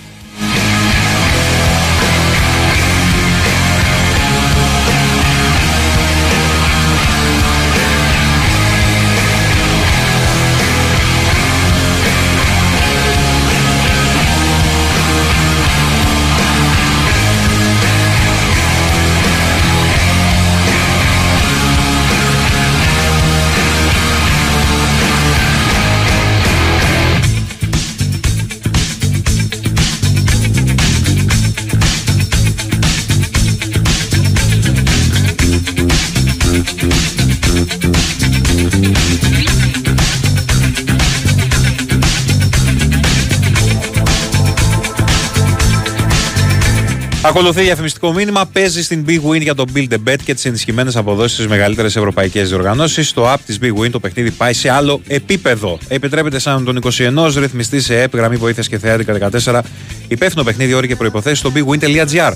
[47.38, 48.46] Ακολουθεί διαφημιστικό μήνυμα.
[48.46, 51.96] Παίζει στην Big Win για το Build a Bet και τις ενισχυμένες αποδόσεις στις μεγαλύτερες
[51.96, 53.08] ευρωπαϊκές διοργανώσεις.
[53.08, 55.78] Στο app της Big Win το παιχνίδι πάει σε άλλο επίπεδο.
[55.88, 59.60] Επιτρέπεται σαν τον 21 ρυθμιστή σε app, γραμμή βοήθειας και θεάτρικα 14.
[60.08, 62.32] Υπεύθυνο παιχνίδι, όροι και προποθέσει στο bigwin.gr.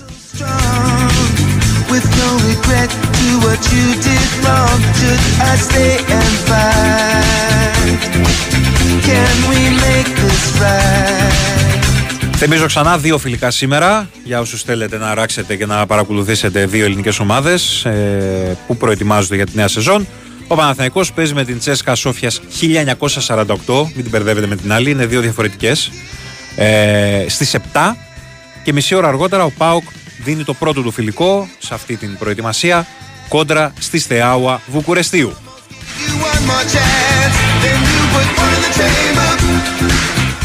[1.93, 8.01] with no regret to what you did wrong should I stay and fight
[9.09, 11.20] can we make this right;
[12.43, 17.19] Θυμίζω ξανά δύο φιλικά σήμερα για όσους θέλετε να αράξετε και να παρακολουθήσετε δύο ελληνικές
[17.19, 20.07] ομάδες ε, που προετοιμάζονται για τη νέα σεζόν.
[20.47, 23.47] Ο Παναθηναϊκός παίζει με την Τσέσκα Σόφιας 1948,
[23.95, 25.91] μην την μπερδεύετε με την άλλη, είναι δύο διαφορετικές.
[26.57, 27.97] Ε, στις 7
[28.63, 29.85] και μισή ώρα αργότερα ο ΠΑΟΚ
[30.25, 32.87] δίνει το πρώτο του φιλικό σε αυτή την προετοιμασία
[33.29, 35.37] κόντρα στη Στεάουα Βουκουρεστίου.
[36.33, 39.31] one more chance then you put one in the chamber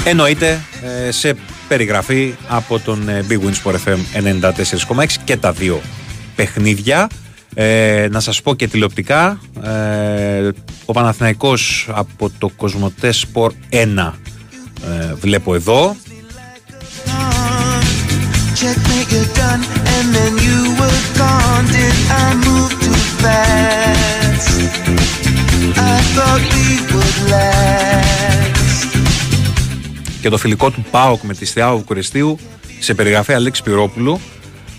[0.08, 0.62] Εννοείται
[1.08, 1.36] ε, σε
[1.68, 3.98] περιγραφή από τον ε, Big Win Sport FM
[4.96, 5.82] 94,6 και τα δύο
[6.36, 7.10] παιχνίδια.
[7.54, 10.50] Ε, να σας πω και τηλεοπτικά, ε,
[10.86, 14.14] ο Παναθηναϊκός από το Κοσμοτές Sport 1
[14.84, 15.96] ε, βλέπω εδώ.
[18.56, 19.36] checkmate
[30.26, 32.40] και το φιλικό του ΠΑΟΚ με τη Στεάου Βουκουρεστίου
[32.80, 34.20] σε περιγραφή Αλέξη Πυρόπουλου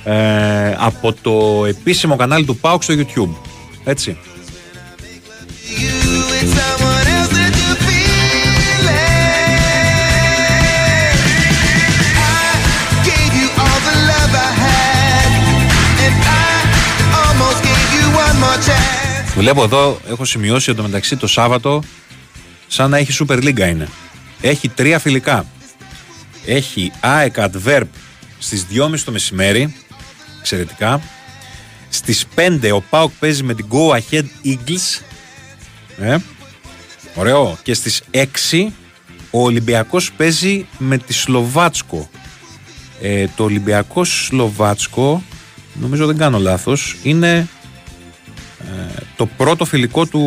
[0.04, 3.34] ε, από το επίσημο κανάλι του ΠΑΟΚ στο YouTube.
[3.84, 4.16] Έτσι.
[6.40, 8.82] it's someone else that you feel
[12.18, 12.48] I
[13.08, 15.30] gave you all the love I had
[16.06, 16.50] and I
[17.22, 21.82] almost gave you one more chance Βλέπω εδώ, έχω σημειώσει ότι μεταξύ το Σάββατο
[22.66, 23.88] σαν να έχει Super League είναι.
[24.40, 25.46] Έχει τρία φιλικά.
[26.46, 27.86] Έχει ΑΕΚ Adverb
[28.38, 29.74] στις 2.30 το μεσημέρι,
[30.40, 31.00] εξαιρετικά.
[31.88, 35.00] Στις 5 ο ΠΑΟΚ παίζει με την Go Ahead Eagles.
[35.98, 36.16] Ε,
[37.14, 37.58] ωραίο.
[37.62, 38.72] Και στις 6
[39.30, 42.10] ο Ολυμπιακός παίζει με τη Σλοβάτσκο.
[43.00, 45.22] Ε, το Ολυμπιακό Σλοβάτσκο,
[45.74, 47.48] νομίζω δεν κάνω λάθος, είναι
[48.60, 50.20] ε, το πρώτο φιλικό του,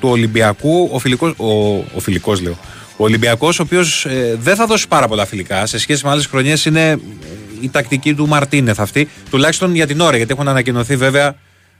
[0.00, 2.58] του Ολυμπιακού, ο φιλικός, ο, ο φιλικός λέω,
[3.00, 6.26] ο Ολυμπιακός ο οποίος ε, δεν θα δώσει πάρα πολλά φιλικά, σε σχέση με άλλες
[6.26, 6.96] χρονιές είναι ε,
[7.60, 11.34] η τακτική του Μαρτίνεθ αυτή, τουλάχιστον για την ώρα, γιατί έχουν ανακοινωθεί βέβαια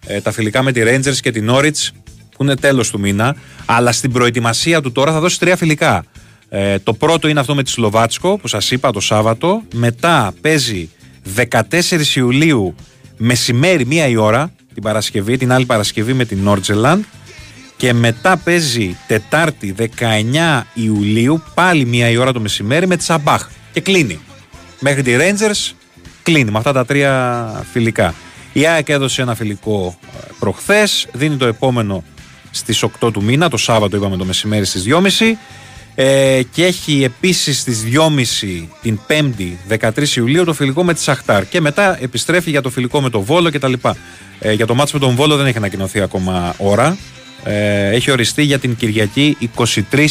[0.07, 1.89] ε, τα φιλικά με τη Rangers και την Norwich
[2.37, 6.05] που είναι τέλος του μήνα, αλλά στην προετοιμασία του τώρα θα δώσει τρία φιλικά.
[6.49, 10.89] Ε, το πρώτο είναι αυτό με τη Σλοβάτσκο που σας είπα το Σάββατο, μετά παίζει
[11.37, 11.53] 14
[12.15, 12.75] Ιουλίου
[13.17, 17.03] μεσημέρι μία η ώρα την Παρασκευή, την άλλη Παρασκευή με την Νόρτζελαντ
[17.81, 23.49] και μετά παίζει Τετάρτη 19 Ιουλίου πάλι μία η ώρα το μεσημέρι με τη Σαμπάχ
[23.73, 24.21] και κλείνει.
[24.81, 25.75] Μέχρι τη Rangers
[26.23, 28.15] κλείνει με αυτά τα τρία φιλικά.
[28.53, 32.05] Η ΑΕΚ έδωσε ένα φιλικό ε, προχθές, δίνει το επόμενο
[32.51, 35.09] στις 8 του μήνα, το Σάββατο είπαμε το μεσημέρι στις 2.30
[35.95, 41.49] Ε, και έχει επίσης στις 2.30 την 5η 13 Ιουλίου το φιλικό με τη Σαχτάρ
[41.49, 43.73] και μετά επιστρέφει για το φιλικό με το Βόλο κτλ.
[44.39, 46.97] Ε, για το μάτς με τον Βόλο δεν έχει ανακοινωθεί ακόμα ώρα.
[47.45, 49.37] Ε, έχει οριστεί για την Κυριακή
[49.91, 50.07] 23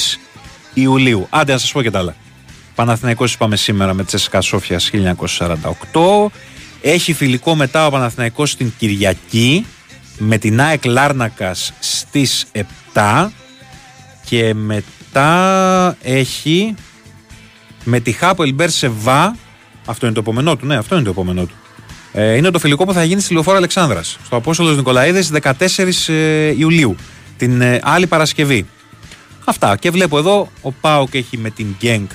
[0.74, 1.28] Ιουλίου.
[1.30, 2.16] Άντε να σας πω και τα άλλα.
[2.76, 6.32] Παναθηναϊκός είπαμε σήμερα με Τσέσκα Σόφιας 1948.
[6.82, 9.66] Έχει φιλικό μετά ο Παναθηναϊκός στην Κυριακή
[10.18, 12.46] με την ΑΕΚ Λάρνακας στις
[12.94, 13.30] 7
[14.26, 16.76] και μετά έχει
[17.84, 19.36] με τη Χάπο Ελμπέρ Σεβά
[19.86, 21.56] αυτό είναι το επόμενό του, ναι αυτό είναι το επόμενό του
[22.14, 25.52] ε, είναι το φιλικό που θα γίνει στη Λεωφόρο Αλεξάνδρας στο Απόστολος Νικολαίδης 14
[26.08, 26.96] ε, Ιουλίου
[27.40, 28.66] την ε, άλλη Παρασκευή
[29.46, 32.12] αυτά και βλέπω εδώ ο Πάοκ έχει με την Γκένκ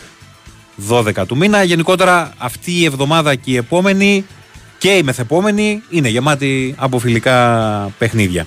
[0.88, 4.24] 12 του μήνα γενικότερα αυτή η εβδομάδα και η επόμενη
[4.78, 7.38] και η μεθεπόμενη είναι γεμάτη από φιλικά
[7.98, 8.46] παιχνίδια.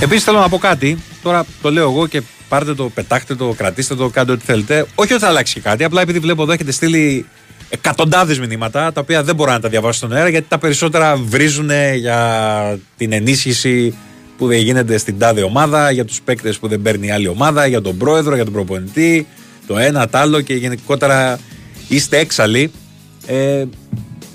[0.00, 0.98] Επίσης θέλω να πω κάτι.
[1.22, 4.86] Τώρα το λέω εγώ και πάρτε το, πετάχτε το, κρατήστε το, κάντε ό,τι θέλετε.
[4.94, 5.84] Όχι ότι θα αλλάξει και κάτι.
[5.84, 7.26] Απλά επειδή βλέπω εδώ έχετε στείλει
[7.68, 11.70] εκατοντάδες μηνύματα τα οποία δεν μπορώ να τα διαβάσω στον αέρα γιατί τα περισσότερα βρίζουν
[11.96, 13.94] για την ενίσχυση
[14.38, 17.66] που δεν γίνεται στην τάδε ομάδα, για τους παίκτες που δεν παίρνει η άλλη ομάδα,
[17.66, 19.26] για τον πρόεδρο, για τον προπονητή,
[19.66, 21.38] το ένα, το άλλο και γενικότερα
[21.88, 22.70] είστε έξαλλοι.
[23.26, 23.64] Ε,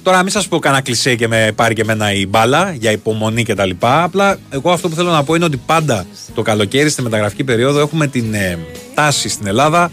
[0.03, 3.44] τώρα μην σας πω κανένα κλισέ και με πάρει και εμένα η μπάλα για υπομονή
[3.44, 3.70] κτλ.
[3.80, 6.06] Απλά εγώ αυτό που θέλω να πω είναι ότι πάντα
[6.36, 8.58] το καλοκαίρι στη μεταγραφική περίοδο έχουμε την ε,
[8.94, 9.91] τάση στην Ελλάδα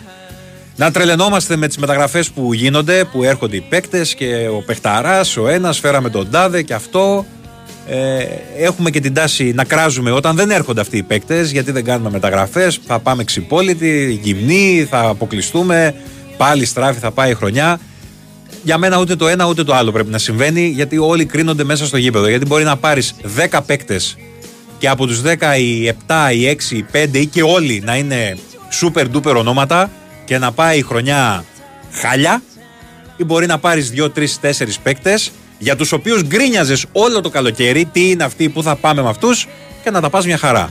[0.79, 5.49] να τρελαινόμαστε με τις μεταγραφές που γίνονται, που έρχονται οι παίκτες και ο παιχταρά, ο
[5.49, 7.27] ένας, φέραμε τον τάδε και αυτό.
[7.89, 8.25] Ε,
[8.57, 12.11] έχουμε και την τάση να κράζουμε όταν δεν έρχονται αυτοί οι παίκτες, γιατί δεν κάνουμε
[12.11, 12.81] μεταγραφές.
[12.87, 15.95] Θα πάμε ξυπόλυτοι, γυμνοί, θα αποκλειστούμε.
[16.37, 17.81] Πάλι στράφη θα πάει η χρονιά.
[18.63, 21.87] Για μένα ούτε το ένα ούτε το άλλο πρέπει να συμβαίνει, γιατί όλοι κρίνονται μέσα
[21.87, 22.29] στο γήπεδο.
[22.29, 23.15] Γιατί μπορεί να πάρεις
[23.51, 24.17] 10 παίκτες
[24.79, 28.37] και από τους 10 οι 7, οι 6, οι 5 ή και όλοι να είναι
[28.81, 29.91] super duper ονόματα
[30.29, 31.45] και να πάει η χρονιά
[31.93, 32.43] χάλια,
[33.17, 37.85] ή μπορεί να πάρεις 2, 3, 4 παίκτες για τους οποίους γκρίνιαζες όλο το καλοκαίρι
[37.85, 39.47] τι είναι αυτοί που θα πάμε με αυτούς
[39.83, 40.71] και να τα πας μια χαρά.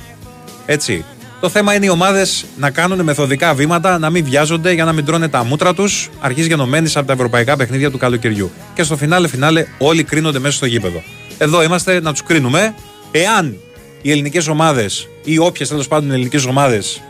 [0.66, 1.06] Έτσι.
[1.40, 5.06] Το θέμα είναι οι ομάδες να κάνουν μεθοδικά βήματα, να μην βιάζονται για να μην
[5.06, 8.52] τρώνε τα μούτρα τους αρχής γενομένης από τα ευρωπαϊκά παιχνίδια του καλοκαιριού.
[8.74, 11.04] Και στο φινάλε φινάλε όλοι κρίνονται μέσα στο γήπεδο.
[11.38, 12.76] Εδώ είμαστε να τους κρίνουμε.
[13.12, 13.58] Εάν
[14.02, 17.02] οι ελληνικές ομάδες ή όποιες τέλος πάντων ελληνικές ομάδες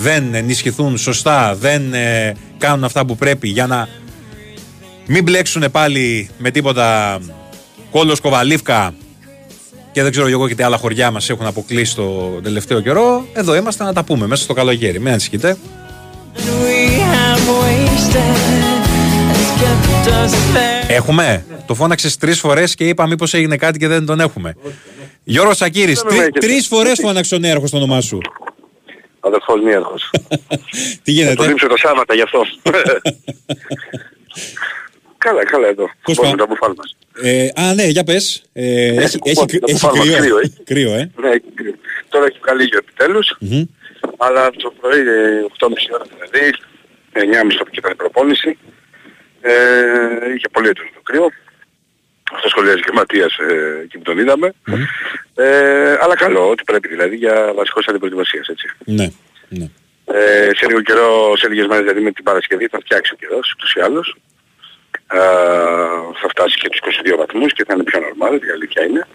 [0.00, 3.88] δεν ενισχυθούν σωστά, δεν ε, κάνουν αυτά που πρέπει για να
[5.06, 7.18] μην μπλέξουν πάλι με τίποτα
[7.90, 8.94] κόλλο κοβαλίφκα
[9.92, 13.24] και δεν ξέρω εγώ και τι άλλα χωριά μας έχουν αποκλείσει το τελευταίο καιρό.
[13.32, 14.98] Εδώ είμαστε να τα πούμε μέσα στο καλοκαίρι.
[14.98, 15.56] Μην ανησυχείτε.
[20.88, 24.54] Έχουμε; Το φώναξες τρεις φορές και είπα μήπως έγινε κάτι και δεν τον έχουμε.
[25.24, 26.38] Γιώργος Σακύρης, Δεν με έχετε.
[26.38, 28.18] τρεις φορές φώναξε ο νέαρχος το όνομά σου.
[29.20, 30.10] Αδερφός Νίαρχος.
[30.10, 31.46] Τι Θα το γίνεται.
[31.46, 32.42] λείψω το Σάββατα γι' αυτό.
[35.18, 35.84] καλά, καλά εδώ.
[35.84, 36.96] Πώς Πώς πάμε; με τα μπουφάλ μας.
[37.22, 38.42] Ε, α, ναι, για πες.
[38.52, 40.20] Ε, έχει έχει, κουπόνι, κρυ- τα έχει κουπόνι μας, κρύο.
[40.20, 40.62] κρύο, έχει.
[40.64, 41.10] Κρύο, ε.
[41.20, 41.74] Ναι, έχει κρύο.
[42.08, 43.36] τώρα έχει βγάλει ήλιο επιτέλους.
[43.40, 43.62] Μμμ.
[44.18, 46.54] Αλλά το πρωί, ε, 8.30 ώρα δηλαδή,
[47.12, 48.58] 9.30 το ήταν η προπόνηση.
[49.40, 49.52] Ε,
[50.36, 51.28] είχε πολύ έντονο το κρύο.
[52.34, 54.52] Αυτό σχολιάζει και ο Ματίας ε, εκεί που τον είδαμε.
[55.34, 58.70] Ε, αλλά καλό, ότι πρέπει δηλαδή για βασικός αντιπροετοιμασίας, έτσι.
[58.84, 59.08] Ναι.
[59.48, 59.68] ναι.
[60.04, 63.52] Ε, σε λίγο καιρό, σε λίγες μέρες δηλαδή με την Παρασκευή θα φτιάξει ο καιρός,
[63.56, 64.16] ούτως ή άλλως.
[65.12, 65.18] Ε,
[66.20, 69.06] θα φτάσει και τους 22 βαθμούς και θα είναι πιο normal, η αλήθεια είναι.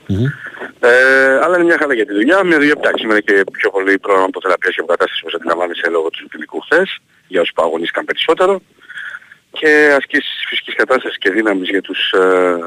[0.80, 2.44] Ε, αλλά είναι μια χαρά για τη δουλειά.
[2.44, 6.10] Μια δουλειά που εντάξει είναι και πιο πολύ πρόγραμμα αποθεραπείας και αποκατάστασης όπως αντιλαμβάνεσαι λόγω
[6.10, 6.98] του φιλικού χθες,
[7.28, 8.62] για όσους που αγωνίστηκαν περισσότερο.
[9.52, 12.58] Και ασκήσεις φυσικής κατάστασης και δύναμης για τους ε,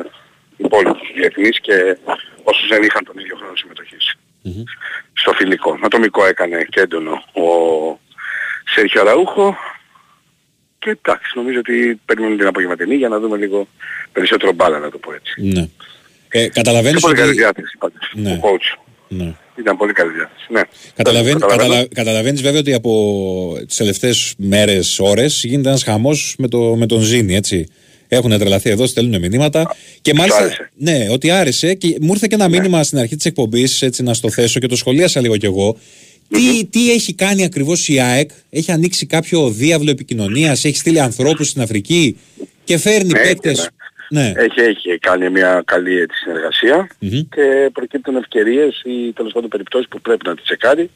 [0.67, 1.97] υπόλοιπους διεθνείς και
[2.43, 4.05] όσους δεν είχαν τον ίδιο χρόνο συμμετοχής
[5.13, 5.79] στο φιλικό.
[5.83, 7.45] Ατομικό έκανε και έντονο ο
[8.75, 9.57] Σέρχιο Αραούχο
[10.79, 13.69] και εντάξει νομίζω ότι περιμένουμε την απογευματινή για να δούμε λίγο
[14.13, 15.35] περισσότερο μπάλα να το πω έτσι.
[15.43, 15.69] ναι.
[16.31, 17.39] Ε, Και καταλαβαίνεις πολύ καλή ότι...
[17.39, 18.13] διάθεση πάντως.
[18.15, 18.31] Ναι.
[18.33, 18.79] Ο coach.
[19.09, 19.35] Ναι.
[19.59, 20.47] Ήταν πολύ καλή διάθεση.
[20.49, 20.61] Ναι.
[20.95, 21.69] Καταλαβαίνει, Καταλαβαίνω.
[21.73, 22.93] καταλα, καταλαβαίνεις βέβαια ότι από
[23.67, 27.69] τις τελευταίες μέρες, ώρες γίνεται ένας χαμός με, το, με τον Ζήνη, έτσι.
[28.09, 29.75] Έχουν τρελαθεί εδώ, στέλνουν μηνύματα.
[30.03, 30.41] Και μάλιστα.
[30.41, 30.71] άρεσε.
[30.77, 31.75] Ναι, ότι άρεσε.
[31.75, 34.67] Και μου ήρθε και ένα μήνυμα στην αρχή της εκπομπής, έτσι να στο θέσω και
[34.67, 35.77] το σχολίασα λίγο κι εγώ.
[36.29, 41.49] Τι, τι έχει κάνει ακριβώς η ΑΕΚ, έχει ανοίξει κάποιο διάβλο επικοινωνίας, έχει στείλει ανθρώπους
[41.49, 42.19] στην Αφρική;
[42.65, 43.51] Και φέρνει Ναι, παίκτε.
[43.51, 43.65] ναι.
[44.11, 44.33] Ναι.
[44.37, 47.11] Έχει, έχει κάνει μια καλή έτσι, συνεργασία Μμμ.
[47.11, 50.91] και προκύπτουν ευκαιρίες ή τέλος πάντων περιπτώσεις που πρέπει να τις τσεκάρει,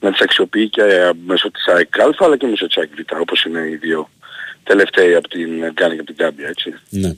[0.00, 3.20] να τις αξιοποιεί και ε, μέσω της ΑΕΚ Α αλλά και μέσω της ΑΕΚ Β,
[3.20, 4.10] όπως είναι οι δύο
[4.70, 6.68] τελευταίοι από την Γκάνη και από την Κάμπια, έτσι.
[7.02, 7.12] Ναι.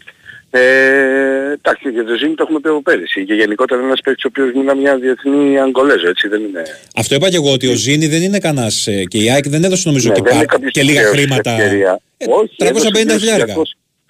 [0.52, 3.24] Ε, εντάξει, για το Ζήνη το έχουμε πει από πέρυσι.
[3.24, 6.62] Και γενικότερα είναι ένας παίκτης ο οποίος μιλά μια διεθνή Αγκολέζο, έτσι δεν είναι.
[6.96, 8.88] Αυτό είπα και εγώ ότι ο Ζήνη δεν είναι κανένας.
[9.08, 11.16] και η ΑΕΚ δεν έδωσε νομίζω Ναι, και, δεν είναι πα- κάποιος και λίγα τυχαίος
[11.16, 11.50] χρήματα.
[11.50, 12.00] ευκαιρία.
[12.16, 13.54] Ε, Όχι, 350 έδωσε χιλιάρικα.
[13.54, 13.62] 200.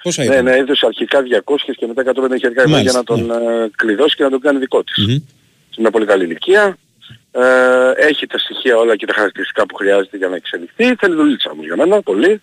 [0.03, 3.05] Πόσα Ναι, ήταν; ναι, έδωσε αρχικά 200 και μετά 150 χιλιάρικα ευρώ για Μάλιστα, να
[3.05, 5.07] τον ε, κλειδώσει και να τον κάνει δικό της.
[5.07, 5.17] Μμμ.
[5.71, 6.77] Σε μια πολύ καλή ηλικία.
[7.33, 10.95] Ε, έχει τα στοιχεία όλα και τα χαρακτηριστικά που χρειάζεται για να εξελιχθεί.
[10.95, 12.41] Θέλει δουλίτσα όμως για μένα, πολύ.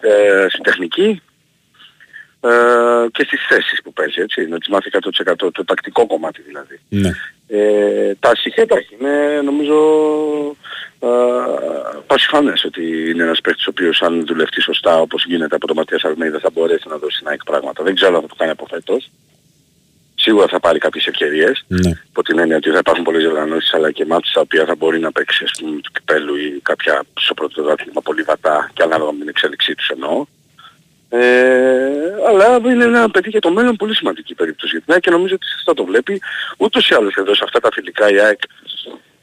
[0.00, 1.22] Ε, στην τεχνική
[2.40, 4.46] ε, και στις θέσεις που παίζει, έτσι.
[4.46, 6.80] Να τις μάθει 100% το τακτικό κομμάτι δηλαδή.
[6.88, 7.10] Ναι.
[7.48, 8.96] Ε, τα στοιχεία τα έχει.
[9.00, 9.76] Είναι νομίζω
[11.00, 11.08] ε,
[12.06, 16.04] πασιφανές ότι είναι ένας παίκτης ο οποίος αν δουλευτεί σωστά όπως γίνεται από τον Ματίας
[16.04, 17.82] Αλμέιδας θα μπορέσει να δώσει ένα πράγματα.
[17.82, 19.10] Δεν ξέρω αν θα το κάνει από φέτος.
[20.22, 21.64] Σίγουρα θα πάρει κάποιες ευκαιρίες.
[21.66, 21.90] Ναι.
[22.08, 24.98] Από την έννοια ότι θα υπάρχουν πολλές οργανώσεις αλλά και μάτς τα οποία θα μπορεί
[24.98, 29.12] να παίξει ας πούμε του κυπέλου ή κάποια στο πρώτο δάχτυλμα πολύ βατά και ανάλογα
[29.12, 30.24] με την εξέλιξή τους εννοώ.
[31.08, 31.20] Ε,
[32.28, 35.34] αλλά είναι ένα παιδί για το μέλλον πολύ σημαντική περίπτωση για την ΑΕΚ και νομίζω
[35.34, 36.20] ότι θα το βλέπει.
[36.56, 38.40] Ούτως ή άλλως εδώ σε αυτά τα φιλικά η ΑΕΚ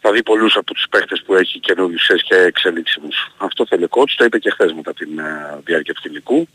[0.01, 3.31] θα δει πολλούς από τους παίχτες που έχει καινούριους σες και εξελίξιμους.
[3.37, 6.47] Αυτό θέλει ο coach, το είπε και χθες μετά την ε, διάρκεια του φιλικού.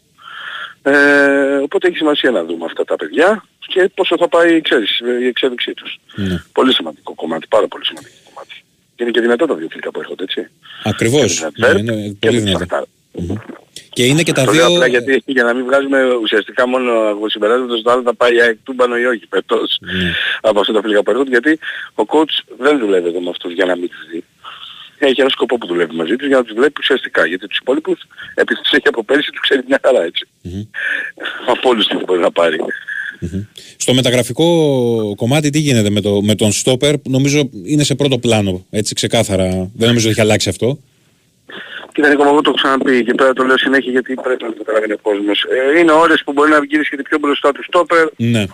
[0.83, 5.05] Ε, οπότε έχει σημασία να δούμε αυτά τα παιδιά και πόσο θα πάει η εξέλιξη,
[5.21, 5.99] η εξέλιξή τους.
[6.15, 6.43] Ναι.
[6.53, 8.65] Πολύ σημαντικό κομμάτι, πάρα πολύ σημαντικό κομμάτι.
[8.97, 10.49] Και είναι και δυνατά τα δύο φιλικά που έρχονται, έτσι.
[10.85, 11.39] Ακριβώς.
[11.39, 12.59] Και Ναι, με είναι και πολύ με δυνατό.
[12.59, 12.83] Σαχτάρ.
[13.93, 14.75] Και είναι και τα Το λέω δύο.
[14.77, 18.41] απλά γιατί για να μην βγάζουμε ουσιαστικά μόνο από συμπεράσματα στο άλλο θα πάει η
[18.41, 20.13] ΑΕΚ τούμπανο ή όχι φέτος Ναι.
[20.41, 21.59] από αυτά τα φιλικά που έρχονται γιατί
[21.95, 24.25] ο coach δεν δουλεύει εδώ με αυτούς για να μην τους δει.
[24.99, 28.01] Έχει ένα σκοπό που δουλεύει μαζί τους για να τους βλέπει ουσιαστικά γιατί τους υπόλοιπους
[28.35, 30.29] επειδή τους έχει από πέρυσι τους ξέρει μια χαρά έτσι.
[31.47, 32.59] Από όλους τι μπορεί να πάρει.
[33.77, 38.19] Στο μεταγραφικό κομμάτι τι γίνεται με, το, με τον Στόπερ, που νομίζω είναι σε πρώτο
[38.19, 38.67] πλάνο.
[38.71, 39.45] Έτσι ξεκάθαρα.
[39.75, 40.79] Δεν νομίζω ότι έχει αλλάξει αυτό.
[41.95, 44.49] Κοίτα Νίκο, μου, εγώ το έχω ξαναπεί και πέρα το λέω συνέχεια γιατί πρέπει να
[44.53, 45.45] το καταλαβαίνει ο κόσμος.
[45.75, 48.41] Ε, είναι ώρες που μπορεί να γυρίσει και πιο μπροστά του στόπερ Ναι.
[48.41, 48.47] ε,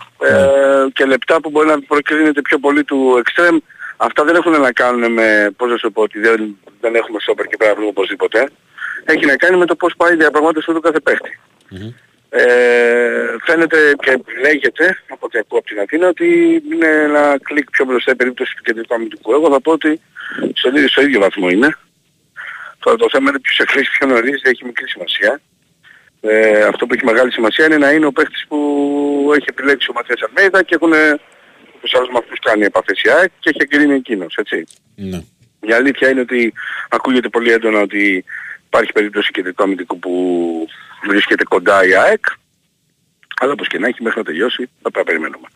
[0.92, 3.56] και λεπτά που μπορεί να προκρίνεται πιο πολύ του εξτρέμ.
[3.96, 7.46] Αυτά δεν έχουν να κάνουν με, πώς να σου πω, ότι δεν, δεν έχουμε στόπερ
[7.46, 8.48] και πρέπει να βρούμε οπωσδήποτε.
[9.04, 11.38] Έχει να κάνει με το πώς πάει η διαπραγμάτευση του κάθε παίχτη.
[12.32, 16.26] Ε, φαίνεται και λέγεται από ό,τι ακούω από την Αθήνα ότι
[16.72, 19.32] είναι ένα κλικ πιο μπροστά η περίπτωση του κεντρικού αμυντικού.
[19.32, 20.00] Εγώ θα πω ότι
[20.52, 21.76] στον ίδιο, στο ίδιο βαθμό είναι.
[22.78, 25.40] Τώρα το θέμα είναι ποιος εκκλείσει πιο νωρίς, έχει μικρή σημασία.
[26.20, 28.58] Ε, αυτό που έχει μεγάλη σημασία είναι να είναι ο παίχτης που
[29.36, 30.92] έχει επιλέξει ο Ματίας Αλμέιδα και έχουν
[31.80, 34.64] τους άλλους με αυτούς κάνει επαφές η ΑΕΚ και έχει εγκρίνει εκείνος, έτσι.
[34.94, 35.22] Ναι.
[35.60, 36.52] Η αλήθεια είναι ότι
[36.88, 38.24] ακούγεται πολύ έντονα ότι
[38.70, 40.12] υπάρχει περίπτωση κεντρικού αμυντικού που
[41.06, 42.24] βρίσκεται κοντά η ΑΕΚ.
[43.40, 45.46] Αλλά όπως και να έχει μέχρι να τελειώσει θα πρέπει να περιμένουμε.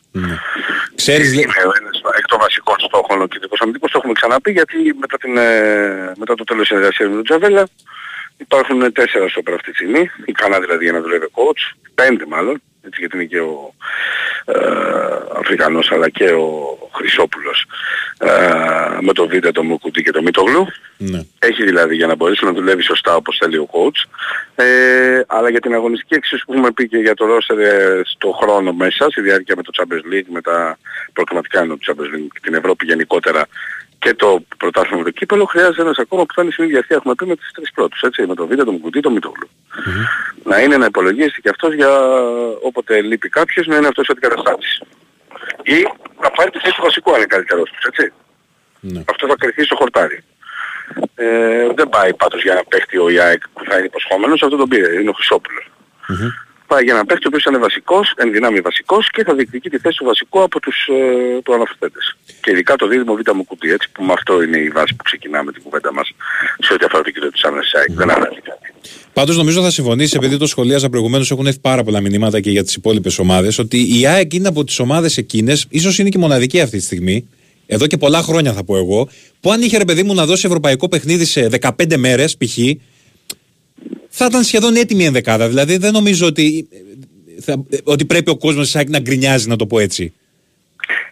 [0.94, 4.76] Ξέρεις, λέ- Είναι ένας εκ των βασικών στόχων ο κεντρικός αμυντικός, το έχουμε ξαναπεί γιατί
[5.00, 7.68] μετά, την, ε, μετά το τέλος της συνεργασίας με τον Τζαβέλα
[8.36, 12.62] υπάρχουν τέσσερα στόπερ αυτή τη στιγμή, ικανά δηλαδή για να δουλεύει ο coach, πέντε μάλλον,
[12.86, 13.74] έτσι γιατί είναι και ο
[14.44, 14.54] ε,
[15.38, 17.66] Αφρικανός αλλά και ο Χρυσόπουλος
[18.18, 18.28] ε,
[19.00, 20.66] με το Β, το Μουκουτί και το Μητογλου.
[20.96, 21.20] Ναι.
[21.38, 24.08] Έχει δηλαδή για να μπορέσει να δουλεύει σωστά όπως θέλει ο coach.
[24.64, 28.30] Ε, αλλά για την αγωνιστική εξίσου που έχουμε πει και για το roster ε, στο
[28.30, 30.78] χρόνο μέσα, στη διάρκεια με το Champions League, με τα
[31.12, 33.46] προκριματικά εννοώ του Champions League και την Ευρώπη γενικότερα
[34.04, 36.94] και το πρωτάθλημα με το κύπελο, χρειάζεται ένας ακόμα που θα είναι στην ίδια αυτή
[36.94, 39.48] έχουμε πει με τις τρεις πρώτους, έτσι, με το Β, το Μουκουτί, το Μητογλου.
[40.44, 41.90] Να είναι να υπολογίσει και αυτός για
[42.62, 44.82] όποτε λείπει κάποιος να είναι αυτός ο αντικαταστάτης.
[45.62, 45.78] Ή
[46.22, 48.12] να πάρει τη θέση του βασικού αν είναι καλύτερος τους, έτσι.
[49.10, 50.24] Αυτό θα κρυθεί στο χορτάρι.
[51.14, 54.68] Ε, δεν πάει πάντως για να παίχτη ο Ιάεκ που θα είναι υποσχόμενος, αυτό τον
[54.68, 55.70] πήρε, είναι ο Χρυσόπουλος.
[56.66, 59.78] Πάει για να παίχτη ο οποίος είναι βασικός, εν δυνάμει βασικός και θα διεκδικεί τη
[59.78, 62.16] θέση του βασικού από τους ε, προαναφερθέντες.
[62.40, 65.02] Και ειδικά το δίδυμο Β' μου κουτί, έτσι που με αυτό είναι η βάση που
[65.02, 66.12] ξεκινάμε την κουβέντα μας
[66.58, 67.92] σε ό,τι αφορά το κύριο της άμυνας της ΑΕΚ.
[67.92, 68.72] Δεν αλλάζει κάτι.
[69.12, 72.64] Πάντως νομίζω θα συμφωνήσει, επειδή το σχολίαζα προηγουμένως, έχουν έρθει πάρα πολλά μηνύματα και για
[72.64, 76.60] τις υπόλοιπες ομάδες, ότι η ΑΕΚ είναι από τις ομάδες εκείνες, ίσως είναι και μοναδική
[76.60, 77.28] αυτή τη στιγμή,
[77.66, 79.08] εδώ και πολλά χρόνια θα πω εγώ,
[79.40, 82.58] που αν είχε ρε παιδί μου να δώσει ευρωπαϊκό παιχνίδι σε 15 μέρες π.χ.,
[84.16, 85.48] θα ήταν σχεδόν έτοιμη η ενδεκάδα.
[85.48, 86.68] Δηλαδή δεν νομίζω ότι,
[87.40, 90.12] θα, ότι πρέπει ο κόσμος τη ΑΕΚ να γκρινιάζει, να το πω έτσι.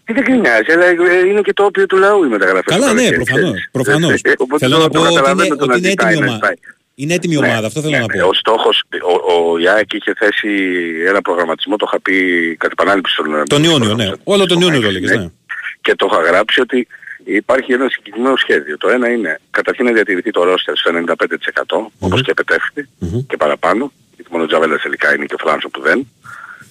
[0.04, 2.64] Ε, δεν κρινιάζει, αλλά ε, είναι και το όπιο του λαού η μεταγραφή.
[2.64, 3.68] Καλά, ναι, προφανώς.
[3.72, 4.20] Προφανώς.
[4.58, 6.54] Θέλω να πω ότι είναι, ότι είναι έτοιμη ομάδα.
[6.94, 8.22] Είναι έτοιμη Ναι, ομάδα, αυτό θέλω ναι, να ναι.
[8.22, 8.28] πω.
[8.28, 10.48] Ο στόχος, ο, ο Ιάκ είχε θέσει
[11.08, 12.16] ένα προγραμματισμό, το είχα πει
[12.58, 14.10] κατ' επανάληψη στον Τον Ιούνιο, ναι.
[14.24, 15.16] Όλο τον Ιούνιο το έλεγες.
[15.16, 15.30] Ναι.
[15.80, 16.86] και το είχα γράψει ότι
[17.24, 18.76] υπάρχει ένα συγκεκριμένο σχέδιο.
[18.78, 22.88] Το ένα είναι καταρχήν να διατηρηθεί το ρόστερ στο 95% όπως και επετεύχθη
[23.28, 26.08] και παραπάνω, γιατί μόνο ο Τζαβέλας τελικά είναι και ο Φράνσο που δεν.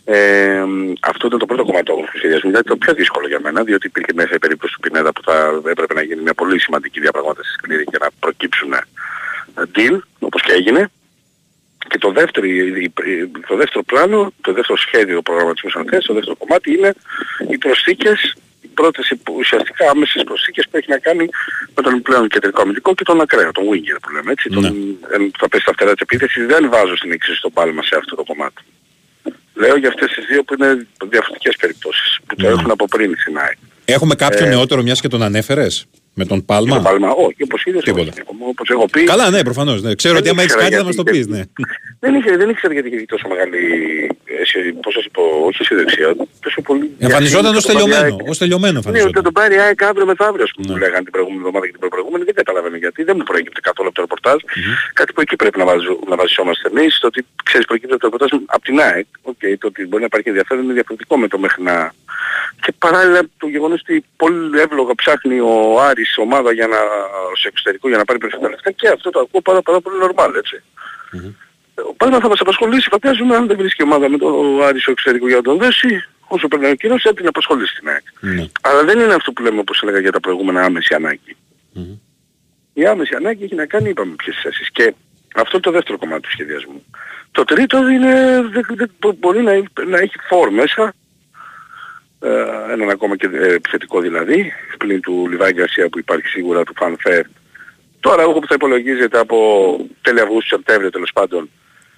[0.05, 0.63] Ε,
[1.01, 4.11] αυτό ήταν το πρώτο κομμάτι του σχεδιασμού, ήταν το πιο δύσκολο για μένα, διότι υπήρχε
[4.13, 7.83] μέσα η περίπτωση του Πινέδα που θα έπρεπε να γίνει μια πολύ σημαντική διαπραγμάτευση σκληρή
[7.89, 8.81] για να προκύψουν ε,
[9.75, 10.89] deal, όπως και έγινε.
[11.87, 12.93] Και το δεύτερο, η- η-
[13.47, 16.93] το δεύτερο πλάνο, το δεύτερο σχέδιο προγραμματισμού σαν θες, το δεύτερο κομμάτι είναι
[17.49, 21.29] οι προσθήκες, οι πρώτες υπο- ουσιαστικά άμεσες προσθήκες που έχει να κάνει
[21.75, 24.65] με τον πλέον κεντρικό αμυντικό και τον ακραίο, τον winger που λέμε έτσι, τον,
[25.13, 27.95] εν- που θα πέσει στα φτερά της επίθεσης, δεν βάζω στην εξής τον πάλμα σε
[27.95, 28.61] αυτό το κομμάτι.
[29.53, 33.37] Λέω για αυτές τις δύο που είναι διαφορετικές περιπτώσεις, που το έχουν από πριν στην
[33.37, 33.57] ΑΕΚ.
[33.85, 35.85] Έχουμε κάποιον Ε, νεότερο μιας και τον ανέφερες;
[36.21, 38.01] Με τον Πάλμα; Τον Πάλμα, όχι, όπως είδες, Τίποτα.
[38.11, 38.21] όχι,
[38.53, 39.03] όπως έχω πει.
[39.03, 39.81] Καλά, ναι, προφανώς.
[39.81, 39.91] Ναι.
[39.95, 41.41] Ξέρω Δεν ότι άμα έχεις ήξερα κάτι θα μας το γιατί- πεις, ναι.
[42.03, 43.59] Δεν, είχε, δεν ήξερα γιατί είχε τόσο μεγάλη,
[44.41, 46.09] εσύ, πώς σας πω, όχι αισιοδεξία,
[46.45, 46.85] τόσο πολύ...
[47.07, 48.01] Εμφανιζόταν ως διαχείριση του τελειωμένο.
[48.09, 48.29] Παπαδάκη.
[48.33, 49.13] Ως τελειωμένο Ναι, εμφανιζόταν.
[49.15, 51.73] ότι τον πάρει η ΑΕΚ αύριο μεθαύριο, ας πούμε, που λέγανε την προηγούμενη εβδομάδα και
[51.77, 54.39] την προηγούμενη, δεν καταλαβαίνω γιατί, δεν μου προέκυπτε καθόλου από το ρεπορτάζ.
[54.99, 57.19] Κάτι που εκεί πρέπει να, βάζω, να βασιζόμαστε εμείς, το ότι
[57.49, 60.61] ξέρεις προέκυπτε από το ρεπορτάζ από την ΑΕΚ, okay, το ότι μπορεί να υπάρχει ενδιαφέρον
[60.63, 61.75] είναι διαφορετικό με το μέχρι να...
[62.61, 66.77] Και παράλληλα το γεγονός ότι πολύ εύλογα ψάχνει ο Άρης ομάδα για να,
[67.41, 70.31] σε εξωτερικό για να πάρει περισσότερα λεφτά και αυτό το ακούω πάρα, πάρα πολύ normal,
[70.37, 70.63] έτσι.
[71.89, 75.27] Ο Πάλμα θα μας απασχολήσει, φαντάζομαι, αν δεν βρίσκει ομάδα με το Άρη στο εξωτερικό
[75.27, 78.03] για να τον δώσει, όσο περνάει ο καιρός θα την απασχολήσει την ΑΕΚ.
[78.61, 81.35] Αλλά δεν είναι αυτό που λέμε όπως έλεγα για τα προηγούμενα άμεση ανάγκη.
[82.73, 84.71] Η άμεση ανάγκη έχει να κάνει, είπαμε ποιες θέσεις.
[84.71, 84.93] Και
[85.35, 86.85] αυτό είναι το δεύτερο κομμάτι του σχεδιασμού.
[87.31, 89.51] Το τρίτο είναι, δεν, δεν- μπο- μπορεί να,
[89.85, 90.93] να έχει φόρ μέσα,
[92.23, 96.73] ε, έναν ακόμα και ε, επιθετικό δηλαδή, πλην του Λιβάη Γκαρσία που υπάρχει σίγουρα του
[96.75, 97.25] Φανφέρ.
[97.99, 99.37] Τώρα εγώ που θα υπολογίζεται από
[100.01, 101.49] τέλη Αυγούστου Σεπτέμβριο τέλος πάντων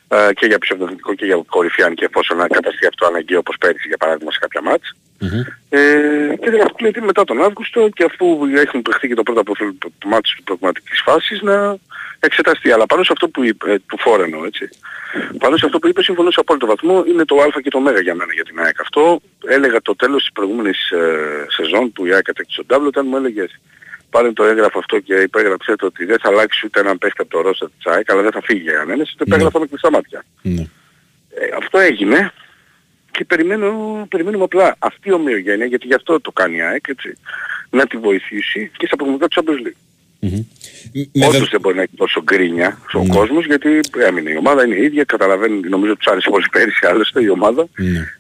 [0.07, 3.55] ε, και για πισωματικό και για κορυφή αν και εφόσον να καταστεί αυτό αναγκαίο όπως
[3.59, 4.95] πέρυσι για παράδειγμα σε κάποια μάτς.
[5.69, 5.79] Ε,
[6.41, 9.53] και δεν αποκλείεται μετά τον Αύγουστο και αφού έχουν παιχθεί και το πρώτο από
[9.97, 11.77] το μάτς της προγραμματικής φάσης να
[12.25, 12.71] εξεταστεί.
[12.71, 14.69] Αλλά πάνω σε αυτό που είπε, ε, του φόρενο έτσι.
[15.37, 17.99] Πάνω σε αυτό που είπε συμφωνώ σε απόλυτο βαθμό είναι το α και το ω
[18.01, 18.79] για μένα για την ΑΕΚ.
[18.79, 23.05] Αυτό έλεγα το τέλος της προηγούμενης ε, σεζόν που η ΑΕΚ κατέκτησε τον τάβλο όταν
[23.07, 23.59] μου έλεγες
[24.09, 27.29] πάρε το έγγραφο αυτό και υπέγραψε το ότι δεν θα αλλάξει ούτε έναν παίχτη από
[27.29, 30.25] το ρόστα της ΑΕΚ αλλά δεν θα φύγει για κανένας, το υπέγραφα με κλειστά μάτια.
[30.41, 30.61] Ναι.
[31.29, 32.31] Ε, αυτό έγινε
[33.11, 33.69] και περιμένω,
[34.09, 37.17] περιμένουμε απλά αυτή η ομοιογένεια, γιατί γι' αυτό το κάνει η ΑΕΚ, έτσι,
[37.69, 39.82] να τη βοηθήσει και στα πραγματικά του Champions League.
[41.13, 44.65] Με Όντως δε- δεν μπορεί να έχει τόσο γκρίνια στον κόσμος, γιατί έμεινε η ομάδα,
[44.65, 47.67] είναι η ίδια, καταλαβαίνει, νομίζω ότι τους άρεσε πολύ πέρυσι άλλωστε η ομάδα,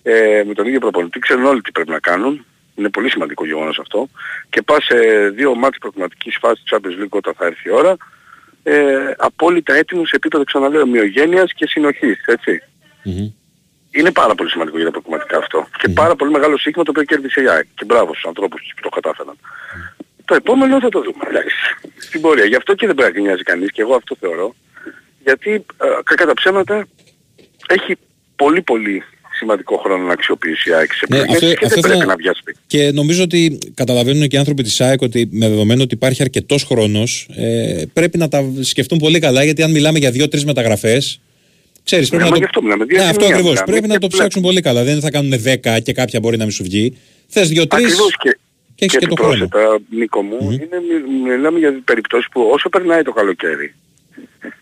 [0.03, 3.79] ε, με τον ίδιο προπονητή, ξέρουν όλοι τι πρέπει να κάνουν, είναι πολύ σημαντικό γεγονός
[3.79, 4.09] αυτό,
[4.49, 4.95] και πας σε
[5.29, 7.97] δύο μάτς προγραμματικής φάσης του Champions League όταν θα έρθει η ώρα,
[8.63, 12.61] ε, απόλυτα έτοιμος σε επίπεδο, ξαναλέω, ομοιογένειας και συνοχής, έτσι.
[13.95, 15.67] Είναι πάρα πολύ σημαντικό για τα προγραμματικά αυτό.
[15.79, 17.65] Και πάρα πολύ μεγάλο σύγχυμα το οποίο κέρδισε η ΑΕΚ.
[17.75, 19.35] Και μπράβο στους ανθρώπους που το κατάφεραν.
[20.25, 21.23] Το επόμενο θα το δούμε.
[21.29, 21.55] εντάξει,
[21.97, 22.45] Στην πορεία.
[22.45, 24.55] Γι' αυτό και δεν πρέπει να νοιάζει κανείς και εγώ αυτό θεωρώ.
[25.23, 26.87] Γιατί ε, κακά τα ψέματα
[27.67, 27.95] έχει
[28.35, 29.03] πολύ πολύ
[29.37, 32.05] σημαντικό χρόνο να αξιοποιήσει η ΑΕΚ σε Ναι, επιλογές αυτό- και αυτό δεν πρέπει θα-
[32.05, 32.55] να βιαστεί.
[32.67, 36.63] Και νομίζω ότι καταλαβαίνουν και οι άνθρωποι της ΑΕΚ ότι με δεδομένο ότι υπάρχει αρκετός
[36.63, 41.19] χρόνος ε, πρέπει να τα σκεφτούν πολύ καλά γιατί αν μιλάμε για δύο-τρεις μεταγραφές
[41.85, 42.41] Ξέρεις, πρέπει Ναι, να μα το...
[42.41, 43.51] γι' αυτό μιλάμε, δύο ναι, αυτό σημεία ακριβώς.
[43.51, 44.19] μιλάμε Πρέπει να και το βλέπουμε.
[44.29, 44.83] ψάξουν πολύ καλά.
[44.83, 46.97] Δεν θα κάνουν 10 και κάποια μπορεί να μην σου βγει.
[47.27, 48.37] Θες δύο-τρεις Ακριβώς και,
[48.75, 49.33] και έχεις και, το χρόνο.
[49.33, 53.73] επιπρόσθετα, Νίκο μου, είναι, μι- μιλάμε για περιπτώσεις που όσο περνάει το καλοκαίρι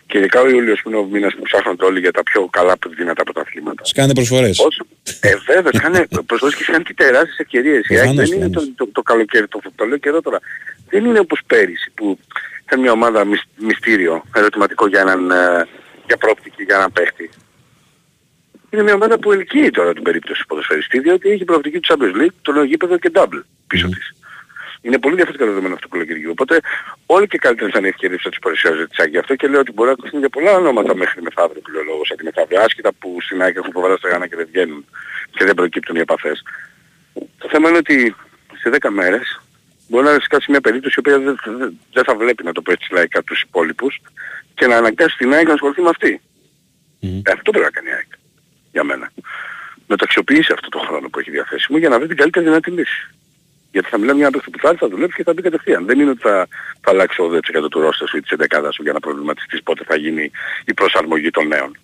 [0.06, 2.74] και ειδικά ο Ιούλιος που είναι ο μήνας που ψάχνονται όλοι για τα πιο καλά
[2.96, 3.84] δυνατά πρωταθλήματα.
[3.84, 4.58] Σκάνε προσφορές.
[4.58, 4.84] Όσο,
[5.20, 7.86] ε, βέβαια, κάνε προσδόσεις και κάνει και τεράστιες ευκαιρίες.
[7.88, 8.74] Η ΑΕΚ Προφανώς, δεν είναι το, προφανώς.
[8.76, 10.38] το, το καλοκαίρι, το, το λέω καιρό τώρα.
[10.88, 12.18] Δεν είναι όπως πέρυσι που
[12.66, 15.66] ήταν μια ομάδα μυς- μυστήριο, ερωτηματικό για έναν, ε,
[16.06, 17.30] για πρόπτικη, για έναν παίχτη.
[18.72, 22.16] Είναι μια ομάδα που ελκύει τώρα την περίπτωση του ποδοσφαιριστή, διότι έχει προοπτική του Champions
[22.22, 24.14] League, το νέο γήπεδο και double πίσω της.
[24.80, 26.30] Είναι πολύ διαφορετικό δεδομένο αυτό το καλοκαιριού.
[26.30, 26.60] Οπότε
[27.06, 29.10] όλοι και καλύτερα θα είναι οι ευκαιρίες που θα τους παρουσιάζει της ΑΕΚ.
[29.10, 31.82] Γι' αυτό και λέω ότι μπορεί να ακουστούν για πολλά ονόματα μέχρι μεθαύριο που λέω
[31.82, 32.60] λόγος, αντί μεθαύριο.
[32.60, 34.84] Άσχετα που στην ΑΕΚ έχουν υποβάλει στα γάνα και δεν βγαίνουν
[35.36, 36.42] και δεν προκύπτουν οι επαφές.
[37.38, 38.14] Το θέμα είναι ότι
[38.60, 39.40] σε 10 μέρες
[39.88, 42.72] μπορεί να σκάσει μια περίπτωση η οποία δεν, δεν- δεν θα βλέπει να το πω
[42.72, 44.00] έτσι λαϊκά τους υπόλοιπους
[44.54, 46.20] και να αναγκάσει την ΑΕΚ να ασχοληθεί με αυτή.
[47.24, 48.06] Ε, Αυτό πρέπει να κάνει η ΑΕΚ
[48.72, 49.12] για μένα.
[49.86, 52.70] Να το αξιοποιήσει αυτό το χρόνο που έχει διαθέσιμο για να βρει την καλύτερη δυνατή
[52.70, 53.10] λύση.
[53.72, 55.86] Γιατί θα μιλάμε για ένα παίχτη που θα έρθει, θα δουλέψει και θα μπει κατευθείαν.
[55.86, 56.48] Δεν είναι ότι θα,
[56.80, 59.84] θα αλλάξει το 80% του ρόστα σου ή της εντεκάδας σου για να προβληματιστείς πότε
[59.84, 60.30] θα γίνει
[60.64, 61.78] η προσαρμογή των νέων.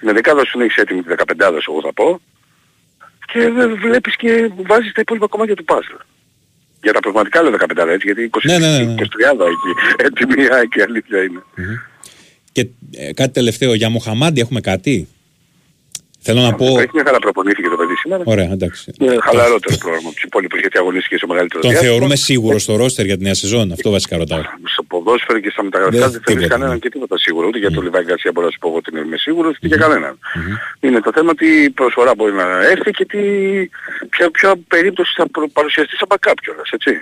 [0.00, 2.20] Την εντεκάδα σου έχεις έτοιμη τη 15 εγώ θα πω
[3.32, 5.92] και δεν βλέπεις και βάζεις τα υπόλοιπα κομμάτια του παζλ.
[6.82, 8.94] Για τα πραγματικά λέω 15 έτσι, γιατί 20, Ναι, ναι, ναι, ναι.
[8.94, 11.42] 20 εκεί έτοιμη η ΑΕΚ, η αλήθεια είναι.
[12.52, 15.08] Και ε, κάτι τελευταίο για Μοχαμάντι έχουμε κάτι;
[16.20, 16.64] Θέλω να πω.
[16.66, 18.22] Έχει μια χαρά προπονήθηκε το παιδί σήμερα.
[18.26, 18.92] Ωραία, εντάξει.
[19.00, 21.92] Είναι χαλαρότερο πρόγραμμα από τους υπόλοιπους γιατί αγωνίστηκε σε μεγαλύτερο Τον διάστημα.
[21.92, 23.72] θεωρούμε σίγουρο στο ρόστερ για τη νέα σεζόν.
[23.72, 24.40] Αυτό βασικά ρωτάω.
[24.64, 26.78] στο ποδόσφαιρο και στα μεταγραφικά Δεν- δεν θέλεις τίποτα, κανέναν ναι.
[26.78, 27.46] και τίποτα σίγουρο.
[27.46, 29.76] Ούτε για τον Λιβάη Γκαρσία μπορώ να σου πω εγώ ότι είμαι σίγουρος, ούτε για
[29.76, 30.18] κανέναν.
[30.80, 33.18] Είναι το θέμα τι προσφορά μπορεί να έρθει και τι,
[34.08, 36.92] ποια, ποια περίπτωση θα προ- παρουσιαστεί σαν backup κιόλας, έτσι.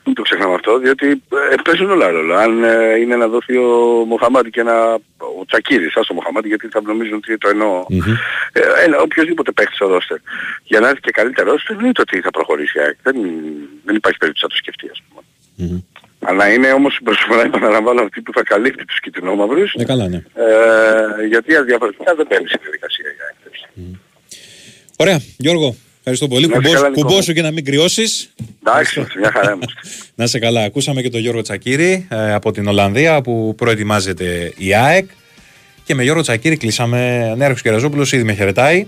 [0.00, 0.06] Ναι.
[0.06, 1.06] Μην το ξεχνάμε αυτό, διότι
[1.52, 2.34] ε, παίζουν όλα ρόλο.
[2.34, 4.94] Αν ε, είναι να δοθεί ο Μοχαμάτι και να,
[5.38, 7.86] ο Τσακίρης, άστο Μοχαμάτι, γιατί θα νομίζουν ότι το εννοώ.
[8.52, 10.16] Ε, ένα, οποιοδήποτε παίχτης στο ρόστερ.
[10.64, 12.96] Για να έρθει και καλύτερο ρόστερ, δεν είναι το ότι θα προχωρήσει η ΑΕΚ.
[13.02, 13.16] Δεν,
[13.84, 15.22] δεν υπάρχει περίπτωση να το σκεφτεί, ας πούμε.
[16.22, 19.74] Αλλά είναι όμως η προσφορά, επαναλαμβάνω, αυτή που θα καλύπτει τους κυτρινόμαυρους.
[19.74, 20.16] Ε, καλά, ναι.
[20.16, 23.38] Ε, γιατί διαφορετικά δεν παίρνει στη διαδικασία η ΑΕΚ.
[24.96, 26.46] Ωραία, Γιώργο, ευχαριστώ πολύ.
[26.46, 27.22] Να είσαι Κουμπό, καλά, Νικό κουμπός μου.
[27.22, 28.32] σου και να μην κρυώσεις.
[28.66, 29.72] Εντάξει, μια χαρά είμαστε.
[30.14, 30.62] Να σε καλά.
[30.64, 35.08] Ακούσαμε και τον Γιώργο Τσακύρη ε, από την Ολλανδία που προετοιμάζεται η ΑΕΚ.
[35.84, 37.32] Και με Γιώργο Τσακύρη κλείσαμε.
[37.36, 38.86] Νέαρχο Κεραζόπουλος ήδη με χαιρετάει.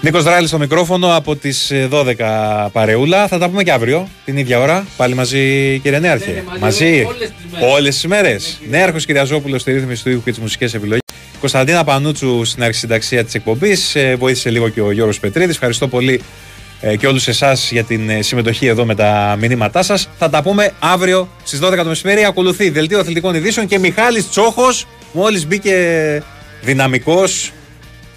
[0.00, 3.28] Νίκος Δράλης στο μικρόφωνο από τις 12 παρεούλα.
[3.28, 4.86] Θα τα πούμε και αύριο την ίδια ώρα.
[4.96, 6.44] Πάλι μαζί, κύριε Νέαρχε.
[6.60, 7.06] μαζί.
[7.72, 8.60] Όλες τις μέρες.
[8.70, 11.01] Νέαρχος Κυριαζόπουλο στη ρύθμιση του ήχου και τις μουσικές επιλογές.
[11.42, 13.96] Κωνσταντίνα Πανούτσου στην αρχισυνταξία της εκπομπής.
[14.18, 15.54] βοήθησε λίγο και ο Γιώργος Πετρίδης.
[15.54, 16.20] Ευχαριστώ πολύ
[16.80, 20.08] ε, και όλους εσάς για την ε, συμμετοχή εδώ με τα μηνύματά σας.
[20.18, 22.24] Θα τα πούμε αύριο στις 12 το μεσημέρι.
[22.24, 24.86] Ακολουθεί δελτίο αθλητικών ειδήσεων και Μιχάλης Τσόχος.
[25.12, 25.76] Μόλις μπήκε
[26.62, 27.52] δυναμικός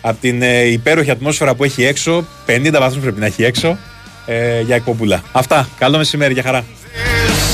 [0.02, 2.26] από την ε, υπέροχη ατμόσφαιρα που έχει έξω.
[2.48, 3.78] 50 βαθμούς πρέπει να έχει έξω.
[4.26, 5.24] Ε, για εκπομπούλα.
[5.32, 5.70] Αυτά.
[5.78, 6.34] Καλό μεσημέρι.
[6.34, 6.66] Για χαρά.